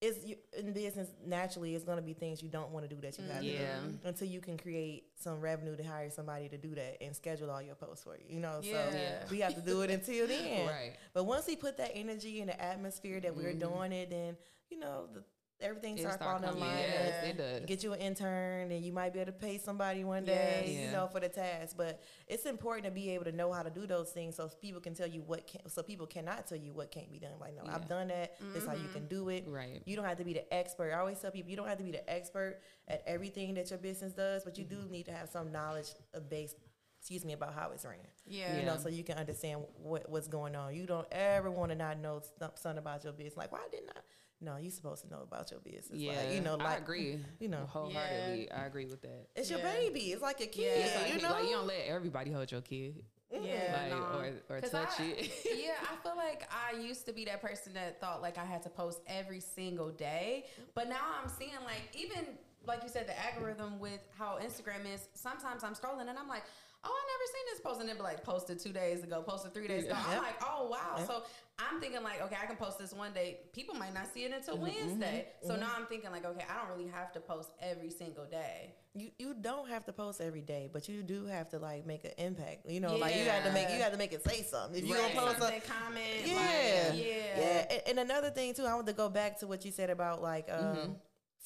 it's 0.00 0.24
you, 0.24 0.36
in 0.56 0.72
business 0.72 1.08
naturally 1.26 1.74
it's 1.74 1.84
going 1.84 1.96
to 1.98 2.02
be 2.02 2.14
things 2.14 2.42
you 2.42 2.48
don't 2.48 2.70
want 2.70 2.88
to 2.88 2.94
do 2.94 3.00
that 3.02 3.18
you 3.18 3.24
have 3.26 3.40
to 3.40 3.46
Yeah. 3.46 3.80
do 3.84 3.98
until 4.08 4.28
you 4.28 4.40
can 4.40 4.56
create 4.56 5.04
some 5.14 5.40
revenue 5.40 5.76
to 5.76 5.82
hire 5.84 6.08
somebody 6.10 6.48
to 6.48 6.56
do 6.56 6.74
that 6.74 7.02
and 7.02 7.14
schedule 7.14 7.50
all 7.50 7.60
your 7.60 7.74
posts 7.74 8.04
for 8.04 8.16
you 8.16 8.24
you 8.36 8.40
know 8.40 8.60
Yeah. 8.62 8.90
so 8.90 8.96
Yeah. 8.96 9.24
we 9.30 9.40
have 9.40 9.54
to 9.56 9.60
do 9.60 9.82
it 9.82 9.90
until 9.90 10.26
then 10.26 10.66
Right. 10.78 10.92
but 11.12 11.24
once 11.24 11.46
we 11.46 11.56
put 11.56 11.76
that 11.76 11.90
energy 11.94 12.40
in 12.40 12.46
the 12.46 12.58
atmosphere 12.60 13.20
that 13.20 13.36
we're 13.36 13.52
Mhm. 13.52 13.60
doing 13.60 13.92
it 13.92 14.08
then 14.10 14.36
you 14.70 14.78
know 14.78 15.06
the, 15.12 15.22
everything 15.62 15.96
starts 15.98 16.16
start 16.16 16.40
falling 16.42 16.54
in 16.56 16.60
line. 16.60 16.76
Yes, 16.78 17.24
it 17.24 17.36
does. 17.38 17.66
get 17.66 17.82
you 17.84 17.92
an 17.92 18.00
intern 18.00 18.70
and 18.72 18.84
you 18.84 18.92
might 18.92 19.12
be 19.12 19.20
able 19.20 19.32
to 19.32 19.38
pay 19.38 19.58
somebody 19.58 20.04
one 20.04 20.24
day 20.24 20.64
Yes. 20.66 20.86
you 20.86 20.92
know 20.92 21.06
for 21.12 21.20
the 21.20 21.28
task. 21.28 21.76
But 21.76 22.00
it's 22.26 22.46
important 22.46 22.84
to 22.86 22.90
be 22.90 23.10
able 23.10 23.24
to 23.24 23.32
know 23.32 23.52
how 23.52 23.62
to 23.62 23.70
do 23.70 23.86
those 23.86 24.10
things 24.10 24.36
so 24.36 24.48
people 24.60 24.80
can 24.80 24.94
tell 24.94 25.06
you 25.06 25.22
what 25.22 25.46
can 25.46 25.68
so 25.68 25.82
people 25.82 26.06
cannot 26.06 26.46
tell 26.46 26.58
you 26.58 26.72
what 26.72 26.90
can't 26.90 27.10
be 27.12 27.18
done. 27.18 27.32
Like 27.40 27.54
no 27.56 27.62
Yeah. 27.64 27.74
i've 27.74 27.88
done 27.88 28.08
that. 28.08 28.36
This 28.52 28.62
is 28.62 28.68
how 28.68 28.74
you 28.74 28.88
can 28.92 29.06
do 29.06 29.28
it. 29.28 29.44
Right. 29.46 29.82
you 29.86 29.96
don't 29.96 30.04
have 30.04 30.18
to 30.18 30.24
be 30.24 30.32
the 30.34 30.52
expert. 30.54 30.92
I 30.94 30.98
always 30.98 31.18
tell 31.18 31.30
people 31.30 31.50
you 31.50 31.56
don't 31.56 31.68
have 31.68 31.78
to 31.78 31.84
be 31.84 31.92
the 31.92 32.08
expert 32.10 32.60
at 32.88 33.02
everything 33.06 33.54
that 33.54 33.70
your 33.70 33.78
business 33.78 34.12
does 34.12 34.44
but 34.44 34.58
you 34.58 34.64
do 34.64 34.76
Mm-hmm. 34.76 34.92
need 34.92 35.06
to 35.06 35.12
have 35.12 35.28
some 35.28 35.52
knowledge 35.52 35.88
of 36.14 36.28
base 36.30 36.54
excuse 36.98 37.24
me 37.24 37.32
about 37.32 37.54
how 37.54 37.70
it's 37.72 37.84
ran. 37.86 37.96
Yeah. 38.26 38.58
you 38.58 38.66
know 38.66 38.76
so 38.76 38.88
you 38.90 39.02
can 39.04 39.16
understand 39.16 39.62
what, 39.82 40.08
what's 40.10 40.28
going 40.28 40.54
on. 40.54 40.74
You 40.74 40.84
don't 40.86 41.06
ever 41.12 41.50
want 41.50 41.70
to 41.70 41.76
not 41.76 41.98
know 41.98 42.22
something 42.56 42.78
about 42.78 43.04
your 43.04 43.12
business. 43.14 43.36
Like 43.38 43.52
why 43.52 43.60
didn't 43.70 43.90
i 43.90 44.00
no 44.40 44.56
you're 44.56 44.70
supposed 44.70 45.02
to 45.04 45.10
know 45.10 45.20
about 45.22 45.50
your 45.50 45.60
business 45.60 45.98
Yeah, 45.98 46.12
like, 46.12 46.32
you 46.34 46.40
know 46.40 46.56
like 46.56 46.66
I 46.66 46.76
agree. 46.76 47.18
you 47.38 47.48
know 47.48 47.66
wholeheartedly, 47.68 48.50
I 48.50 48.66
agree 48.66 48.86
with 48.86 49.02
that. 49.02 49.26
it's 49.36 49.50
your 49.50 49.60
baby. 49.60 50.12
It's 50.12 50.22
like 50.22 50.40
a 50.40 50.46
kid. 50.46 50.86
Yeah. 50.86 51.00
Like, 51.02 51.14
you 51.14 51.20
know. 51.22 51.30
like 51.32 51.44
you 51.44 51.50
don't 51.50 51.66
let 51.66 51.84
everybody 51.86 52.30
hold 52.32 52.50
your 52.50 52.60
kid, 52.62 53.02
Yeah, 53.30 53.76
like 53.80 53.90
no. 53.90 54.18
or 54.18 54.56
or 54.56 54.60
'Cause 54.60 54.70
touch 54.70 55.00
I- 55.00 55.04
it. 55.04 55.30
yeah, 55.64 55.74
I 55.82 55.96
feel 56.02 56.16
like 56.16 56.48
I 56.50 56.78
used 56.78 57.06
to 57.06 57.12
be 57.12 57.24
that 57.26 57.40
person 57.42 57.74
that 57.74 58.00
thought 58.00 58.22
like 58.22 58.38
I 58.38 58.44
had 58.44 58.62
to 58.64 58.70
post 58.70 59.00
every 59.06 59.40
single 59.40 59.90
day, 59.90 60.46
but 60.74 60.88
now 60.88 61.04
I'm 61.22 61.28
seeing 61.28 61.52
like 61.64 61.82
even 61.94 62.24
like 62.66 62.82
you 62.82 62.88
said 62.88 63.06
the 63.06 63.18
algorithm 63.26 63.78
with 63.78 64.00
how 64.18 64.38
Instagram 64.42 64.84
is. 64.92 65.08
Sometimes 65.14 65.64
I'm 65.64 65.74
scrolling 65.74 66.08
and 66.08 66.18
I'm 66.18 66.28
like. 66.28 66.42
Oh, 66.82 66.88
I 66.88 67.04
never 67.12 67.26
seen 67.26 67.44
this 67.52 67.60
post, 67.60 67.80
and 67.80 67.88
then 67.88 67.96
be 67.96 68.02
like 68.02 68.24
posted 68.24 68.58
two 68.58 68.72
days 68.72 69.02
ago, 69.02 69.22
posted 69.22 69.52
three 69.52 69.68
days 69.68 69.84
ago. 69.84 69.94
Yeah. 69.94 70.02
I'm 70.06 70.12
Yep. 70.14 70.22
like, 70.22 70.36
oh 70.42 70.68
wow. 70.70 70.94
Yep. 70.98 71.06
So 71.06 71.22
I'm 71.58 71.78
thinking 71.80 72.02
like, 72.02 72.22
okay, 72.22 72.36
I 72.42 72.46
can 72.46 72.56
post 72.56 72.78
this 72.78 72.94
one 72.94 73.12
day. 73.12 73.40
People 73.52 73.74
might 73.74 73.92
not 73.92 74.06
see 74.14 74.24
it 74.24 74.32
until 74.32 74.54
Mm-hmm, 74.56 74.64
Wednesday. 74.88 75.28
So 75.46 75.56
now 75.56 75.72
I'm 75.76 75.84
thinking 75.86 76.10
like, 76.10 76.24
okay, 76.24 76.44
I 76.50 76.58
don't 76.58 76.74
really 76.76 76.90
have 76.90 77.12
to 77.12 77.20
post 77.20 77.50
every 77.60 77.90
single 77.90 78.24
day. 78.24 78.72
you 78.94 79.10
you 79.18 79.34
don't 79.34 79.68
have 79.68 79.84
to 79.84 79.92
post 79.92 80.20
every 80.22 80.40
day, 80.40 80.70
but 80.72 80.88
you 80.88 81.02
do 81.02 81.26
have 81.26 81.50
to 81.50 81.58
like 81.58 81.86
make 81.86 82.04
an 82.04 82.12
impact. 82.16 82.66
You 82.68 82.80
know, 82.80 82.96
like 82.96 83.14
you 83.14 83.24
got 83.26 83.44
to 83.44 83.52
make 83.52 83.68
you 83.68 83.74
Yeah. 83.76 83.84
got 83.84 83.92
to 83.92 83.98
make 83.98 84.12
it 84.14 84.24
say 84.26 84.42
something. 84.42 84.82
If 84.82 84.88
you 84.88 84.94
Right. 84.94 85.12
gonna 85.14 85.26
post 85.26 85.38
something, 85.38 85.58
a, 85.58 85.60
comment, 85.60 86.26
yeah, 86.26 86.34
like, 86.34 86.96
yeah, 86.98 87.38
yeah, 87.40 87.66
And, 87.70 87.82
and 87.88 88.10
another 88.10 88.30
thing 88.30 88.54
too, 88.54 88.64
I 88.64 88.74
want 88.74 88.86
to 88.86 88.94
go 88.94 89.08
back 89.10 89.38
to 89.40 89.46
what 89.46 89.64
you 89.66 89.70
said 89.70 89.90
about 89.90 90.22
like 90.22 90.50
um, 90.50 90.96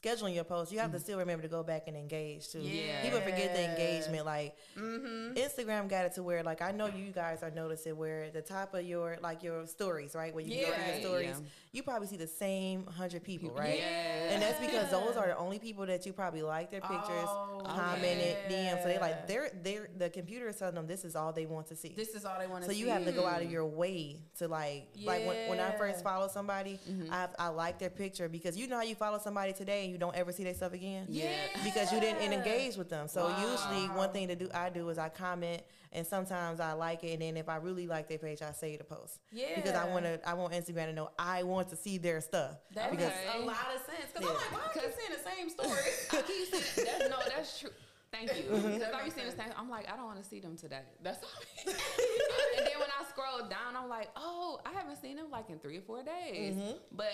scheduling 0.05 0.35
your 0.35 0.45
posts. 0.45 0.73
You 0.73 0.79
have 0.81 0.93
to 0.93 0.99
still 1.01 1.19
remember 1.19 1.43
to 1.43 1.49
go 1.49 1.63
back 1.63 1.85
and 1.87 1.97
engage 1.97 2.49
too. 2.51 2.61
Yeah. 2.61 3.03
people 3.03 3.21
forget 3.21 3.55
the 3.55 3.71
engagement. 3.71 4.27
Like 4.27 4.57
Mm-hmm. 4.79 5.35
Instagram 5.39 5.89
got 5.89 6.05
it 6.05 6.15
to 6.15 6.23
where 6.23 6.43
like 6.43 6.61
I 6.63 6.71
know 6.73 6.87
you 6.87 7.13
guys 7.13 7.43
are 7.43 7.51
noticing 7.51 7.97
where 7.97 8.31
the 8.31 8.43
top 8.43 8.75
of 8.75 8.85
your 8.85 9.17
like 9.23 9.43
your 9.43 9.67
stories, 9.67 10.15
right? 10.15 10.35
Where 10.35 10.45
you 10.45 10.67
go 10.67 10.73
to 10.73 10.93
your 10.93 11.01
stories, 11.01 11.29
Yeah. 11.41 11.47
You 11.75 11.83
probably 11.83 12.07
see 12.07 12.17
the 12.17 12.27
same 12.27 12.87
hundred 12.87 13.25
people, 13.25 13.51
right? 13.51 13.79
Yeah. 13.79 14.31
And 14.31 14.41
that's 14.41 14.61
because 14.61 14.91
those 14.93 15.17
are 15.17 15.27
the 15.27 15.37
only 15.37 15.59
people 15.59 15.85
that 15.87 16.07
you 16.07 16.13
probably 16.13 16.43
like 16.43 16.71
their 16.71 16.81
pictures, 16.81 17.27
Oh, 17.27 17.61
commented, 17.67 18.37
DM. 18.49 18.81
So 18.81 18.89
they 18.89 18.95
yeah. 18.95 19.01
like 19.01 19.27
they're 19.27 19.51
they're 19.63 19.89
the 19.99 20.09
computer 20.09 20.49
is 20.49 20.57
telling 20.57 20.77
them 20.77 20.87
this 20.87 21.05
is 21.05 21.17
all 21.17 21.33
they 21.33 21.47
want 21.47 21.67
to 21.67 21.77
see. 21.77 21.89
This 21.89 22.15
is 22.15 22.25
all 22.25 22.39
they 22.39 22.47
want 22.47 22.63
to 22.63 22.71
so 22.71 22.73
see. 22.73 22.79
you 22.79 22.89
have 22.89 23.05
to 23.05 23.13
go 23.13 23.27
out 23.27 23.43
of 23.43 23.51
your 23.51 23.67
way 23.67 24.21
to 24.39 24.47
like 24.47 24.87
like 25.03 25.27
when, 25.27 25.49
when 25.49 25.61
I 25.61 25.73
first 25.73 26.05
follow 26.05 26.29
somebody, 26.29 26.79
mm-hmm. 26.89 27.13
I 27.13 27.29
I 27.39 27.49
like 27.49 27.81
their 27.81 27.91
picture 27.91 28.29
because 28.29 28.57
you 28.57 28.69
know 28.69 28.77
how 28.77 28.83
you 28.83 28.95
follow 28.95 29.19
somebody 29.19 29.53
today 29.53 29.83
and 29.83 29.93
you 29.93 29.99
don't 29.99 30.15
ever 30.15 30.31
see 30.31 30.45
their 30.45 30.55
stuff 30.55 30.75
again. 30.75 31.07
Yeah. 31.09 31.33
Because 31.65 31.93
you 31.93 31.99
didn't 31.99 32.23
engage 32.33 32.77
with 32.77 32.89
them. 32.89 33.09
So 33.09 33.25
Wow. 33.25 33.51
usually 33.51 33.89
one 33.97 34.11
thing 34.13 34.29
to 34.29 34.37
do 34.37 34.49
I 34.55 34.71
do 34.71 34.89
is 34.91 34.99
I 34.99 35.09
comment 35.09 35.63
and 35.95 36.07
sometimes 36.07 36.61
I 36.61 36.73
like 36.73 37.05
it 37.05 37.13
and 37.13 37.23
then 37.23 37.37
if 37.37 37.49
I 37.49 37.57
really 37.57 37.87
like 37.87 38.09
their 38.09 38.19
page 38.19 38.43
I 38.43 38.53
save 38.53 38.79
the 38.79 38.85
post. 38.85 39.21
Yeah, 39.33 39.55
because 39.57 39.75
I 39.75 39.89
want 39.89 40.05
to 40.05 40.21
I 40.29 40.35
want 40.35 40.53
Instagram 40.53 40.87
to 40.87 40.93
know 40.93 41.11
I 41.19 41.43
want 41.45 41.69
to 41.71 41.77
see 41.77 41.99
their 41.99 42.21
stuff. 42.21 42.57
That 42.75 42.91
because 42.91 43.07
makes 43.07 43.35
a 43.35 43.39
lot 43.39 43.57
of 43.75 43.81
sense. 43.87 44.13
Because 44.13 44.29
Yeah. 44.31 44.37
I'm 44.51 44.53
like, 44.53 44.75
why 44.75 44.81
I 44.81 44.85
keep 44.85 44.93
seeing 44.99 45.13
the 45.13 45.31
same 45.31 45.51
story? 45.51 45.91
I 46.13 46.23
keep 46.23 46.55
saying 46.75 46.89
that's, 46.99 47.11
no, 47.11 47.17
that's 47.37 47.61
true. 47.61 47.71
Thank 48.13 48.37
you. 48.37 48.45
Mm-hmm. 48.45 48.73
Because 48.75 48.95
I 48.95 49.05
be 49.05 49.11
seeing 49.11 49.27
the 49.27 49.33
same. 49.33 49.51
I'm 49.59 49.69
like, 49.69 49.91
I 49.93 49.97
don't 49.97 50.07
want 50.07 50.23
to 50.23 50.29
see 50.29 50.39
them 50.39 50.57
today. 50.57 50.83
That's 51.03 51.19
all. 51.19 51.31
and 51.67 52.67
then 52.67 52.79
when 52.79 52.89
I 52.89 53.05
scroll 53.11 53.49
down, 53.49 53.75
I'm 53.77 53.89
like, 53.89 54.11
oh, 54.15 54.61
I 54.65 54.71
haven't 54.73 55.01
seen 55.03 55.17
them 55.17 55.27
like 55.33 55.51
in 55.51 55.59
three 55.59 55.79
or 55.79 55.83
four 55.83 56.03
days. 56.05 56.55
But 56.93 57.11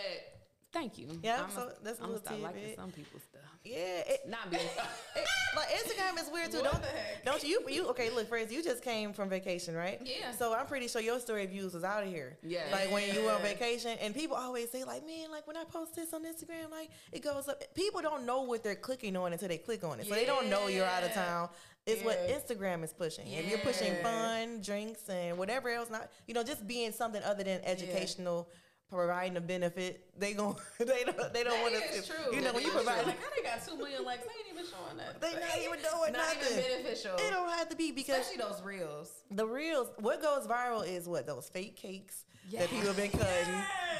thank 0.72 0.98
you. 0.98 1.08
Yeah, 1.22 1.42
I'm 1.44 1.50
so 1.50 1.70
that's 1.82 1.98
a 1.98 2.02
I'm 2.02 2.08
gonna 2.10 2.18
little 2.20 2.38
start 2.38 2.40
liking 2.40 2.74
some 2.76 2.90
people's 2.90 3.22
stuff. 3.22 3.42
yeah, 3.64 4.02
it, 4.06 4.20
Not 4.28 4.50
being. 4.50 4.62
it, 5.16 5.26
like 5.56 5.68
Instagram 5.68 6.20
is 6.22 6.30
weird 6.32 6.50
too. 6.50 6.58
What 6.58 6.72
Don't 6.72 6.84
don't 7.24 7.44
you 7.44 7.62
you 7.68 7.88
okay? 7.88 8.10
Look, 8.10 8.28
friends, 8.28 8.52
you 8.52 8.62
just 8.62 8.82
came 8.82 9.12
from 9.12 9.28
vacation, 9.28 9.74
right? 9.74 10.00
Yeah. 10.04 10.32
So 10.32 10.54
I'm 10.54 10.66
pretty 10.66 10.88
sure 10.88 11.00
your 11.00 11.20
story 11.20 11.44
of 11.44 11.50
views 11.50 11.74
was 11.74 11.84
out 11.84 12.02
of 12.02 12.08
here. 12.08 12.38
Yeah. 12.42 12.62
Like 12.72 12.90
when 12.92 13.12
you 13.14 13.22
were 13.24 13.32
on 13.32 13.42
vacation, 13.42 13.96
and 14.00 14.14
people 14.14 14.36
always 14.36 14.70
say 14.70 14.84
like, 14.84 15.04
man, 15.06 15.30
like 15.30 15.46
when 15.46 15.56
I 15.56 15.64
post 15.64 15.94
this 15.96 16.12
on 16.14 16.24
Instagram, 16.24 16.70
like 16.70 16.90
it 17.12 17.22
goes 17.22 17.48
up. 17.48 17.62
People 17.74 18.00
don't 18.02 18.24
know 18.24 18.42
what 18.42 18.62
they're 18.62 18.74
clicking 18.74 19.16
on 19.16 19.32
until 19.32 19.48
they 19.48 19.58
click 19.58 19.84
on 19.84 20.00
it, 20.00 20.06
so 20.06 20.14
they 20.14 20.26
don't 20.26 20.48
know 20.48 20.68
you're 20.68 20.86
out 20.86 21.02
of 21.02 21.12
town. 21.12 21.48
It's 21.86 22.04
what 22.04 22.18
Instagram 22.28 22.84
is 22.84 22.92
pushing. 22.92 23.26
If 23.26 23.48
you're 23.48 23.58
pushing 23.58 23.94
fun, 24.02 24.60
drinks, 24.62 25.08
and 25.08 25.36
whatever 25.38 25.70
else, 25.70 25.90
not 25.90 26.10
you 26.26 26.34
know, 26.34 26.44
just 26.44 26.66
being 26.66 26.92
something 26.92 27.22
other 27.22 27.42
than 27.42 27.60
educational. 27.64 28.48
Providing 28.90 29.36
a 29.36 29.40
benefit, 29.40 30.04
they 30.18 30.32
gon' 30.32 30.56
they 30.78 31.04
don't 31.04 31.32
they 31.32 31.44
don't 31.44 31.60
want 31.62 31.74
to. 31.74 32.02
true. 32.02 32.34
You 32.34 32.40
know 32.40 32.52
when 32.52 32.64
you 32.64 32.70
provide, 32.70 33.06
like, 33.06 33.22
how 33.22 33.28
they 33.36 33.42
got 33.42 33.64
two 33.64 33.76
million 33.76 34.04
likes? 34.04 34.24
They 34.24 34.30
ain't 34.50 34.52
even 34.52 34.64
showing 34.68 34.96
that. 34.98 35.20
they 35.20 35.32
not 35.34 35.58
even 35.58 35.78
doing 35.78 36.12
Not 36.12 36.34
nothing. 36.36 36.58
even 36.58 36.70
beneficial. 36.82 37.14
It 37.16 37.30
don't 37.30 37.48
have 37.50 37.68
to 37.68 37.76
be 37.76 37.92
because 37.92 38.18
Especially 38.20 38.42
those 38.42 38.62
reels. 38.62 39.12
the 39.30 39.46
reels, 39.46 39.88
what 39.98 40.20
goes 40.20 40.46
viral 40.48 40.84
is 40.84 41.08
what 41.08 41.24
those 41.26 41.48
fake 41.48 41.76
cakes 41.76 42.24
that 42.52 42.68
people 42.68 42.88
have 42.88 42.96
been 42.96 43.10
cutting. 43.12 43.26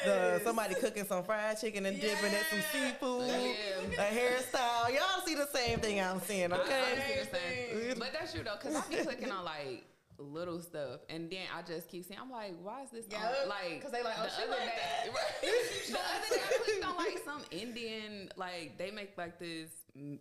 Yes. 0.05 0.41
The 0.41 0.41
somebody 0.45 0.75
cooking 0.75 1.05
some 1.07 1.23
fried 1.23 1.61
chicken 1.61 1.87
and 1.87 2.01
dipping 2.01 2.33
it 2.33 2.45
some 2.51 2.61
seafood, 2.73 3.29
Yeah. 3.29 4.03
a 4.09 4.13
hairstyle. 4.13 4.93
Y'all 4.93 5.25
see 5.25 5.37
the 5.37 5.47
same 5.55 5.79
thing 5.79 6.01
I'm 6.01 6.21
seeing, 6.23 6.53
I 6.53 6.57
okay? 6.57 6.83
see 6.97 7.21
the 7.21 7.25
Same 7.37 7.91
same. 7.91 7.99
But 8.01 8.09
that's 8.13 8.33
true 8.33 8.43
though, 8.43 8.57
because 8.61 8.75
I 8.75 8.83
be 8.89 8.97
clicking 9.05 9.31
on 9.31 9.45
like 9.45 9.85
little 10.21 10.61
stuff, 10.61 11.01
and 11.09 11.31
then 11.31 11.47
I 11.57 11.63
just 11.63 11.89
keep 11.89 12.05
seeing. 12.05 12.21
I'm 12.21 12.31
like, 12.31 12.55
why 12.63 12.83
is 12.83 12.91
this? 12.91 13.05
on- 13.07 13.11
Yeah, 13.13 13.33
like 13.49 13.83
'cause 13.83 13.91
they 13.93 14.03
like, 14.03 14.15
oh, 14.19 14.25
the 14.25 14.31
she 14.31 14.43
other 14.43 14.51
like 14.53 14.61
day, 14.61 14.73
that. 14.77 15.09
right? 15.09 15.41
the 15.89 15.99
other 15.99 16.37
day 16.37 16.43
I 16.43 16.59
clicked 16.65 16.85
on 16.85 16.97
like 16.97 17.19
some 17.25 17.43
Indian, 17.51 18.31
like 18.37 18.77
they 18.79 18.91
make 18.91 19.17
like 19.19 19.39
this 19.39 19.71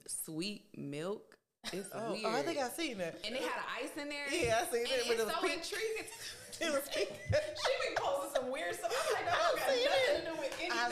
sweet 0.07 0.65
milk. 0.77 1.35
It's 1.73 1.89
Oh, 1.93 2.13
weird. 2.13 2.23
oh, 2.25 2.31
I 2.37 2.41
think 2.43 2.57
I 2.57 2.69
seen 2.69 2.97
that. 2.99 3.19
and 3.25 3.35
they 3.35 3.39
had 3.43 3.59
ice 3.81 3.91
in 4.01 4.07
there. 4.07 4.31
Yeah, 4.31 4.63
I 4.65 4.71
seen 4.71 4.83
and 4.83 4.91
it, 4.91 5.03
but 5.07 5.13
it 5.17 5.19
it's 5.19 5.25
was 5.25 5.33
so 5.35 5.41
pink. 5.41 5.53
intriguing. 5.57 6.05
It 6.59 6.73
was 6.75 6.83
pink. 6.91 7.07
She 7.07 7.71
be 7.87 7.95
posting 7.95 8.35
some 8.35 8.51
weird 8.51 8.75
stuff. 8.75 8.91
I'm 8.91 9.13
like, 9.15 9.31
that 9.31 9.39
I 9.39 9.47
don't 9.47 9.59
got 9.63 9.67
nothing 9.79 9.79
it. 9.79 10.19
to 10.19 10.25
do 10.27 10.35
with 10.43 10.51
I 10.75 10.91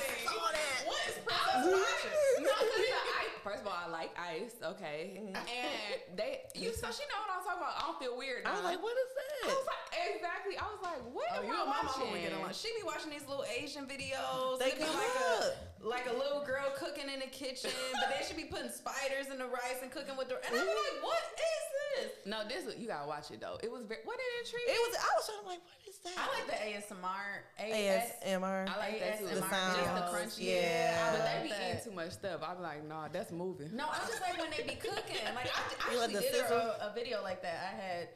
like 4.07 4.15
ice, 4.15 4.55
okay? 4.63 5.19
Mm-hmm. 5.19 5.35
And 5.35 5.99
they, 6.15 6.47
you 6.55 6.71
so 6.73 6.87
she 6.91 7.03
know 7.11 7.19
what 7.19 7.31
I'm 7.35 7.43
talking 7.43 7.61
about. 7.61 7.75
I 7.75 7.81
don't 7.87 7.99
feel 7.99 8.17
weird. 8.17 8.43
Now. 8.43 8.51
I 8.51 8.55
was 8.55 8.63
like, 8.63 8.81
what 8.81 8.95
is 8.95 9.11
that? 9.15 9.43
I 9.43 9.53
was 9.53 9.67
like, 9.67 9.83
exactly. 10.15 10.55
I 10.57 10.65
was 10.71 10.81
like, 10.83 11.01
what? 11.11 11.27
Oh, 11.35 11.43
am 11.43 11.47
you 11.47 11.53
I 11.53 11.65
my 11.65 11.83
watching? 11.83 12.07
mama 12.07 12.11
would 12.11 12.47
get. 12.47 12.55
She 12.55 12.69
be 12.79 12.83
watching 12.87 13.11
these 13.11 13.27
little 13.27 13.45
Asian 13.47 13.85
videos. 13.85 14.59
They, 14.59 14.71
they 14.79 14.87
like 14.87 15.15
up. 15.19 15.43
a 15.43 15.76
like 15.81 16.09
a 16.09 16.13
little 16.13 16.43
girl 16.45 16.71
cooking 16.75 17.09
in 17.13 17.19
the 17.19 17.27
kitchen, 17.27 17.71
but 17.93 18.09
they 18.17 18.25
should 18.25 18.37
be 18.37 18.45
putting 18.45 18.69
spiders 18.71 19.27
in 19.31 19.37
the 19.39 19.45
rice 19.45 19.79
and 19.81 19.91
cooking 19.91 20.17
with 20.17 20.29
the. 20.29 20.35
And 20.35 20.53
I'm 20.59 20.65
like, 20.67 20.97
what 21.03 21.23
is 21.37 21.63
this? 22.03 22.11
No, 22.25 22.43
this 22.47 22.65
was- 22.65 22.77
you 22.77 22.87
gotta 22.87 23.07
watch 23.07 23.31
it 23.31 23.39
though. 23.41 23.57
It 23.63 23.71
was 23.71 23.83
very. 23.85 24.01
What 24.05 24.17
did 24.17 24.25
it 24.41 24.49
treat? 24.49 24.67
It 24.67 24.77
was. 24.87 24.97
I 24.97 25.09
was 25.17 25.25
trying 25.25 25.41
to 25.41 25.47
like, 25.47 25.61
what 25.63 25.79
is 25.87 25.97
that? 26.03 26.15
I 26.17 26.25
like 26.33 26.47
the 26.47 26.59
ASMR. 26.95 27.29
AS. 27.59 28.11
ASMR. 28.25 28.69
I 28.69 28.77
like 28.77 28.99
that 28.99 29.19
too. 29.19 29.25
The 29.25 29.35
Just 29.35 29.49
sounds, 29.49 29.77
the 29.77 30.17
crunchy. 30.43 30.45
yeah. 30.55 31.11
But 31.11 31.23
they 31.25 31.43
be 31.43 31.49
that. 31.49 31.69
eating 31.69 31.83
too 31.83 31.95
much 31.95 32.11
stuff. 32.11 32.41
I'm 32.43 32.61
like, 32.61 32.87
nah, 32.87 33.07
that's 33.07 33.31
moving. 33.31 33.75
No, 33.75 33.85
I 33.89 33.97
just 34.07 34.21
like 34.21 34.37
when 34.39 34.51
they 34.51 34.63
be 34.63 34.75
cooking. 34.79 35.23
Like 35.35 35.49
I, 35.53 35.89
I 35.89 35.93
You 35.93 35.99
like 35.99 36.09
actually 36.15 36.29
the 36.29 36.37
did 36.37 36.51
a, 36.51 36.89
a 36.89 36.93
video 36.93 37.21
like 37.23 37.41
that. 37.43 37.73
I 37.73 37.75
had 37.81 38.09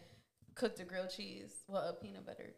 cooked 0.56 0.80
a 0.80 0.84
grilled 0.84 1.10
cheese, 1.10 1.52
well, 1.68 1.88
a 1.90 1.94
peanut 1.94 2.26
butter. 2.26 2.54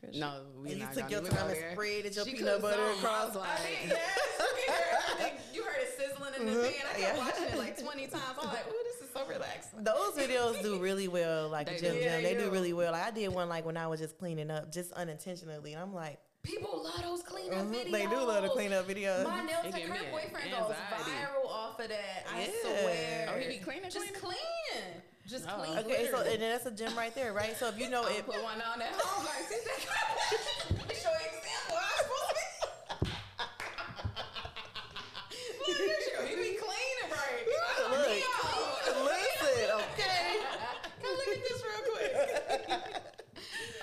Grilled 0.00 0.12
cheese. 0.14 0.20
No, 0.20 0.42
we 0.62 0.70
And 0.72 0.80
you 0.80 0.86
took 0.86 0.94
gonna 0.96 1.10
your 1.10 1.20
even 1.20 1.30
go 1.32 1.36
time 1.36 1.46
and 1.50 1.56
there. 1.56 1.72
spread 1.72 2.14
your 2.14 2.24
She 2.24 2.32
peanut 2.32 2.48
cooked 2.48 2.62
butter 2.62 2.76
something, 2.86 2.96
I 2.96 2.98
across. 3.00 3.34
was 3.34 3.42
I 3.44 3.64
mean, 3.64 3.88
yes, 3.88 4.18
you 4.40 4.72
can. 5.18 5.32
You 5.54 5.62
heard 5.64 5.80
it 5.82 5.90
sizzling 5.96 6.34
in 6.38 6.46
the 6.46 6.52
Mhm. 6.52 6.62
pan. 6.62 6.86
I 6.86 6.88
kept 6.88 6.98
Yeah. 7.00 7.16
watching 7.16 7.44
it 7.44 7.56
like 7.58 7.76
20 7.78 8.06
times. 8.06 8.22
I'm 8.40 8.48
like, 8.48 8.66
ooh, 8.68 8.82
this 8.84 9.00
is 9.08 9.12
so 9.12 9.26
relaxing. 9.26 9.84
Those 9.84 10.14
videos 10.14 10.62
do 10.62 10.78
really 10.78 11.08
well, 11.08 11.48
like 11.48 11.66
They 11.66 11.78
Jim 11.78 11.94
do. 11.94 12.00
Jim. 12.00 12.08
Yeah, 12.08 12.16
They 12.20 12.34
they 12.34 12.34
do 12.34 12.46
do. 12.46 12.50
really 12.50 12.72
well. 12.72 12.92
Like, 12.92 13.04
I 13.06 13.10
did 13.10 13.28
one 13.28 13.48
like 13.48 13.64
when 13.64 13.76
I 13.76 13.86
was 13.86 14.00
just 14.00 14.18
cleaning 14.18 14.50
up, 14.50 14.70
just 14.70 14.92
unintentionally, 14.92 15.72
and 15.72 15.82
I'm 15.82 15.94
like, 15.94 16.18
People 16.42 16.80
love 16.84 17.02
those 17.02 17.22
cleanup 17.24 17.58
mhm, 17.66 17.74
videos. 17.74 17.90
they 17.90 18.06
do 18.06 18.16
love 18.22 18.42
the 18.44 18.50
clean 18.50 18.72
up 18.72 18.86
videos. 18.86 19.24
My 19.24 19.42
nail 19.44 19.58
It 19.64 19.72
tech, 19.72 19.80
give 19.80 19.90
me 19.90 19.96
her 19.96 20.04
an 20.04 20.10
boyfriend 20.12 20.50
goes 20.52 20.70
anxiety. 20.70 21.10
viral 21.10 21.46
off 21.48 21.80
of 21.80 21.88
that. 21.88 22.24
I 22.32 22.40
Yeah. 22.44 22.50
swear. 22.62 23.28
Oh, 23.34 23.38
he 23.40 23.48
be 23.48 23.58
cleaning, 23.64 23.90
Just 23.90 24.14
cleaning? 24.14 24.14
clean. 24.20 25.02
Just 25.26 25.46
Oh, 25.50 25.58
clean. 25.60 25.78
Okay, 25.78 26.08
so 26.08 26.18
and 26.20 26.40
then 26.40 26.52
that's 26.52 26.66
a 26.66 26.70
gym 26.70 26.96
right 26.96 27.12
there, 27.14 27.32
right? 27.32 27.56
So 27.56 27.66
if 27.68 27.78
you 27.78 27.90
know 27.90 28.02
I'll 28.02 28.08
it, 28.08 28.24
put 28.24 28.40
one 28.44 28.60
on 28.62 28.80
at 28.80 28.92
home. 28.92 29.24
Like, 29.26 29.48
see 29.48 29.56
that? 29.64 29.80
Let 30.70 30.88
me 30.88 30.94
show 30.94 31.10
you 31.10 31.18
an 31.18 31.34
example. 31.34 31.74
I 31.74 31.82
was 31.90 31.98
supposed 31.98 32.30
to 32.30 32.34
be. 32.38 32.46
Look 35.66 35.80
at 35.82 35.98
you. 36.06 36.26
He 36.26 36.34
be 36.36 36.54
cleaning 36.62 37.10
right. 37.10 37.42
look, 37.90 38.06
Neo. 38.06 39.02
listen, 39.02 39.66
okay. 39.74 40.46
Come 41.02 41.10
look 41.10 41.26
at 41.26 41.42
this 41.42 41.58
real 41.66 41.82
quick. 41.90 42.14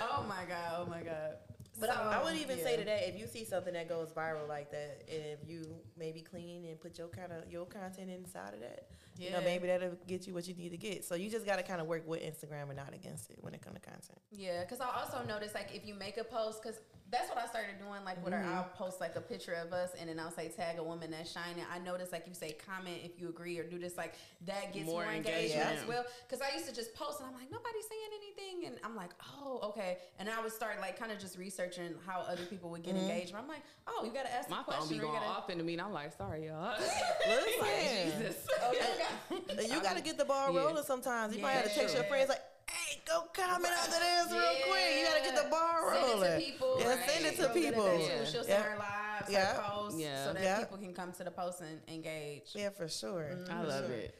oh 0.00 0.24
my 0.26 0.42
god. 0.48 0.70
Oh 0.78 0.86
my 0.88 1.02
god. 1.02 1.43
But 1.86 1.96
I, 1.96 2.16
I 2.16 2.18
So, 2.18 2.24
would 2.24 2.36
even 2.36 2.58
yeah. 2.58 2.64
say 2.64 2.76
today, 2.76 3.12
if 3.12 3.20
you 3.20 3.26
see 3.26 3.44
something 3.44 3.74
that 3.74 3.88
goes 3.88 4.10
viral 4.12 4.48
like 4.48 4.70
that, 4.70 5.02
and 5.08 5.22
if 5.40 5.48
you 5.48 5.62
maybe 5.98 6.20
clean 6.20 6.64
and 6.66 6.80
put 6.80 6.98
your 6.98 7.08
kind 7.08 7.32
of 7.32 7.50
your 7.50 7.66
content 7.66 8.10
inside 8.10 8.54
of 8.54 8.60
that, 8.60 8.88
you 9.18 9.30
know, 9.30 9.40
maybe 9.42 9.68
that'll 9.68 9.96
get 10.08 10.26
you 10.26 10.34
what 10.34 10.48
you 10.48 10.54
need 10.54 10.70
to 10.70 10.76
get. 10.76 11.04
So 11.04 11.14
you 11.14 11.30
just 11.30 11.46
got 11.46 11.56
to 11.56 11.62
kind 11.62 11.80
of 11.80 11.86
work 11.86 12.06
with 12.06 12.20
Instagram 12.22 12.64
and 12.68 12.76
not 12.76 12.92
against 12.94 13.30
it 13.30 13.38
when 13.40 13.54
it 13.54 13.62
comes 13.62 13.76
to 13.76 13.80
content. 13.80 14.18
Yeah, 14.32 14.62
because 14.62 14.80
I 14.80 14.88
also 15.00 15.24
noticed 15.26 15.54
like 15.54 15.68
if 15.72 15.86
you 15.86 15.94
make 15.94 16.16
a 16.16 16.24
post, 16.24 16.62
because 16.62 16.80
that's 17.10 17.28
what 17.28 17.38
I 17.38 17.46
started 17.46 17.78
doing. 17.78 18.02
Like, 18.04 18.24
with 18.24 18.34
Mm-hmm. 18.34 18.52
I'll 18.54 18.64
post 18.74 19.00
like 19.00 19.14
a 19.14 19.20
picture 19.20 19.52
of 19.54 19.72
us, 19.72 19.90
and 20.00 20.08
then 20.08 20.18
I'll 20.18 20.32
say 20.32 20.48
tag 20.48 20.78
a 20.78 20.82
woman 20.82 21.12
that's 21.12 21.30
shining. 21.30 21.62
I 21.72 21.78
noticed 21.78 22.10
like 22.10 22.26
you 22.26 22.34
say 22.34 22.56
comment 22.66 22.98
if 23.04 23.20
you 23.20 23.28
agree 23.28 23.56
or 23.58 23.62
do 23.62 23.78
this, 23.78 23.96
like 23.96 24.14
that 24.46 24.72
gets 24.72 24.86
More 24.86 25.04
more, 25.04 25.12
engagement 25.12 25.52
engagement. 25.52 25.78
as 25.82 25.86
well. 25.86 26.04
Because 26.28 26.42
I 26.42 26.52
used 26.56 26.68
to 26.68 26.74
just 26.74 26.92
post, 26.94 27.20
and 27.20 27.28
I'm 27.28 27.34
like 27.34 27.50
nobody's 27.52 27.86
saying 27.88 28.10
anything, 28.18 28.66
and 28.66 28.76
I'm 28.84 28.96
like, 28.96 29.10
oh, 29.40 29.60
okay. 29.70 29.98
And 30.18 30.28
I 30.28 30.42
would 30.42 30.52
start 30.52 30.80
like 30.80 30.98
kind 30.98 31.12
of 31.12 31.18
just 31.20 31.38
researching 31.38 31.73
how 32.06 32.20
other 32.20 32.44
people 32.46 32.70
would 32.70 32.82
get 32.82 32.94
Mm-hmm. 32.94 33.10
engagement. 33.10 33.42
I'm 33.44 33.48
like, 33.48 33.62
oh, 33.86 34.04
you 34.04 34.10
gotta 34.12 34.32
ask 34.32 34.48
My 34.50 34.58
the 34.58 34.64
phone 34.64 34.74
question. 34.76 34.88
be 34.88 34.94
or 34.94 34.96
you 34.96 35.02
going 35.08 35.20
gotta- 35.20 35.30
off 35.40 35.50
into 35.50 35.64
me, 35.64 35.72
and 35.74 35.82
I'm 35.82 35.92
like, 35.92 36.16
sorry, 36.16 36.46
y'all. 36.46 36.74
Listen, 37.28 38.20
Jesus. 38.20 38.46
Oh, 38.62 38.72
you 38.72 39.56
got... 39.56 39.68
you 39.76 39.82
gotta 39.82 40.00
get 40.00 40.16
the 40.18 40.24
ball 40.24 40.52
Yeah. 40.52 40.60
rolling 40.60 40.84
sometimes. 40.84 41.34
You 41.36 41.42
might 41.42 41.52
have 41.52 41.64
to 41.64 41.70
Yeah. 41.70 41.76
text 41.76 41.94
your 41.94 42.04
friends 42.04 42.28
like, 42.28 42.40
"Hey, 42.70 43.00
go 43.06 43.24
comment 43.34 43.72
under 43.84 43.98
this 43.98 44.32
real 44.32 44.54
quick." 44.68 44.98
You 44.98 45.04
got 45.06 45.16
to 45.18 45.22
get 45.22 45.44
the 45.44 45.50
ball 45.50 45.90
rolling. 45.90 46.20
Send 46.20 46.42
it 46.42 46.46
to 46.46 46.52
people. 46.52 46.76
Yeah, 46.80 46.88
right? 46.88 47.10
send 47.10 47.26
it 47.26 47.30
to 47.30 47.36
She'll 47.36 47.48
people. 47.50 47.84
that 47.84 47.96
too. 47.96 48.02
Yeah. 48.06 48.24
She'll 48.24 48.44
send 48.44 48.64
her 48.64 48.78
lives, 48.78 49.30
Yeah. 49.30 49.54
her 49.54 49.62
posts, 49.62 50.00
Yeah. 50.00 50.24
so 50.24 50.32
that 50.32 50.42
Yeah. 50.42 50.58
people 50.60 50.78
can 50.78 50.94
come 50.94 51.12
to 51.12 51.24
the 51.24 51.30
post 51.30 51.60
and 51.60 51.80
engage. 51.88 52.50
Yeah, 52.54 52.70
for 52.70 52.88
sure. 52.88 53.30
I 53.50 53.62
love 53.62 53.86
sure. 53.86 53.94
it. 53.96 54.14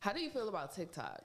How 0.00 0.12
do 0.12 0.20
you 0.20 0.30
feel 0.30 0.48
about 0.48 0.74
TikTok? 0.74 1.22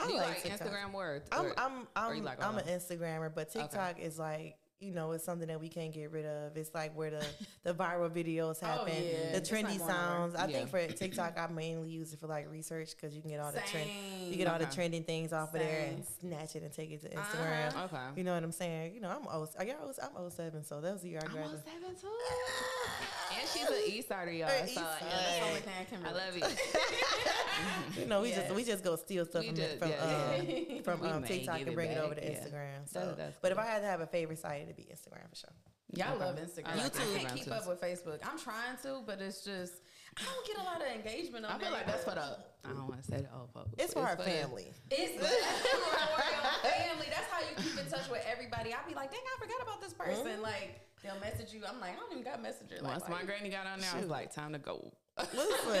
I 0.00 0.06
do 0.06 0.12
you 0.12 0.18
like, 0.18 0.28
like, 0.28 0.42
TikTok. 0.42 0.68
Instagram 0.68 0.94
or, 0.94 1.22
I'm 1.32 1.46
or- 1.46 1.54
I'm 1.58 1.72
or 2.08 2.14
you 2.14 2.20
I'm 2.20 2.24
like 2.24 2.44
I'm 2.44 2.56
an 2.58 2.66
Instagrammer, 2.66 3.34
but 3.34 3.50
TikTok 3.50 3.98
is 3.98 4.18
like 4.18 4.56
you 4.80 4.92
know 4.92 5.10
it's 5.12 5.24
something 5.24 5.48
that 5.48 5.60
we 5.60 5.68
can't 5.68 5.92
get 5.92 6.10
rid 6.12 6.24
of. 6.24 6.56
It's 6.56 6.72
like 6.74 6.96
where 6.96 7.10
the 7.10 7.24
the 7.64 7.74
viral 7.74 8.10
videos 8.10 8.60
happen, 8.60 8.92
yeah. 8.94 9.32
the 9.32 9.40
trendy 9.40 9.78
going 9.78 9.80
sounds. 9.90 10.34
I 10.34 10.46
Yeah. 10.46 10.58
think 10.58 10.70
for 10.70 10.86
TikTok, 10.86 11.36
I 11.38 11.46
mainly 11.48 11.90
use 11.90 12.12
it 12.12 12.20
for 12.20 12.26
like 12.28 12.50
research 12.50 12.90
because 12.94 13.14
you 13.14 13.20
can 13.22 13.30
get 13.30 13.40
all 13.40 13.50
the 13.52 13.60
trend, 13.60 13.90
you 14.28 14.36
get 14.36 14.46
all 14.46 14.58
the 14.58 14.66
trending 14.66 15.02
things 15.04 15.32
off 15.32 15.52
of 15.54 15.60
there 15.60 15.86
and 15.88 16.04
snatch 16.20 16.54
it 16.56 16.62
and 16.62 16.72
take 16.72 16.90
it 16.92 17.00
to 17.02 17.08
Instagram. 17.08 17.68
Uh-huh. 17.74 17.84
Okay. 17.84 18.02
You 18.16 18.24
know 18.24 18.34
what 18.34 18.42
I'm 18.44 18.52
saying? 18.52 18.94
You 18.94 19.00
know 19.00 19.08
I'm 19.10 19.26
O. 19.28 19.48
Are 19.58 19.64
y'all? 19.64 19.76
O- 19.82 20.24
I'm 20.24 20.30
07, 20.30 20.64
so 20.64 20.80
that 20.80 20.92
was 20.92 21.02
the 21.02 21.08
year 21.10 21.20
I 21.22 21.26
I'm 21.26 21.42
on 21.42 21.50
seven 21.50 21.96
too. 22.00 22.08
And 23.38 23.48
she's 23.48 23.68
an 23.68 23.74
East 23.86 24.08
Sider, 24.08 24.32
y'all. 24.32 24.48
Her 24.48 24.58
so 24.58 24.64
East 24.64 24.76
like, 24.76 24.84
Side. 25.00 25.08
That's 25.10 25.38
the 25.38 25.46
only 25.46 25.60
thing 25.60 25.74
I 25.80 25.84
can 25.84 26.06
I 26.06 26.12
love 26.12 26.36
it. 26.36 26.60
You 27.98 28.06
know, 28.06 28.20
we 28.22 28.30
just 28.30 28.54
we 28.54 28.62
just 28.64 28.84
go 28.84 28.94
steal 28.96 29.24
stuff 29.26 29.42
We 29.42 29.48
from, 29.48 29.56
just- 29.56 29.78
from, 29.78 29.88
yeah. 29.90 30.76
um, 30.78 30.82
from 30.84 31.02
um, 31.04 31.24
TikTok 31.24 31.60
and 31.60 31.74
bring 31.74 31.90
it 31.90 31.96
back, 31.96 32.04
over 32.04 32.14
to 32.14 32.22
yeah. 32.22 32.30
Instagram. 32.38 32.86
So, 32.86 33.14
that's 33.16 33.36
but 33.42 33.50
if. 33.52 33.58
I 33.58 33.66
had 33.66 33.80
to 33.80 33.86
have 33.86 34.00
a 34.00 34.06
favorite 34.06 34.38
site, 34.38 34.62
it'd 34.62 34.76
be 34.76 34.84
Instagram 34.84 35.28
for 35.28 35.34
sure. 35.36 35.50
Yeah, 35.92 36.10
I 36.10 36.14
Okay. 36.14 36.24
love 36.24 36.36
I 36.38 36.40
Instagram. 36.42 36.76
like 36.76 36.96
I 37.00 37.18
can't 37.18 37.34
keep 37.34 37.50
up 37.50 37.66
with 37.66 37.80
Facebook. 37.80 38.18
I'm 38.22 38.38
trying 38.38 38.76
to, 38.82 39.02
but 39.06 39.20
it's 39.20 39.42
just 39.42 39.72
I 40.16 40.22
don't 40.22 40.46
get 40.46 40.58
a 40.58 40.62
lot 40.62 40.80
of 40.80 40.86
engagement 40.88 41.46
on 41.46 41.52
Facebook. 41.52 41.54
I 41.54 41.58
feel 41.58 41.70
there 41.70 41.78
like 41.78 41.86
that's 41.86 42.04
for 42.04 42.10
either. 42.12 42.36
the. 42.62 42.68
I 42.68 42.72
don't 42.74 42.88
want 42.88 43.02
to 43.02 43.10
say 43.10 43.16
the 43.22 43.34
old 43.36 43.50
folks. 43.52 43.70
It's 43.78 43.92
for 43.98 44.00
our 44.06 44.14
the- 44.16 44.22
family. 44.22 44.72
It's 44.90 45.12
for 45.16 45.24
your 45.26 46.72
family. 46.72 47.06
That's 47.10 47.30
how 47.32 47.40
you 47.40 47.56
keep 47.56 47.78
in 47.84 47.90
touch 47.90 48.08
with 48.10 48.24
everybody. 48.30 48.72
I'd 48.74 48.86
be 48.88 48.94
like, 48.94 49.10
dang, 49.10 49.20
I 49.24 49.40
forgot 49.40 49.62
about 49.62 49.80
this 49.80 49.94
person. 49.94 50.26
Mm-hmm. 50.38 50.42
Like 50.42 50.80
they'll 51.02 51.20
message 51.20 51.52
you. 51.52 51.60
I'm 51.68 51.80
like, 51.80 51.92
I 51.92 51.96
don't 51.96 52.12
even 52.12 52.24
got 52.24 52.42
messenger. 52.42 52.76
Like, 52.80 52.92
Once 52.92 53.04
why 53.04 53.10
my 53.16 53.20
you- 53.20 53.26
granny 53.26 53.48
got 53.50 53.66
on 53.66 53.80
there, 53.80 53.90
I 53.94 54.00
was 54.00 54.08
like, 54.08 54.34
time 54.34 54.52
to 54.52 54.58
go. 54.58 54.90
Listen, 55.34 55.80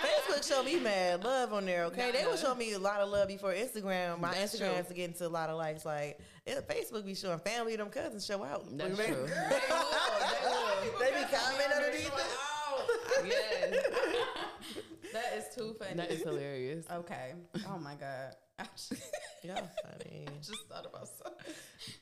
Facebook 0.00 0.46
show 0.48 0.62
me 0.62 0.78
mad 0.78 1.24
love 1.24 1.52
on 1.52 1.66
there. 1.66 1.84
Okay, 1.86 2.06
Nah, 2.06 2.12
they 2.16 2.24
will 2.24 2.34
nah. 2.34 2.40
show 2.40 2.54
me 2.54 2.72
a 2.72 2.78
lot 2.78 3.00
of 3.00 3.08
love 3.08 3.26
before 3.26 3.52
Instagram. 3.52 4.20
My 4.20 4.32
That's 4.32 4.54
Instagram's 4.54 4.74
true. 4.74 4.88
to 4.90 4.94
get 4.94 5.08
into 5.10 5.26
a 5.26 5.28
lot 5.28 5.50
of 5.50 5.56
likes. 5.56 5.84
Like 5.84 6.20
yeah, 6.46 6.60
Facebook 6.60 7.04
be 7.04 7.16
showing 7.16 7.40
family, 7.40 7.74
them 7.74 7.88
cousins 7.90 8.24
show 8.24 8.44
out. 8.44 8.64
That's 8.78 8.94
true. 8.96 9.04
They 9.06 9.12
will. 9.12 9.26
They 9.26 10.90
will. 10.90 10.98
They 11.00 11.10
be 11.10 11.24
commenting 11.34 11.72
underneath 11.76 12.12
Showing 12.12 13.26
yes, 13.28 13.86
That 15.16 15.38
is 15.38 15.54
too 15.54 15.74
funny. 15.78 15.94
that 15.96 16.10
is 16.10 16.22
hilarious. 16.22 16.84
Okay. 16.90 17.32
Oh 17.68 17.78
my 17.78 17.94
god. 17.94 18.34
I 18.58 18.64
Yeah, 19.42 19.60
funny. 19.84 20.26
just 20.40 20.66
thought 20.68 20.86
about 20.86 21.08
something. 21.08 21.54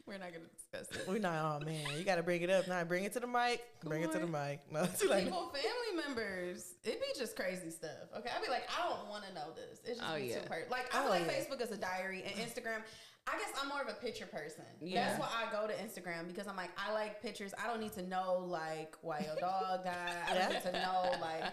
We're 0.07 0.19
not 0.19 0.33
gonna 0.33 0.45
discuss 0.55 0.97
it. 1.01 1.09
We're 1.09 1.19
not. 1.19 1.63
Oh 1.63 1.65
man, 1.65 1.85
you 1.99 2.05
got 2.05 2.17
to 2.17 2.23
bring 2.23 2.43
it 2.43 2.51
up. 2.51 2.69
Now 2.69 2.83
bring 2.85 3.05
it 3.05 3.13
to 3.15 3.21
the 3.21 3.27
mic. 3.27 3.61
Bring 3.85 4.03
it 4.05 4.13
to 4.13 4.19
the 4.21 4.27
mic. 4.27 4.61
No. 4.71 4.87
People, 5.01 5.53
family 5.53 6.05
members, 6.07 6.75
it 6.85 7.01
be 7.01 7.19
just 7.19 7.35
crazy 7.37 7.71
stuff. 7.71 7.91
Okay, 8.19 8.31
I'd 8.35 8.43
be 8.43 8.49
like, 8.51 8.69
I 8.71 8.89
don't 8.89 9.09
want 9.09 9.25
to 9.27 9.35
know 9.35 9.49
this. 9.57 9.81
It's 9.85 9.99
just 9.99 10.11
Oh, 10.11 10.17
be 10.17 10.27
yeah. 10.27 10.41
too 10.41 10.49
per- 10.49 10.67
Like 10.71 10.95
I 10.95 10.99
feel 10.99 11.07
Oh, 11.07 11.11
like 11.11 11.27
yeah. 11.27 11.33
Facebook 11.33 11.61
is 11.61 11.71
a 11.73 11.77
diary 11.77 12.23
and 12.25 12.35
Instagram. 12.37 12.83
I 13.27 13.39
guess 13.39 13.49
I'm 13.61 13.69
more 13.71 13.81
of 13.81 13.89
a 13.89 13.95
picture 13.95 14.27
person. 14.27 14.65
Yeah. 14.83 15.07
That's 15.09 15.19
why 15.19 15.29
I 15.33 15.51
go 15.51 15.67
to 15.67 15.73
Instagram 15.73 16.29
because 16.29 16.47
I'm 16.47 16.57
like, 16.57 16.71
I 16.77 16.93
like 16.93 17.23
pictures. 17.23 17.55
I 17.63 17.67
don't 17.67 17.81
need 17.81 17.95
to 17.95 18.03
know 18.07 18.45
like 18.47 18.95
why 19.01 19.21
your 19.27 19.35
dog 19.41 19.83
died. 19.85 20.17
I 20.31 20.35
don't 20.39 20.53
need 20.53 20.63
to 20.63 20.73
know 20.73 21.11
like 21.23 21.45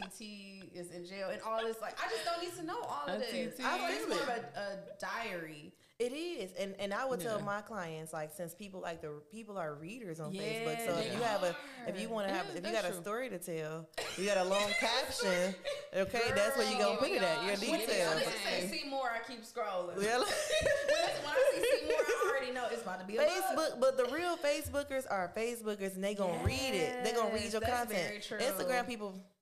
why 0.00 0.08
T 0.18 0.62
is 0.74 0.90
in 0.90 1.04
jail 1.06 1.28
and 1.30 1.40
all 1.42 1.62
this. 1.64 1.76
Like, 1.80 1.96
I 2.04 2.08
just 2.10 2.24
don't 2.24 2.40
need 2.42 2.54
to 2.56 2.64
know 2.64 2.80
all 2.82 3.06
of 3.06 3.18
this. 3.20 3.30
T. 3.56 3.62
I 3.64 3.78
feel 3.78 3.86
it's 3.88 3.98
feel 3.98 4.08
more 4.08 4.22
of 4.22 4.28
a, 4.28 4.58
a 4.58 4.78
diary. 5.00 5.72
It 5.98 6.12
is, 6.14 6.52
and 6.58 6.74
and 6.78 6.94
I 6.94 7.04
would 7.04 7.20
tell 7.20 7.38
Yeah. 7.38 7.44
my 7.44 7.60
clients 7.60 8.14
like 8.14 8.30
since 8.34 8.54
people 8.54 8.80
like 8.80 9.02
the 9.02 9.20
people 9.30 9.58
are 9.58 9.74
readers 9.74 10.18
on 10.18 10.32
Yeah, 10.32 10.40
Facebook, 10.40 10.86
so 10.86 10.96
if 10.96 11.10
they 11.10 11.14
you 11.14 11.22
have 11.22 11.42
a 11.42 11.54
if 11.86 12.00
you 12.00 12.08
want 12.08 12.26
to 12.26 12.32
have 12.32 12.46
Yeah, 12.46 12.50
if 12.58 12.64
you 12.64 12.72
that's 12.72 12.82
got 12.88 12.90
a 12.90 13.02
story 13.02 13.28
to 13.28 13.38
tell, 13.38 13.86
you 14.16 14.24
got 14.24 14.38
a 14.38 14.44
long 14.44 14.70
caption. 14.80 15.54
Okay, 15.94 16.22
that's 16.34 16.56
where 16.56 16.70
you 16.72 16.78
gonna 16.78 16.96
put 16.96 17.10
it 17.10 17.20
at 17.20 17.44
your 17.44 17.56
details. 17.56 18.14
when 18.14 18.22
it 18.22 18.28
say 18.46 18.78
see 18.82 18.88
more, 18.88 19.10
I 19.10 19.18
keep 19.30 19.42
scrolling. 19.44 19.94
Well, 19.98 20.20
when, 20.24 20.28
I 21.26 21.52
see 21.52 21.80
see 21.80 21.86
more, 21.86 21.96
I 21.98 22.30
already 22.30 22.52
know 22.54 22.64
it's 22.72 22.80
about 22.80 23.00
to 23.00 23.06
be 23.06 23.16
a 23.18 23.20
bug. 23.20 23.28
Facebook, 23.28 23.78
but 23.80 23.98
the 23.98 24.06
real 24.06 24.38
Facebookers 24.38 25.04
are 25.10 25.30
Facebookers, 25.36 25.96
and 25.96 26.02
they 26.02 26.14
gonna 26.14 26.42
read 26.42 26.72
it. 26.72 27.04
They 27.04 27.12
gonna 27.12 27.34
read 27.34 27.52
your 27.52 27.60
that's 27.60 27.76
content. 27.90 28.08
very 28.08 28.20
true. 28.20 28.38
Instagram 28.38 28.86
people, 28.86 29.08
I'm 29.08 29.16
a- 29.16 29.39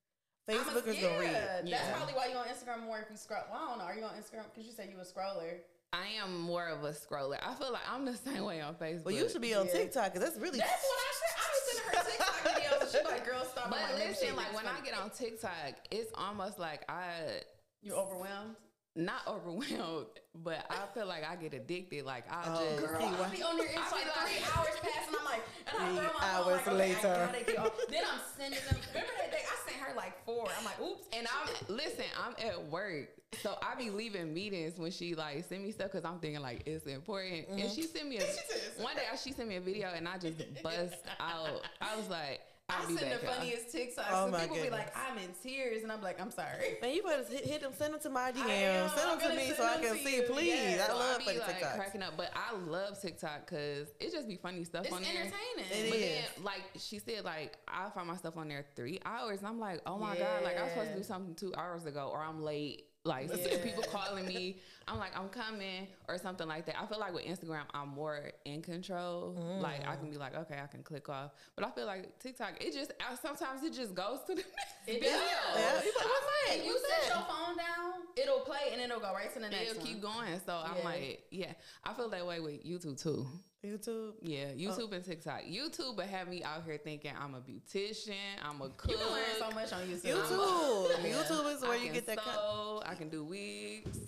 Facebookers 0.48 1.00
gonna 1.02 1.18
read. 1.20 1.32
yeah, 1.32 1.56
That's 1.60 1.70
Yeah. 1.70 1.92
probably 1.96 2.14
why 2.14 2.26
you're 2.28 2.38
on 2.38 2.46
Instagram 2.46 2.84
more 2.84 2.98
if 3.00 3.10
you 3.10 3.16
scroll. 3.16 3.42
Well, 3.50 3.60
I 3.62 3.68
don't 3.68 3.78
know. 3.78 3.84
Are 3.84 3.94
you 3.94 4.04
on 4.04 4.14
Instagram? 4.14 4.44
Because 4.52 4.66
you 4.66 4.72
said 4.72 4.88
you 4.90 4.98
a 5.00 5.04
scroller. 5.04 5.58
I 5.92 6.06
am 6.22 6.38
more 6.40 6.66
of 6.68 6.84
a 6.84 6.90
scroller. 6.92 7.38
I 7.42 7.54
feel 7.54 7.72
like 7.72 7.82
I'm 7.90 8.04
the 8.04 8.16
same 8.28 8.44
way 8.44 8.60
on 8.60 8.74
Facebook. 8.74 9.04
Well, 9.06 9.14
you 9.14 9.28
should 9.28 9.42
be 9.42 9.54
on 9.54 9.66
Yeah. 9.66 9.72
TikTok 9.72 10.12
because 10.12 10.26
that's 10.28 10.38
really. 10.38 10.58
That's 10.58 10.82
what 10.82 10.98
I 10.98 11.12
said. 11.20 11.34
I 11.38 11.46
be 11.52 11.60
sending 11.66 11.84
her 11.86 12.10
TikTok 12.10 12.34
videos 12.44 12.80
and 12.82 12.90
she 12.90 13.12
like, 13.12 13.24
girl, 13.26 13.44
stop. 13.44 13.70
But 13.70 13.78
I'm 13.78 13.94
like, 13.98 14.06
listen, 14.08 14.36
like 14.36 14.46
thinks 14.50 14.64
when 14.64 14.74
I 14.74 14.80
get 14.80 14.94
on 14.98 15.10
TikTok, 15.10 15.74
it's 15.90 16.10
almost 16.14 16.58
like 16.58 16.84
I 16.90 17.42
You're 17.82 17.96
overwhelmed. 17.96 18.56
Not 18.98 19.22
overwhelmed, 19.26 20.06
but 20.42 20.66
I 20.68 20.92
feel 20.92 21.06
like 21.06 21.24
I 21.24 21.36
get 21.36 21.54
addicted. 21.54 22.04
Like 22.04 22.24
I 22.30 22.42
Oh, 22.46 22.76
just 22.76 22.86
Girl, 22.86 23.00
See, 23.00 23.06
I 23.06 23.10
why- 23.12 23.28
be 23.30 23.42
on 23.42 23.56
there 23.56 23.68
I 23.76 23.80
inside 23.80 24.04
be 24.04 24.10
three 24.10 24.40
like- 24.42 24.58
hours 24.58 24.76
past, 24.82 25.08
and 25.08 25.16
I'm 25.16 25.24
like, 25.24 25.42
and 25.66 25.76
I 25.78 25.86
Three 25.86 25.96
throw 25.96 26.02
my 26.02 26.08
phone 26.08 26.30
hours 26.30 26.46
like, 26.46 26.66
okay, 26.66 26.76
later. 26.76 27.08
I 27.08 27.26
gotta 27.26 27.44
get 27.44 27.58
off. 27.58 27.72
Then 27.88 28.02
I'm 28.04 28.20
sending 28.36 28.60
them. 28.68 28.78
Remember 28.92 29.12
that 29.18 29.30
day 29.32 29.42
I 29.46 29.70
sent 29.70 29.80
her 29.82 29.94
like 29.96 30.24
four. 30.26 30.48
I'm 30.58 30.64
like, 30.64 30.80
oops. 30.80 31.06
and 31.16 31.26
I'm 31.26 31.74
listen. 31.74 32.04
I'm 32.18 32.34
at 32.44 32.62
work, 32.70 33.08
so 33.40 33.56
I 33.62 33.74
be 33.76 33.90
leaving 33.90 34.34
meetings 34.34 34.78
when 34.78 34.90
she 34.90 35.14
like 35.14 35.44
send 35.48 35.62
me 35.62 35.70
stuff 35.70 35.92
because 35.92 36.04
I'm 36.04 36.18
thinking 36.18 36.40
like 36.42 36.62
it's 36.66 36.86
important. 36.86 37.48
And 37.48 37.60
mm-hmm. 37.60 37.74
she 37.74 37.82
sent 37.82 38.08
me 38.08 38.18
a 38.18 38.82
one 38.82 38.96
day. 38.96 39.02
She 39.22 39.32
sent 39.32 39.48
me 39.48 39.56
a 39.56 39.60
video 39.60 39.88
and 39.94 40.08
I 40.08 40.18
just 40.18 40.36
bust 40.62 40.94
out. 41.20 41.62
I 41.80 41.96
was 41.96 42.08
like, 42.08 42.40
I 42.70 42.74
I'll 42.82 42.86
send 42.86 42.98
the 42.98 43.06
y'all. 43.24 43.34
funniest 43.34 43.74
TikToks. 43.74 44.04
Oh 44.12 44.24
and 44.24 44.32
my 44.32 44.40
people 44.40 44.56
be 44.56 44.68
like. 44.68 44.92
I'm 44.94 45.16
in 45.16 45.30
tears, 45.42 45.82
and 45.84 45.90
I'm 45.90 46.02
like, 46.02 46.20
I'm 46.20 46.30
sorry. 46.30 46.76
Man, 46.82 46.94
you 46.94 47.02
better 47.02 47.24
hit, 47.24 47.46
hit 47.46 47.60
them, 47.62 47.72
send 47.78 47.94
them 47.94 48.00
to 48.02 48.10
my 48.10 48.30
DM, 48.30 48.46
am. 48.46 48.90
send 48.90 49.20
them 49.22 49.30
to 49.30 49.36
me 49.36 49.52
so 49.56 49.64
I 49.64 49.76
can 49.80 49.96
see, 49.96 50.16
you. 50.16 50.22
please. 50.24 50.48
Yes. 50.48 50.80
I 50.88 50.92
So 50.92 50.98
love 50.98 51.14
I 51.14 51.18
be 51.18 51.24
funny 51.24 51.38
like 51.38 51.60
TikToks. 51.62 51.74
cracking 51.76 52.02
up, 52.02 52.12
but 52.18 52.30
I 52.36 52.54
love 52.58 53.00
TikTok 53.00 53.46
because 53.46 53.88
it 53.98 54.12
just 54.12 54.28
be 54.28 54.36
funny 54.36 54.64
stuff 54.64 54.84
It's 54.84 54.92
on 54.94 55.00
there. 55.02 55.12
entertaining. 55.12 55.64
It 55.70 55.90
But 55.90 55.98
is. 55.98 56.02
then, 56.34 56.44
like 56.44 56.62
she 56.76 56.98
said, 56.98 57.24
like 57.24 57.56
I 57.66 57.88
find 57.88 58.06
myself 58.06 58.36
on 58.36 58.48
there 58.48 58.66
three 58.76 59.00
hours, 59.06 59.38
and 59.38 59.48
I'm 59.48 59.58
like, 59.58 59.80
oh 59.86 59.96
my 59.98 60.18
god, 60.18 60.42
like 60.44 60.58
I 60.58 60.64
was 60.64 60.72
supposed 60.72 60.90
to 60.90 60.96
do 60.98 61.02
something 61.04 61.34
two 61.36 61.54
hours 61.56 61.86
ago, 61.86 62.10
or 62.12 62.20
I'm 62.20 62.42
late. 62.42 62.84
Like 63.08 63.28
Yeah. 63.34 63.62
people 63.62 63.82
calling 63.84 64.26
me, 64.26 64.60
I'm 64.86 64.98
like, 64.98 65.16
I'm 65.18 65.28
coming, 65.30 65.88
or 66.08 66.18
something 66.18 66.46
like 66.46 66.66
that. 66.66 66.76
I 66.80 66.86
feel 66.86 66.98
like 67.00 67.14
with 67.14 67.24
Instagram, 67.24 67.62
I'm 67.72 67.88
more 67.88 68.32
in 68.44 68.60
control. 68.62 69.34
Like 69.60 69.86
I 69.88 69.96
can 69.96 70.10
be 70.10 70.16
like, 70.18 70.34
okay, 70.36 70.58
I 70.62 70.66
can 70.66 70.82
click 70.82 71.08
off, 71.08 71.32
but 71.56 71.64
I 71.66 71.70
feel 71.70 71.86
like 71.86 72.18
TikTok, 72.18 72.62
it 72.62 72.72
just 72.74 72.92
I, 73.00 73.14
sometimes 73.16 73.62
it 73.64 73.72
just 73.72 73.94
goes 73.94 74.18
to 74.26 74.34
the 74.34 74.42
next 74.58 74.76
It 74.86 75.00
video. 75.00 75.10
Yeah, 75.10 75.82
you 75.82 75.92
like, 75.98 76.06
what's 76.06 76.26
that? 76.46 76.56
If 76.56 76.64
you 76.66 76.78
set 76.88 77.08
your 77.14 77.24
phone 77.24 77.56
down, 77.56 77.92
it'll 78.16 78.40
play 78.40 78.70
and 78.72 78.80
it'll 78.80 79.00
go 79.00 79.12
right 79.12 79.32
to 79.34 79.40
the 79.40 79.48
next 79.48 79.70
It'll 79.70 79.76
one. 79.78 79.86
keep 79.86 80.00
going. 80.02 80.40
So 80.44 80.60
I'm 80.64 80.84
like, 80.84 81.24
yeah, 81.30 81.52
I 81.84 81.94
feel 81.94 82.08
that 82.10 82.26
way 82.26 82.40
with 82.40 82.64
YouTube 82.64 83.02
too. 83.02 83.26
YouTube. 83.64 84.12
Yeah, 84.22 84.46
oh. 84.52 84.56
YouTube 84.56 84.92
and 84.92 85.04
TikTok. 85.04 85.42
YouTube, 85.42 85.96
but 85.96 86.06
have 86.06 86.28
me 86.28 86.44
out 86.44 86.62
here 86.64 86.78
thinking 86.78 87.12
I'm 87.20 87.34
a 87.34 87.40
beautician, 87.40 88.12
I'm 88.42 88.60
a 88.60 88.68
cook. 88.68 88.92
You 88.92 88.96
can 88.96 89.12
learn 89.12 89.22
so 89.38 89.50
much 89.50 89.72
on 89.72 89.80
YouTube. 89.80 90.14
YouTube. 90.14 90.88
Yeah. 91.02 91.10
YouTube 91.22 91.54
is 91.54 91.62
where 91.62 91.72
I 91.72 91.82
you 91.82 91.92
get 91.92 92.06
that. 92.06 92.20
Sew, 92.20 92.82
I 92.86 92.94
can 92.94 93.08
do 93.08 93.24
wigs. 93.24 93.98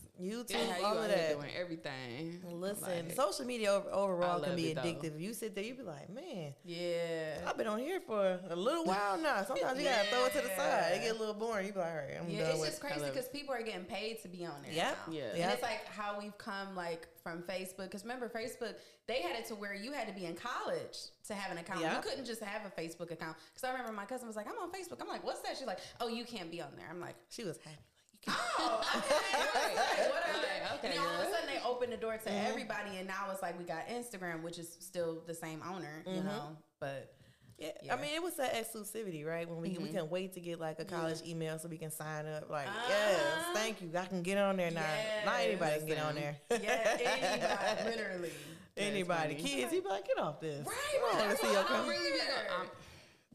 YouTube, 0.44 0.50
It 0.55 0.68
have 0.68 0.79
you 0.81 0.85
all 0.87 0.98
of 0.98 1.09
that. 1.09 1.35
doing 1.37 1.50
everything. 1.57 2.40
Listen, 2.50 3.07
Like, 3.07 3.12
social 3.16 3.44
media 3.44 3.72
over, 3.72 3.90
overall 3.90 4.40
can 4.40 4.57
be 4.57 4.70
it, 4.70 4.74
though. 4.76 4.83
addictive. 4.83 5.20
You 5.20 5.33
sit 5.35 5.55
there, 5.55 5.64
you 5.64 5.74
be 5.74 5.83
like, 5.83 6.09
man, 6.11 6.55
Yeah. 6.64 7.40
I've 7.46 7.57
been 7.57 7.66
on 7.66 7.79
here 7.79 8.00
for 8.00 8.40
a 8.48 8.57
little 8.57 8.85
while 8.85 9.18
now. 9.18 9.44
Sometimes 9.44 9.79
you 9.79 9.85
gotta 9.85 10.09
throw 10.09 10.24
it 10.26 10.33
to 10.33 10.40
the 10.42 10.57
side. 10.57 10.92
It 10.94 11.03
get 11.03 11.16
a 11.16 11.18
little 11.18 11.35
boring. 11.35 11.66
You 11.66 11.72
be 11.72 11.79
like, 11.79 11.88
all 11.90 11.96
right, 11.96 12.16
I'm 12.20 12.29
Yeah, 12.31 12.40
done 12.42 12.50
it's 12.53 12.61
with. 12.61 12.68
just 12.70 12.81
crazy 12.81 13.05
because 13.07 13.29
people 13.29 13.55
are 13.55 13.62
getting 13.62 13.85
paid 13.85 14.20
to 14.22 14.29
be 14.29 14.44
on 14.44 14.62
there. 14.62 14.72
Yep. 14.72 14.96
now. 15.09 15.12
Yeah. 15.12 15.22
And 15.31 15.38
Yep. 15.38 15.53
it's 15.55 15.62
like 15.62 15.85
how 15.87 16.18
we've 16.18 16.37
come 16.38 16.74
like 16.76 17.09
from 17.22 17.42
Facebook. 17.42 17.85
Because 17.85 18.03
remember, 18.03 18.29
Facebook 18.29 18.74
they 19.07 19.22
had 19.22 19.35
it 19.37 19.44
to 19.46 19.57
where 19.57 19.74
you 19.74 19.90
had 19.92 20.07
to 20.07 20.14
be 20.14 20.24
in 20.26 20.37
college 20.37 20.96
to 21.26 21.35
have 21.35 21.50
an 21.50 21.59
account. 21.59 21.81
Yeah. 21.81 21.96
You 21.96 22.03
couldn't 22.03 22.24
just 22.26 22.40
have 22.42 22.62
a 22.64 22.70
Facebook 22.81 23.11
account. 23.11 23.37
Because 23.53 23.64
I 23.64 23.72
remember 23.72 23.92
my 23.92 24.05
cousin 24.05 24.29
was 24.29 24.37
like, 24.37 24.46
"I'm 24.46 24.57
on 24.59 24.70
Facebook." 24.70 25.00
I'm 25.00 25.09
like, 25.09 25.24
"What's 25.24 25.40
that?" 25.40 25.57
She's 25.57 25.66
like, 25.66 25.81
"Oh, 26.00 26.07
you 26.09 26.24
can't 26.24 26.48
be 26.50 26.61
on 26.62 26.70
there." 26.76 26.87
I'm 26.88 27.00
like, 27.00 27.16
She 27.29 27.42
was 27.44 27.57
happy. 27.59 27.76
Like, 28.26 28.37
you 28.37 28.42
"Oh, 28.59 28.80
okay, 28.96 29.14
right, 29.35 30.11
whatever." 30.11 30.38
Like, 30.38 30.74
okay, 30.78 30.88
and 30.88 30.92
then 30.92 30.98
all 31.06 31.20
of 31.22 31.28
a 31.28 31.30
sudden 31.30 31.46
they 31.46 31.61
opened 31.68 31.92
the 31.92 31.96
door 31.96 32.16
to 32.16 32.30
Mm-hmm. 32.30 32.46
everybody, 32.50 32.96
and 32.98 33.06
now 33.06 33.26
it's 33.33 33.42
like 33.42 33.59
we 33.59 33.64
got 33.64 33.88
Instagram, 33.88 34.42
which 34.42 34.59
is 34.59 34.76
still 34.80 35.22
the 35.26 35.35
same 35.35 35.62
owner, 35.68 36.04
you 36.06 36.22
know. 36.22 36.56
But 36.80 37.14
Yeah, 37.59 37.72
Yeah. 37.83 37.94
I 37.94 38.00
mean, 38.00 38.14
it 38.14 38.22
was 38.22 38.37
that 38.37 38.54
exclusivity, 38.54 39.26
right? 39.26 39.46
When 39.48 39.61
we 39.61 39.70
we 39.70 39.85
Mm-hmm. 39.85 39.92
can 39.96 40.11
wait 40.11 40.33
to 40.35 40.40
get 40.40 40.59
like 40.61 40.78
a 40.80 40.85
college 40.85 41.18
email 41.26 41.59
so 41.59 41.68
we 41.68 41.76
can 41.76 41.90
sign 41.90 42.26
up. 42.26 42.48
Like, 42.50 42.66
Uh-huh. 42.68 42.87
yes, 42.88 43.44
thank 43.54 43.83
you. 43.83 43.90
I 43.98 44.06
can 44.06 44.22
get 44.22 44.38
on 44.38 44.56
there 44.56 44.70
now. 44.70 44.85
Not 45.26 45.40
anybody 45.40 45.78
can 45.78 45.87
get 45.87 45.98
on 45.98 46.14
there. 46.14 46.37
yeah, 46.50 46.96
anybody, 47.00 47.85
literally. 47.96 48.30
anybody, 48.76 49.35
kids, 49.35 49.72
you 49.74 49.83
be 49.83 49.88
like, 49.88 50.06
get 50.06 50.18
off 50.18 50.40
this. 50.40 50.66
Right, 50.66 50.74
I 50.76 51.16
want 51.26 51.30
to 51.30 51.37
see 51.37 51.52
your 51.52 51.62
that's 51.62 51.70
I'm 51.70 51.87
really 51.88 52.18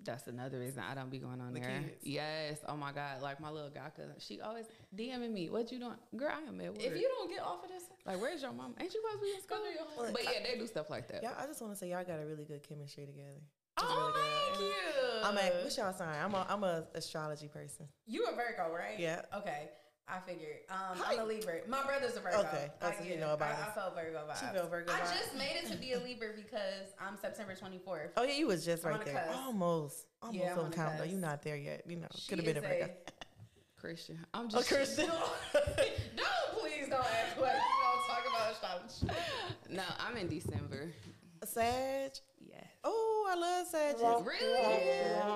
that's 0.06 0.28
another 0.28 0.60
reason 0.60 0.82
I 0.89 0.96
don't 0.96 1.10
be 1.10 1.18
going 1.20 1.41
on 1.41 1.54
The 1.54 1.60
there. 1.60 1.70
kids. 1.70 2.04
Yes. 2.04 2.60
Oh 2.68 2.76
my 2.78 2.91
God. 2.91 3.22
Like 3.22 3.39
my 3.39 3.50
little 3.50 3.70
guy 3.70 3.89
cousin, 3.96 4.13
she 4.20 4.39
always 4.41 4.65
DMing 4.96 5.32
me. 5.34 5.50
What 5.50 5.72
you 5.72 5.80
doing? 5.80 5.96
Girl, 6.15 6.32
I 6.32 6.48
am 6.48 6.60
at 6.62 6.72
work. 6.74 6.82
If 6.84 6.96
you 7.00 7.10
don't 7.18 7.30
get 7.30 7.41
off 7.41 7.63
of 7.63 7.70
this, 7.70 7.84
like, 8.06 8.22
where's 8.22 8.41
your 8.41 8.54
mom? 8.54 8.76
Ain't 8.80 8.94
you 8.94 9.02
supposed 9.02 9.20
to 9.22 9.26
be 9.26 9.32
in 9.36 9.41
school? 9.41 9.58
Go 9.58 9.63
do 9.63 9.70
your 9.72 9.86
homework. 9.89 10.13
But 10.13 10.24
yeah, 10.24 10.39
they 10.46 10.58
do 10.60 10.68
stuff 10.68 10.89
like 10.89 11.08
that. 11.10 11.24
Y'all, 11.24 11.34
I 11.39 11.46
just 11.48 11.62
want 11.62 11.74
to 11.74 11.80
say 11.80 11.89
y'all 11.89 12.04
got 12.04 12.20
a 12.22 12.26
really 12.26 12.46
good 12.46 12.68
chemistry 12.68 13.06
together. 13.06 13.41
oh, 13.78 14.13
really 14.15 14.28
thank 14.54 14.62
you. 14.62 15.24
I'm 15.24 15.38
a, 15.38 15.63
what's 15.63 15.78
y'all 15.78 15.91
sign? 15.94 16.15
I'm 16.24 16.34
a, 16.34 16.46
I'm 16.50 16.63
a 16.63 16.84
astrology 16.94 17.48
person. 17.48 17.88
You 18.06 18.26
a 18.26 18.36
Virgo, 18.36 18.74
right? 18.74 19.00
Yeah. 19.00 19.22
Okay. 19.36 19.70
I 20.08 20.20
figured. 20.20 20.58
Um, 20.70 20.98
Hi. 21.00 21.13
I'm 21.13 21.20
a 21.22 21.26
Libra. 21.26 21.56
My 21.68 21.84
brother's 21.84 22.15
a 22.15 22.20
Virgo. 22.20 22.39
Okay, 22.39 22.70
I 22.70 22.72
that's 22.80 23.00
what 23.00 23.04
get 23.04 23.08
you 23.08 23.13
it. 23.15 23.20
know 23.20 23.34
about 23.34 23.50
I, 23.50 23.54
us. 23.54 23.70
I 23.70 23.72
felt 23.72 23.96
Virgo 23.96 24.20
vibes. 24.30 24.39
She 24.39 24.56
felt 24.56 24.70
Virgo 24.70 24.94
I 24.94 25.00
just 25.00 25.36
made 25.36 25.56
it 25.63 25.68
to 25.72 25.78
be 25.78 25.94
a 25.94 26.00
Libra 26.00 26.30
because 26.36 26.94
I'm 27.02 27.18
September 27.18 27.56
24th. 27.56 28.10
Oh 28.15 28.24
yeah, 28.24 28.34
you 28.34 28.48
was 28.48 28.63
just 28.63 28.86
I'm 28.86 28.91
right 28.94 29.06
there. 29.06 29.26
cusp. 29.28 29.39
Almost, 29.46 30.06
almost 30.22 30.39
Yeah, 30.44 30.54
on 30.54 30.60
on 30.60 30.70
the 30.70 30.76
count 30.76 30.98
though. 31.00 31.04
You're 31.06 31.20
not 31.20 31.41
there 31.41 31.56
yet. 31.58 31.84
You 31.88 31.98
know, 31.98 32.08
could 32.30 32.38
have 32.38 32.46
been 32.46 32.58
a 32.58 32.60
is 32.60 32.65
Virgo. 32.65 32.89
Christian. 33.80 34.20
I'm 34.34 34.46
A 34.46 34.50
just 34.50 34.68
Christian. 34.70 35.08
don't 35.56 36.60
please 36.60 36.88
don't 36.88 37.02
act 37.02 37.39
like 37.41 37.54
you 37.54 37.60
don't 37.84 38.08
talk 38.08 38.24
about 38.30 38.52
astrology. 38.52 39.20
No, 39.70 39.84
I'm 40.00 40.18
in 40.18 40.28
December. 40.28 40.91
Sag. 41.44 42.12
Yes. 42.86 42.93
Oh, 42.93 43.28
I 43.32 43.36
love 43.36 43.67
Sag. 43.67 43.95
Really? 44.26 44.52
Yeah. 44.86 45.36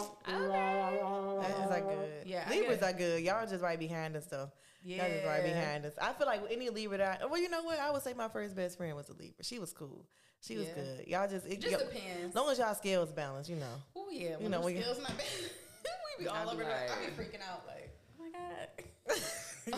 Sagittarius 1.41 1.71
are 1.71 1.81
good. 1.81 2.27
Yeah, 2.27 2.43
I 2.45 2.49
Libras 2.49 2.79
get- 2.79 2.93
are 2.93 2.97
good. 2.97 3.23
Y'all 3.23 3.47
just 3.47 3.63
right 3.63 3.79
behind 3.79 4.15
us 4.15 4.25
though. 4.25 4.51
Y'all 4.83 5.09
just 5.09 5.25
right 5.25 5.43
behind 5.43 5.85
us. 5.85 5.93
I 6.01 6.13
feel 6.13 6.27
like 6.27 6.41
with 6.41 6.51
any 6.51 6.69
Libra 6.69 6.97
that 6.99 7.21
I, 7.21 7.25
well, 7.25 7.39
you 7.41 7.49
know 7.49 7.63
what? 7.63 7.79
I 7.79 7.91
would 7.91 8.01
say 8.03 8.13
my 8.13 8.29
first 8.29 8.55
best 8.55 8.77
friend 8.77 8.95
was 8.95 9.09
a 9.09 9.13
Libra. 9.13 9.43
She 9.43 9.59
was 9.59 9.73
cool. 9.73 10.05
She 10.41 10.55
was 10.57 10.67
Yeah. 10.67 10.73
good. 10.75 11.07
Y'all 11.07 11.27
just 11.27 11.45
it, 11.47 11.59
Just 11.59 11.71
y'all- 11.71 11.89
depends. 11.91 12.29
as 12.29 12.35
long 12.35 12.49
as 12.49 12.59
y'all 12.59 12.73
scales 12.75 13.11
balanced, 13.11 13.49
you 13.49 13.57
know. 13.57 13.75
Oh 13.95 14.07
yeah, 14.09 14.35
when 14.35 14.43
You 14.43 14.49
know, 14.49 14.57
them 14.59 14.65
when 14.65 14.75
you- 14.77 14.81
not 14.83 15.17
bad, 15.17 15.25
we 16.17 16.23
be 16.23 16.29
I 16.29 16.43
all 16.43 16.49
over. 16.51 16.63
the 16.63 16.69
I 16.73 17.05
be 17.05 17.11
freaking 17.23 17.41
out 17.41 17.65
like, 17.67 17.89
oh 18.19 18.23
my 18.23 18.29
God. 18.31 18.69
I 19.67 19.71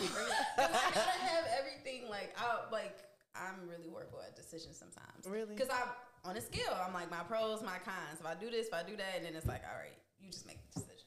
gotta 0.56 1.10
have 1.10 1.44
everything 1.58 2.08
like 2.08 2.34
I 2.38 2.58
like. 2.70 2.98
I'm 3.34 3.66
really 3.66 3.88
horrible 3.90 4.20
at 4.20 4.36
decisions 4.36 4.76
sometimes. 4.78 5.26
Really? 5.26 5.54
Because 5.54 5.70
I 5.70 5.82
on 6.24 6.36
a 6.36 6.40
scale, 6.40 6.76
I'm 6.86 6.94
like 6.94 7.10
my 7.10 7.20
pros, 7.20 7.62
my 7.62 7.78
cons. 7.84 8.20
If 8.20 8.26
I 8.26 8.34
do 8.34 8.50
this, 8.50 8.68
if 8.68 8.74
I 8.74 8.82
do 8.82 8.96
that, 8.96 9.14
and 9.16 9.26
then 9.26 9.34
it's 9.34 9.46
like, 9.46 9.62
all 9.70 9.78
right, 9.78 9.96
you 10.20 10.30
just 10.30 10.46
make 10.46 10.58
the 10.72 10.80
decision. 10.80 10.98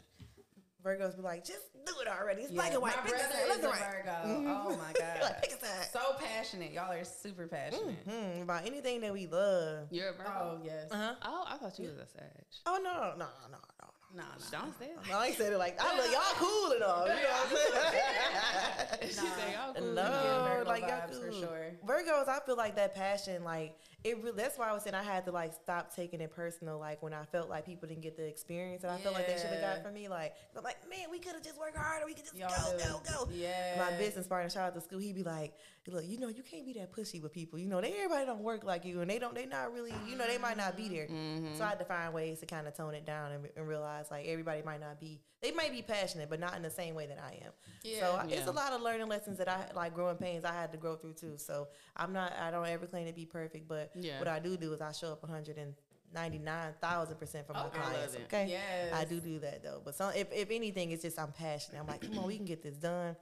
Virgos 0.84 1.16
be 1.16 1.24
like, 1.24 1.44
just 1.44 1.74
do 1.86 1.94
it 2.02 2.08
already. 2.08 2.44
It's 2.44 2.52
Yeah, 2.52 2.62
black 2.62 2.74
and 2.74 2.82
white. 2.82 2.96
My 2.98 3.10
Pick 3.10 3.18
brother 3.18 3.58
is 3.58 3.64
a 3.64 3.70
right. 3.70 4.04
Virgo. 4.06 4.44
Oh 4.48 4.78
my 4.78 4.94
god. 4.94 5.22
like, 5.22 5.42
pick 5.42 5.54
a 5.60 5.66
side. 5.66 5.88
So 5.92 6.00
passionate. 6.20 6.74
Y'all 6.74 6.92
are 6.92 7.04
super 7.04 7.48
passionate. 7.48 8.08
Mhm, 8.08 8.44
about 8.44 8.68
anything 8.68 9.02
that 9.02 9.12
we 9.12 9.26
love. 9.26 9.88
You're 9.90 10.10
a 10.10 10.14
Virgo. 10.14 10.30
Oh 10.30 10.60
yes. 10.64 10.92
Uh 10.92 10.96
huh. 10.96 11.16
Oh, 11.24 11.46
I 11.48 11.58
thought 11.58 11.80
you 11.80 11.86
was 11.88 11.96
a 11.98 12.06
Sag. 12.06 12.24
Oh 12.68 12.80
no, 12.84 12.94
no, 13.18 13.26
no, 13.26 13.26
no, 13.52 13.58
no. 13.82 13.90
No, 14.16 14.24
no. 14.24 14.60
Don't 14.60 14.80
say 14.80 14.92
No, 15.10 15.18
I 15.18 15.28
ain't 15.28 15.38
said 15.38 15.52
it 15.52 15.58
like 15.58 15.78
I 15.84 15.98
look 15.98 16.12
y'all 16.12 16.22
cool 16.36 16.72
and 16.74 16.84
all. 16.84 17.08
You 17.08 17.14
know 17.16 17.20
what 17.22 17.50
I'm 17.50 19.00
saying? 19.02 19.10
She 19.10 19.16
said 19.16 19.54
y'all 19.54 19.74
cool. 19.74 19.94
No, 19.94 20.64
like 20.68 20.84
y'all 20.84 20.92
vibes 21.10 21.20
for 21.20 21.32
sure. 21.34 21.72
Virgos, 21.86 22.28
I 22.30 22.40
feel 22.46 22.56
like 22.56 22.76
that 22.76 22.94
passion, 22.96 23.44
like 23.44 23.76
it. 24.06 24.24
Really, 24.24 24.38
that's 24.38 24.58
why 24.58 24.70
I 24.70 24.74
was 24.74 24.84
saying 24.84 24.96
I 24.96 25.04
had 25.04 25.26
to 25.26 25.32
like 25.32 25.54
stop 25.54 25.94
taking 25.94 26.22
it 26.22 26.34
personal. 26.36 26.80
Like 26.80 27.02
when 27.02 27.14
I 27.14 27.26
felt 27.26 27.50
like 27.50 27.66
people 27.66 27.88
didn't 27.88 28.04
get 28.04 28.16
the 28.16 28.26
experience 28.26 28.84
that 28.84 28.92
I 28.92 28.98
felt 28.98 29.16
like 29.16 29.28
they 29.28 29.34
should 29.38 29.52
have 29.52 29.62
got 29.62 29.84
from 29.84 29.94
me. 29.94 30.08
Like 30.08 30.34
I'm 30.56 30.64
like, 30.64 30.78
man, 30.90 31.08
we 31.12 31.20
could 31.20 31.34
have 31.34 31.44
just 31.44 31.60
worked 31.60 31.78
harder. 31.78 32.06
We 32.06 32.14
could 32.14 32.24
just 32.24 32.38
Y'all 32.38 32.50
go, 32.50 32.78
do. 32.78 32.84
go, 32.84 33.02
go. 33.26 33.30
Yeah. 33.34 33.76
My 33.78 33.98
business 33.98 34.28
partner, 34.28 34.50
shout 34.50 34.68
out 34.68 34.76
to 34.76 34.82
school. 34.82 35.00
He 35.00 35.14
be 35.14 35.24
like, 35.24 35.54
look, 35.88 36.04
you 36.06 36.20
know, 36.20 36.28
you 36.28 36.44
can't 36.44 36.66
be 36.66 36.74
that 36.74 36.92
pushy 36.92 37.22
with 37.22 37.34
people. 37.34 37.60
You 37.60 37.68
know, 37.68 37.82
they 37.82 37.94
everybody 37.94 38.26
don't 38.26 38.42
work 38.42 38.64
like 38.64 38.86
you, 38.86 39.02
and 39.02 39.10
they 39.10 39.20
don't. 39.20 39.36
They 39.36 39.46
not 39.46 39.74
really. 39.74 39.94
You 40.08 40.16
know, 40.16 40.28
they 40.28 40.38
might 40.38 40.58
not 40.58 40.78
be 40.78 40.90
there. 40.90 41.08
Mm-hmm. 41.08 41.56
So 41.56 41.64
I 41.64 41.70
had 41.70 41.80
to 41.80 41.86
find 41.86 42.14
ways 42.14 42.40
to 42.40 42.46
kind 42.46 42.68
of 42.68 42.76
tone 42.76 42.94
it 42.94 43.06
down 43.06 43.32
and, 43.32 43.48
and 43.56 43.68
realize 43.68 44.08
like 44.12 44.26
everybody 44.28 44.62
might 44.64 44.80
not 44.80 45.00
be. 45.00 45.22
They 45.42 45.52
might 45.52 45.72
be 45.72 45.84
passionate, 45.84 46.30
but 46.30 46.40
not 46.40 46.56
in 46.56 46.64
the 46.64 46.72
same 46.72 46.96
way 46.96 47.06
that 47.06 47.20
I 47.24 47.40
am. 47.46 47.52
So 47.84 48.20
Yeah. 48.28 48.38
It's 48.38 48.48
a 48.48 48.52
lot 48.52 48.72
of 48.74 48.82
learning 48.82 49.08
lessons 49.08 49.38
that 49.38 49.48
I 49.48 49.66
like 49.76 49.94
growing 49.94 50.18
pains 50.18 50.44
I 50.44 50.54
had 50.54 50.72
to 50.72 50.78
grow 50.78 50.96
through 50.96 51.14
too. 51.14 51.38
So 51.38 51.68
I'm 51.96 52.14
not 52.14 52.34
I 52.40 52.50
don't 52.50 52.66
ever 52.68 52.88
claim 52.88 53.06
to 53.06 53.14
be 53.14 53.26
perfect, 53.26 53.68
but 53.68 53.92
Yeah. 53.98 54.20
what 54.20 54.28
I 54.28 54.40
do 54.40 54.58
do 54.58 54.74
is 54.74 54.82
I 54.82 54.92
show 54.92 55.14
up 55.14 55.22
199,000 55.24 57.18
percent 57.18 57.48
for 57.48 57.54
my 57.54 57.66
Okay. 57.66 57.78
I 57.80 57.82
love 57.84 57.92
clients. 57.94 58.14
it. 58.16 58.22
Okay, 58.26 58.48
Yes. 58.50 58.94
I 58.94 59.06
do 59.06 59.20
do 59.20 59.40
that 59.40 59.64
though. 59.64 59.82
But 59.84 59.96
some 59.96 60.12
if, 60.16 60.28
if 60.32 60.52
anything, 60.52 60.92
it's 60.92 61.02
just 61.04 61.18
I'm 61.20 61.32
passionate. 61.32 61.80
I'm 61.80 61.88
like, 61.88 62.02
come 62.02 62.18
on, 62.20 62.28
we 62.28 62.36
can 62.38 62.46
get 62.46 62.62
this 62.64 62.76
done. 62.76 63.16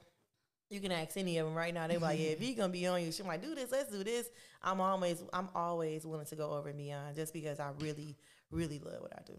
You 0.70 0.80
can 0.80 0.92
ask 0.92 1.16
any 1.16 1.38
of 1.38 1.46
them 1.46 1.54
right 1.54 1.72
now. 1.74 1.86
They're 1.86 1.98
like, 1.98 2.18
yeah, 2.18 2.28
if 2.30 2.38
he 2.40 2.54
gonna 2.54 2.72
be 2.72 2.86
on 2.86 3.02
you, 3.02 3.12
she 3.12 3.22
might 3.22 3.42
do 3.42 3.54
this. 3.54 3.70
Let's 3.70 3.90
do 3.90 4.02
this. 4.02 4.28
I'm 4.62 4.80
always 4.80 5.22
I'm 5.32 5.48
always 5.54 6.04
willing 6.06 6.26
to 6.26 6.36
go 6.36 6.50
over 6.52 6.68
and 6.70 6.78
beyond 6.78 7.14
just 7.16 7.32
because 7.32 7.60
I 7.60 7.70
really 7.80 8.16
really 8.50 8.78
love 8.78 9.00
what 9.00 9.12
I 9.16 9.22
do. 9.26 9.34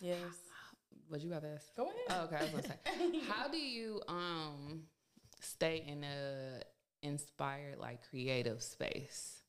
Yes. 0.00 0.18
What 1.08 1.20
you 1.22 1.28
got 1.28 1.42
to 1.42 1.48
ask? 1.48 1.74
Go 1.76 1.84
ahead. 1.84 1.96
Oh, 2.10 2.24
okay, 2.24 2.36
I 2.36 2.42
was 2.42 2.50
gonna 2.50 2.62
say, 2.62 3.20
how 3.28 3.48
do 3.48 3.58
you 3.58 4.00
um 4.08 4.82
stay 5.40 5.84
in 5.86 6.04
a 6.04 6.62
inspired 7.02 7.78
like 7.78 8.08
creative 8.08 8.62
space 8.62 9.39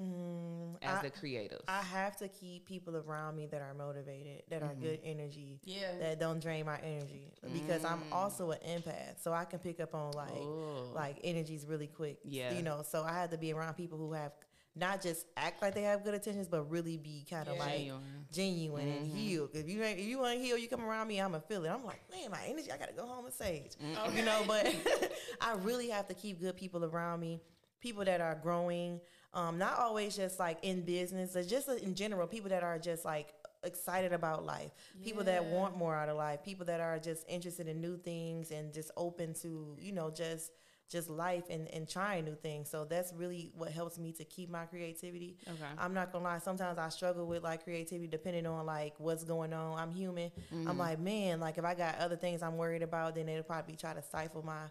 Mm, 0.00 0.76
as 0.80 1.04
I- 1.04 1.06
a 1.06 1.10
creative? 1.10 1.60
I 1.68 1.82
have 1.82 2.16
to 2.18 2.28
keep 2.28 2.66
people 2.66 2.96
around 2.96 3.36
me 3.36 3.46
that 3.46 3.60
are 3.60 3.74
motivated, 3.74 4.42
that 4.48 4.62
are 4.62 4.70
mm-hmm. 4.70 4.82
good 4.82 5.00
energy, 5.04 5.60
Yeah. 5.64 5.98
that 5.98 6.18
don't 6.18 6.40
drain 6.40 6.66
my 6.66 6.78
energy. 6.78 7.32
Because 7.52 7.84
I'm 7.84 8.00
mm. 8.00 8.12
also 8.12 8.52
an 8.52 8.58
empath, 8.66 9.22
so 9.22 9.32
I 9.32 9.44
can 9.44 9.58
pick 9.58 9.80
up 9.80 9.94
on 9.94 10.12
like 10.12 10.32
Ooh. 10.36 10.92
like 10.94 11.18
energies 11.22 11.66
really 11.66 11.88
quick. 11.88 12.18
Yeah. 12.24 12.52
you 12.54 12.62
know. 12.62 12.82
So 12.88 13.02
I 13.02 13.12
had 13.12 13.30
to 13.32 13.38
be 13.38 13.52
around 13.52 13.74
people 13.74 13.98
who 13.98 14.12
have 14.12 14.32
not 14.74 15.02
just 15.02 15.26
act 15.36 15.60
like 15.60 15.74
they 15.74 15.82
have 15.82 16.02
good 16.02 16.14
intentions, 16.14 16.48
but 16.48 16.70
really 16.70 16.96
be 16.96 17.26
kind 17.28 17.46
of 17.48 17.56
Yeah. 17.56 17.60
like 17.60 17.78
Genuine. 17.78 18.26
genuine 18.32 18.88
and 18.88 19.06
mm-hmm. 19.06 19.16
healed. 19.16 19.50
If 19.54 19.68
you 19.68 19.82
ain't, 19.82 19.98
if 19.98 20.06
you 20.06 20.18
want 20.18 20.38
to 20.38 20.42
heal, 20.42 20.56
you 20.56 20.68
come 20.68 20.84
around 20.84 21.08
me, 21.08 21.20
I'ma 21.20 21.40
feel 21.40 21.64
it. 21.64 21.68
I'm 21.68 21.84
like, 21.84 22.00
man, 22.10 22.30
my 22.30 22.40
energy, 22.46 22.72
I 22.72 22.78
gotta 22.78 22.94
go 22.94 23.06
home 23.06 23.26
and 23.26 23.34
sage. 23.34 23.72
You 24.16 24.24
know, 24.24 24.42
but 24.46 24.74
I 25.40 25.54
really 25.62 25.88
have 25.88 26.08
to 26.08 26.14
keep 26.14 26.40
good 26.40 26.56
people 26.56 26.84
around 26.84 27.20
me, 27.20 27.40
people 27.80 28.04
that 28.04 28.20
are 28.20 28.34
growing. 28.34 29.00
Um, 29.34 29.56
not 29.58 29.78
always 29.78 30.14
just 30.14 30.38
like 30.38 30.58
in 30.62 30.82
business, 30.82 31.32
but 31.32 31.48
just 31.48 31.68
in 31.68 31.94
general, 31.94 32.26
people 32.26 32.50
that 32.50 32.62
are 32.62 32.78
just 32.78 33.04
like 33.04 33.32
excited 33.64 34.12
about 34.12 34.44
life, 34.44 34.72
people 35.02 35.24
that 35.24 35.44
want 35.44 35.76
more 35.76 35.94
out 35.94 36.08
of 36.08 36.16
life, 36.16 36.42
people 36.44 36.66
that 36.66 36.80
are 36.80 36.98
just 36.98 37.24
interested 37.28 37.68
in 37.68 37.80
new 37.80 37.96
things 37.96 38.50
and 38.50 38.72
just 38.72 38.90
open 38.96 39.32
to, 39.34 39.76
you 39.80 39.92
know, 39.92 40.10
just 40.10 40.52
just 40.90 41.08
life 41.08 41.44
and, 41.48 41.68
and 41.68 41.88
trying 41.88 42.26
new 42.26 42.34
things. 42.34 42.68
So 42.68 42.84
that's 42.84 43.14
really 43.14 43.50
what 43.56 43.70
helps 43.72 43.98
me 43.98 44.12
to 44.12 44.24
keep 44.24 44.50
my 44.50 44.66
creativity. 44.66 45.38
Okay. 45.48 45.64
I'm 45.78 45.94
not 45.94 46.12
gonna 46.12 46.24
lie, 46.24 46.38
sometimes 46.38 46.78
I 46.78 46.90
struggle 46.90 47.26
with 47.26 47.42
like 47.42 47.64
creativity 47.64 48.06
depending 48.08 48.44
on 48.46 48.66
like 48.66 48.94
what's 48.98 49.24
going 49.24 49.54
on. 49.54 49.78
I'm 49.78 49.90
human. 49.90 50.30
I'm 50.68 50.76
like, 50.76 50.98
man, 51.00 51.40
like 51.40 51.56
if 51.56 51.64
I 51.64 51.72
got 51.74 51.98
other 51.98 52.16
things 52.16 52.42
I'm 52.42 52.58
worried 52.58 52.82
about, 52.82 53.14
then 53.14 53.28
it'll 53.30 53.44
probably 53.44 53.76
try 53.76 53.94
to 53.94 54.02
stifle 54.02 54.42
my 54.44 54.64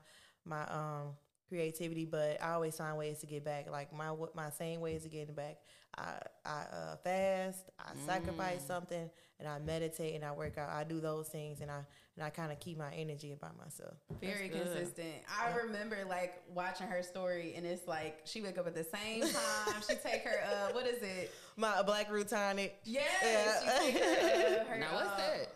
my 0.45 0.62
um 0.63 1.08
creativity. 1.55 2.05
But 2.05 2.41
I 2.41 2.51
always 2.53 2.75
find 2.77 2.97
ways 2.97 3.19
to 3.19 3.27
get 3.27 3.43
back. 3.43 3.69
Like 3.69 3.93
my 3.93 4.13
my 4.33 4.49
same 4.49 4.79
ways 4.79 5.05
of 5.05 5.11
getting 5.11 5.35
back. 5.35 5.57
I 5.97 6.13
I 6.45 6.61
uh, 6.73 6.95
fast, 7.03 7.65
I 7.77 7.91
sacrifice 8.07 8.63
something, 8.65 9.09
and 9.39 9.47
I 9.47 9.59
meditate 9.59 10.15
and 10.15 10.23
I 10.23 10.31
work 10.31 10.57
out. 10.57 10.69
I 10.69 10.85
do 10.85 11.01
those 11.01 11.27
things, 11.27 11.59
and 11.59 11.69
I 11.69 11.81
and 12.15 12.23
I 12.25 12.29
kind 12.29 12.49
of 12.51 12.59
keep 12.61 12.77
my 12.77 12.93
energy 12.93 13.33
about 13.33 13.57
myself. 13.57 13.95
Very 14.21 14.47
consistent. 14.47 15.15
I 15.29 15.53
remember 15.57 15.97
like 16.07 16.41
watching 16.53 16.87
her 16.87 17.03
story, 17.03 17.53
and 17.57 17.65
it's 17.65 17.87
like 17.89 18.21
she 18.23 18.41
wake 18.41 18.57
up 18.57 18.67
at 18.67 18.73
the 18.73 18.85
same 18.85 19.21
time. 19.23 19.81
she 19.87 19.95
take 19.95 20.23
her 20.23 20.39
uh, 20.45 20.71
what 20.71 20.87
is 20.87 21.01
it? 21.03 21.31
My 21.57 21.81
black 21.83 22.09
root 22.09 22.29
tonic. 22.29 22.79
Yes, 22.85 23.03
Yeah. 23.21 23.81
she 23.81 23.91
take 23.91 24.01
her, 24.03 24.61
uh, 24.61 24.65
her 24.69 24.79
Now 24.79 24.93
what's 24.93 25.07
uh, 25.09 25.17
that? 25.17 25.47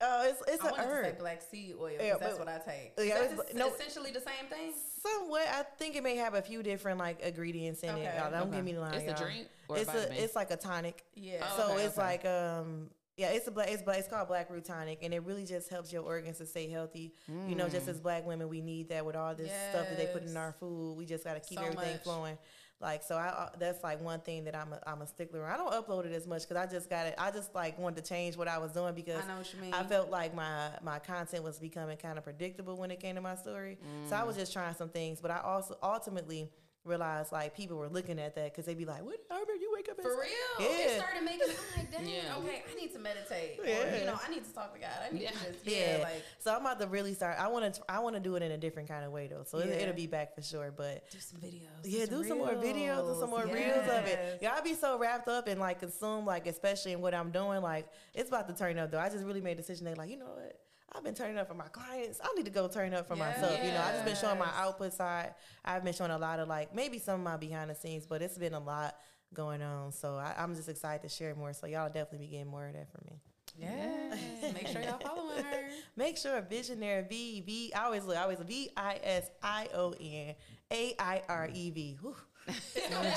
Oh, 0.00 0.28
it's 0.28 0.42
it's 0.48 0.64
I 0.64 0.68
an 0.70 0.74
to 0.74 0.80
say 0.80 0.86
herb. 0.88 1.18
black 1.20 1.40
seed 1.40 1.76
oil. 1.80 1.90
'cause 1.96 2.04
Yeah, 2.04 2.16
that's 2.18 2.36
but- 2.36 2.46
what 2.46 2.48
I 2.48 2.58
take. 2.58 2.94
Yeah, 2.98 3.20
Is 3.22 3.32
it's- 3.32 3.46
that 3.52 3.54
no- 3.56 3.68
essentially 3.72 4.10
the 4.10 4.20
same 4.20 4.48
thing. 4.50 4.72
Somewhat, 5.06 5.46
I 5.48 5.62
think 5.78 5.96
it 5.96 6.02
may 6.02 6.16
have 6.16 6.34
a 6.34 6.42
few 6.42 6.62
different 6.62 6.98
like 6.98 7.20
ingredients 7.20 7.82
in 7.82 7.90
it. 7.90 7.92
Okay. 7.92 8.14
Y'all, 8.18 8.30
don't 8.30 8.48
Okay. 8.48 8.56
get 8.56 8.64
me 8.64 8.78
lying. 8.78 8.94
It's 8.94 9.04
a 9.04 9.06
y'all. 9.08 9.16
drink 9.30 9.48
or 9.68 9.76
a 9.76 9.80
it's 9.80 9.90
it's 9.94 10.36
like 10.36 10.50
a 10.50 10.56
tonic. 10.56 11.04
Yeah. 11.14 11.40
Oh, 11.42 11.56
so 11.56 11.72
okay, 11.74 11.84
it's 11.84 11.98
okay. 11.98 12.06
like 12.06 12.24
um 12.24 12.90
yeah, 13.16 13.28
it's 13.28 13.46
a 13.46 13.50
black 13.50 13.68
it's 13.70 13.82
black 13.82 13.98
it's 13.98 14.08
called 14.08 14.26
black 14.28 14.50
root 14.50 14.64
tonic 14.64 14.98
and 15.02 15.14
it 15.14 15.22
really 15.22 15.44
just 15.44 15.68
helps 15.70 15.92
your 15.92 16.02
organs 16.02 16.38
to 16.38 16.46
stay 16.46 16.68
healthy. 16.68 17.14
You 17.28 17.54
know, 17.54 17.66
Mm. 17.66 17.70
just 17.72 17.88
as 17.88 18.00
black 18.00 18.26
women 18.26 18.48
we 18.48 18.60
need 18.60 18.88
that 18.88 19.04
with 19.06 19.16
all 19.16 19.34
this 19.34 19.52
stuff 19.70 19.88
that 19.88 19.96
they 19.96 20.06
put 20.06 20.24
in 20.24 20.36
our 20.36 20.52
food. 20.52 20.96
We 20.96 21.06
just 21.06 21.24
got 21.24 21.34
to 21.34 21.40
keep 21.40 21.58
So 21.58 21.64
everything 21.64 21.92
much. 21.92 22.02
flowing. 22.02 22.38
Like 22.80 23.02
so 23.04 23.14
I 23.16 23.28
uh, 23.28 23.50
that's 23.58 23.82
like 23.84 24.00
one 24.02 24.20
thing 24.20 24.44
that 24.44 24.56
I'm 24.56 24.72
a, 24.72 24.80
I'm 24.86 25.00
a 25.00 25.06
stickler. 25.06 25.46
I 25.46 25.56
don't 25.56 25.72
upload 25.72 26.06
it 26.06 26.12
as 26.12 26.26
much 26.26 26.46
cuz 26.48 26.56
I 26.56 26.66
just 26.66 26.90
got 26.90 27.06
it 27.06 27.14
I 27.16 27.30
just 27.30 27.54
like 27.54 27.78
wanted 27.78 28.02
to 28.04 28.08
change 28.08 28.36
what 28.36 28.48
I 28.48 28.58
was 28.58 28.72
doing 28.72 28.94
because 28.94 29.22
I 29.24 29.28
know 29.28 29.38
what 29.38 29.54
you 29.54 29.60
mean. 29.60 29.72
I 29.72 29.84
felt 29.84 30.10
like 30.10 30.34
my 30.34 30.70
my 30.82 30.98
content 30.98 31.44
was 31.44 31.58
becoming 31.60 31.96
kind 31.96 32.18
of 32.18 32.24
predictable 32.24 32.76
when 32.76 32.90
it 32.90 32.98
came 33.00 33.14
to 33.14 33.20
my 33.20 33.36
story. 33.36 33.78
So 34.08 34.16
I 34.16 34.24
was 34.24 34.36
just 34.36 34.52
trying 34.52 34.74
some 34.74 34.88
things, 34.88 35.20
but 35.20 35.30
I 35.30 35.38
also 35.38 35.78
ultimately 35.82 36.50
realized 36.84 37.32
like 37.32 37.56
people 37.56 37.78
were 37.78 37.88
looking 37.88 38.18
at 38.18 38.34
that 38.34 38.52
because 38.52 38.66
they'd 38.66 38.76
be 38.76 38.84
like, 38.84 39.02
"What? 39.02 39.18
You 39.30 39.53
wake 39.86 39.98
up 39.98 40.02
For 40.02 40.10
say-" 40.10 40.30
real, 40.60 40.70
it 40.70 41.00
started 41.00 41.24
making. 41.24 41.48
I'm 41.50 41.78
like, 41.78 41.90
dang, 41.92 42.06
Yeah. 42.08 42.36
okay, 42.38 42.62
I 42.70 42.74
need 42.74 42.92
to 42.92 42.98
meditate, 42.98 43.60
or 43.60 43.66
you 43.98 44.04
know, 44.06 44.18
I 44.22 44.30
need 44.30 44.44
to 44.44 44.52
talk 44.52 44.72
to 44.74 44.80
God. 44.80 44.90
I 45.08 45.12
need 45.12 45.22
Yeah. 45.22 45.30
to 45.30 45.52
just, 45.52 45.66
Yeah, 45.66 45.96
yeah, 45.98 46.02
like 46.02 46.22
so 46.38 46.54
I'm 46.54 46.60
about 46.60 46.80
to 46.80 46.86
really 46.86 47.14
start. 47.14 47.38
I 47.38 47.48
want 47.48 47.74
to. 47.74 47.82
I 47.88 47.98
want 48.00 48.14
to 48.16 48.20
do 48.20 48.36
it 48.36 48.42
in 48.42 48.52
a 48.52 48.58
different 48.58 48.88
kind 48.88 49.04
of 49.04 49.12
way 49.12 49.26
though. 49.26 49.44
So 49.44 49.58
it, 49.58 49.68
Yeah. 49.68 49.74
it'll 49.74 49.94
be 49.94 50.06
back 50.06 50.34
for 50.34 50.42
sure. 50.42 50.72
But 50.76 51.08
do 51.10 51.18
some 51.18 51.40
videos. 51.40 51.68
yeah, 51.84 52.06
do 52.06 52.24
some 52.24 52.38
more 52.38 52.54
videos 52.54 53.10
and 53.10 53.18
some 53.20 53.30
more 53.30 53.44
reels 53.46 53.88
of 53.88 54.06
it. 54.06 54.38
Yes. 54.40 54.42
Y'all 54.42 54.62
be 54.62 54.74
so 54.74 54.98
wrapped 54.98 55.28
up 55.28 55.46
and 55.48 55.60
like 55.60 55.80
consumed, 55.80 56.26
like 56.26 56.46
especially 56.46 56.92
in 56.92 57.00
what 57.00 57.14
I'm 57.14 57.30
doing. 57.30 57.62
Like 57.62 57.88
it's 58.14 58.28
about 58.28 58.48
to 58.48 58.54
turn 58.54 58.78
up 58.78 58.90
though. 58.90 58.98
I 59.00 59.08
just 59.08 59.24
really 59.24 59.40
made 59.40 59.52
a 59.52 59.56
decision. 59.56 59.84
They 59.84 59.94
like, 59.94 60.10
you 60.10 60.16
know 60.16 60.26
what? 60.34 60.60
I've 60.96 61.02
been 61.02 61.14
turning 61.14 61.38
up 61.38 61.48
for 61.48 61.54
my 61.54 61.66
clients. 61.66 62.20
I 62.22 62.32
need 62.36 62.44
to 62.44 62.52
go 62.52 62.68
turn 62.68 62.94
up 62.94 63.08
for 63.08 63.16
myself. 63.16 63.58
You 63.64 63.72
know, 63.72 63.80
I've 63.80 63.94
just 63.94 64.04
been 64.04 64.14
showing 64.16 64.38
my 64.38 64.50
output 64.54 64.92
side. 64.92 65.34
I've 65.64 65.82
been 65.82 65.92
showing 65.92 66.12
a 66.12 66.18
lot 66.18 66.38
of 66.38 66.46
like 66.46 66.72
maybe 66.72 67.00
some 67.00 67.16
of 67.16 67.20
my 67.20 67.36
behind 67.36 67.68
the 67.70 67.74
scenes, 67.74 68.06
but 68.06 68.22
it's 68.22 68.38
been 68.38 68.54
a 68.54 68.60
lot 68.60 68.94
going 69.34 69.62
on. 69.62 69.92
So 69.92 70.16
I, 70.16 70.34
I'm 70.38 70.54
just 70.54 70.68
excited 70.68 71.02
to 71.02 71.14
share 71.14 71.34
more. 71.34 71.52
So 71.52 71.66
y'all 71.66 71.88
definitely 71.88 72.26
be 72.26 72.26
getting 72.28 72.46
more 72.46 72.66
of 72.66 72.72
that 72.74 72.90
from 72.90 73.02
me. 73.06 73.20
Yeah, 73.56 74.16
make 74.52 74.66
sure 74.66 74.82
y'all 74.82 74.98
following 74.98 75.44
her. 75.44 75.68
Make 75.96 76.16
sure 76.16 76.42
Visionaire 76.42 77.08
V 77.08 77.40
V. 77.42 77.72
I 77.72 77.84
always 77.84 78.04
look. 78.04 78.16
I 78.16 78.22
always 78.22 78.40
V 78.40 78.70
I 78.76 78.98
S 79.04 79.30
I 79.44 79.68
O 79.74 79.94
N 80.00 80.34
A 80.72 80.94
I 80.98 81.22
R 81.28 81.48
E 81.52 81.70
V. 81.70 81.96
Me 82.02 82.12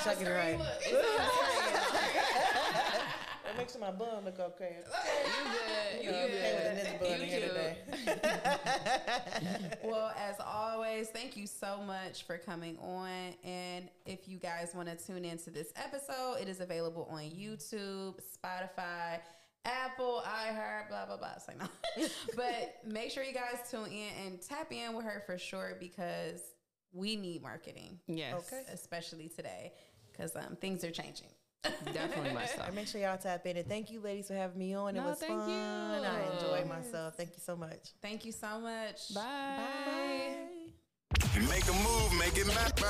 check 0.03 0.21
it 0.21 0.29
right. 0.29 0.59
Make 3.55 3.69
sure 3.69 3.79
my 3.81 3.91
bum 3.91 4.25
look 4.25 4.39
okay. 4.39 4.77
You 6.01 6.03
You 6.03 6.11
good. 6.11 6.11
know, 6.11 6.17
I'm 6.19 6.25
okay 6.25 6.53
with 6.55 6.65
a 6.65 6.89
nigga 6.89 6.99
bun 6.99 7.19
You 7.21 7.25
here 7.25 7.47
today. 7.47 7.77
Well, 9.83 10.11
as 10.17 10.35
always, 10.45 11.09
thank 11.09 11.37
you 11.37 11.47
so 11.47 11.79
much 11.85 12.23
for 12.23 12.37
coming 12.37 12.77
on. 12.79 13.09
And 13.43 13.89
if 14.05 14.27
you 14.27 14.37
guys 14.37 14.71
want 14.75 14.89
to 14.89 14.95
tune 14.95 15.23
into 15.25 15.49
this 15.49 15.71
episode, 15.75 16.37
it 16.41 16.47
is 16.49 16.59
available 16.59 17.07
on 17.09 17.21
YouTube, 17.21 18.15
Spotify, 18.21 19.19
Apple, 19.65 20.23
iHeart, 20.25 20.89
blah 20.89 21.05
blah 21.05 21.17
blah. 21.17 21.31
It's 21.35 21.47
like 21.47 21.59
no, 21.59 21.67
but 22.35 22.79
make 22.85 23.11
sure 23.11 23.23
you 23.23 23.33
guys 23.33 23.69
tune 23.69 23.87
in 23.91 24.25
and 24.25 24.41
tap 24.41 24.71
in 24.71 24.93
with 24.93 25.05
her 25.05 25.23
for 25.25 25.37
sure 25.37 25.77
because 25.79 26.41
we 26.93 27.15
need 27.15 27.41
marketing, 27.41 27.99
Yes. 28.07 28.33
Okay. 28.47 28.63
especially 28.73 29.29
today, 29.29 29.73
because 30.11 30.35
um, 30.35 30.57
things 30.59 30.83
are 30.83 30.91
changing. 30.91 31.27
Definitely 31.93 32.33
much 32.33 32.49
so. 32.55 32.63
Make 32.73 32.87
sure 32.87 33.01
y'all 33.01 33.17
tap 33.17 33.45
in. 33.45 33.57
And 33.57 33.67
thank 33.67 33.91
you, 33.91 33.99
ladies, 33.99 34.27
for 34.27 34.33
having 34.35 34.57
me 34.57 34.73
on. 34.73 34.95
It 34.95 34.99
No, 34.99 35.07
was 35.09 35.19
thank 35.19 35.39
fun. 35.39 35.49
you. 35.49 35.55
I 35.55 36.21
enjoyed 36.35 36.67
myself. 36.67 37.15
Thank 37.15 37.29
you 37.31 37.41
so 37.43 37.55
much. 37.55 37.93
Thank 38.01 38.25
you 38.25 38.31
so 38.31 38.59
much. 38.59 39.13
Bye. 39.13 39.57
Bye. 39.85 40.35
Make 41.49 41.67
a 41.67 41.73
move, 41.73 42.13
make 42.19 42.37
it 42.37 42.47
matter. 42.47 42.87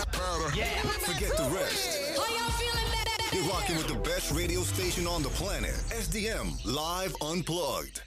Yeah. 0.56 0.66
Forget 1.02 1.36
the 1.38 1.44
rest. 1.54 2.18
How 2.18 2.26
y'all 2.36 2.52
feeling 2.52 2.92
back? 2.92 3.34
You're 3.34 3.44
rocking 3.44 3.76
with 3.78 3.88
the 3.88 3.96
best 4.10 4.32
radio 4.32 4.62
station 4.62 5.06
on 5.06 5.22
the 5.22 5.30
planet. 5.30 5.76
SDM 5.90 6.54
Live 6.66 7.14
Unplugged. 7.22 8.02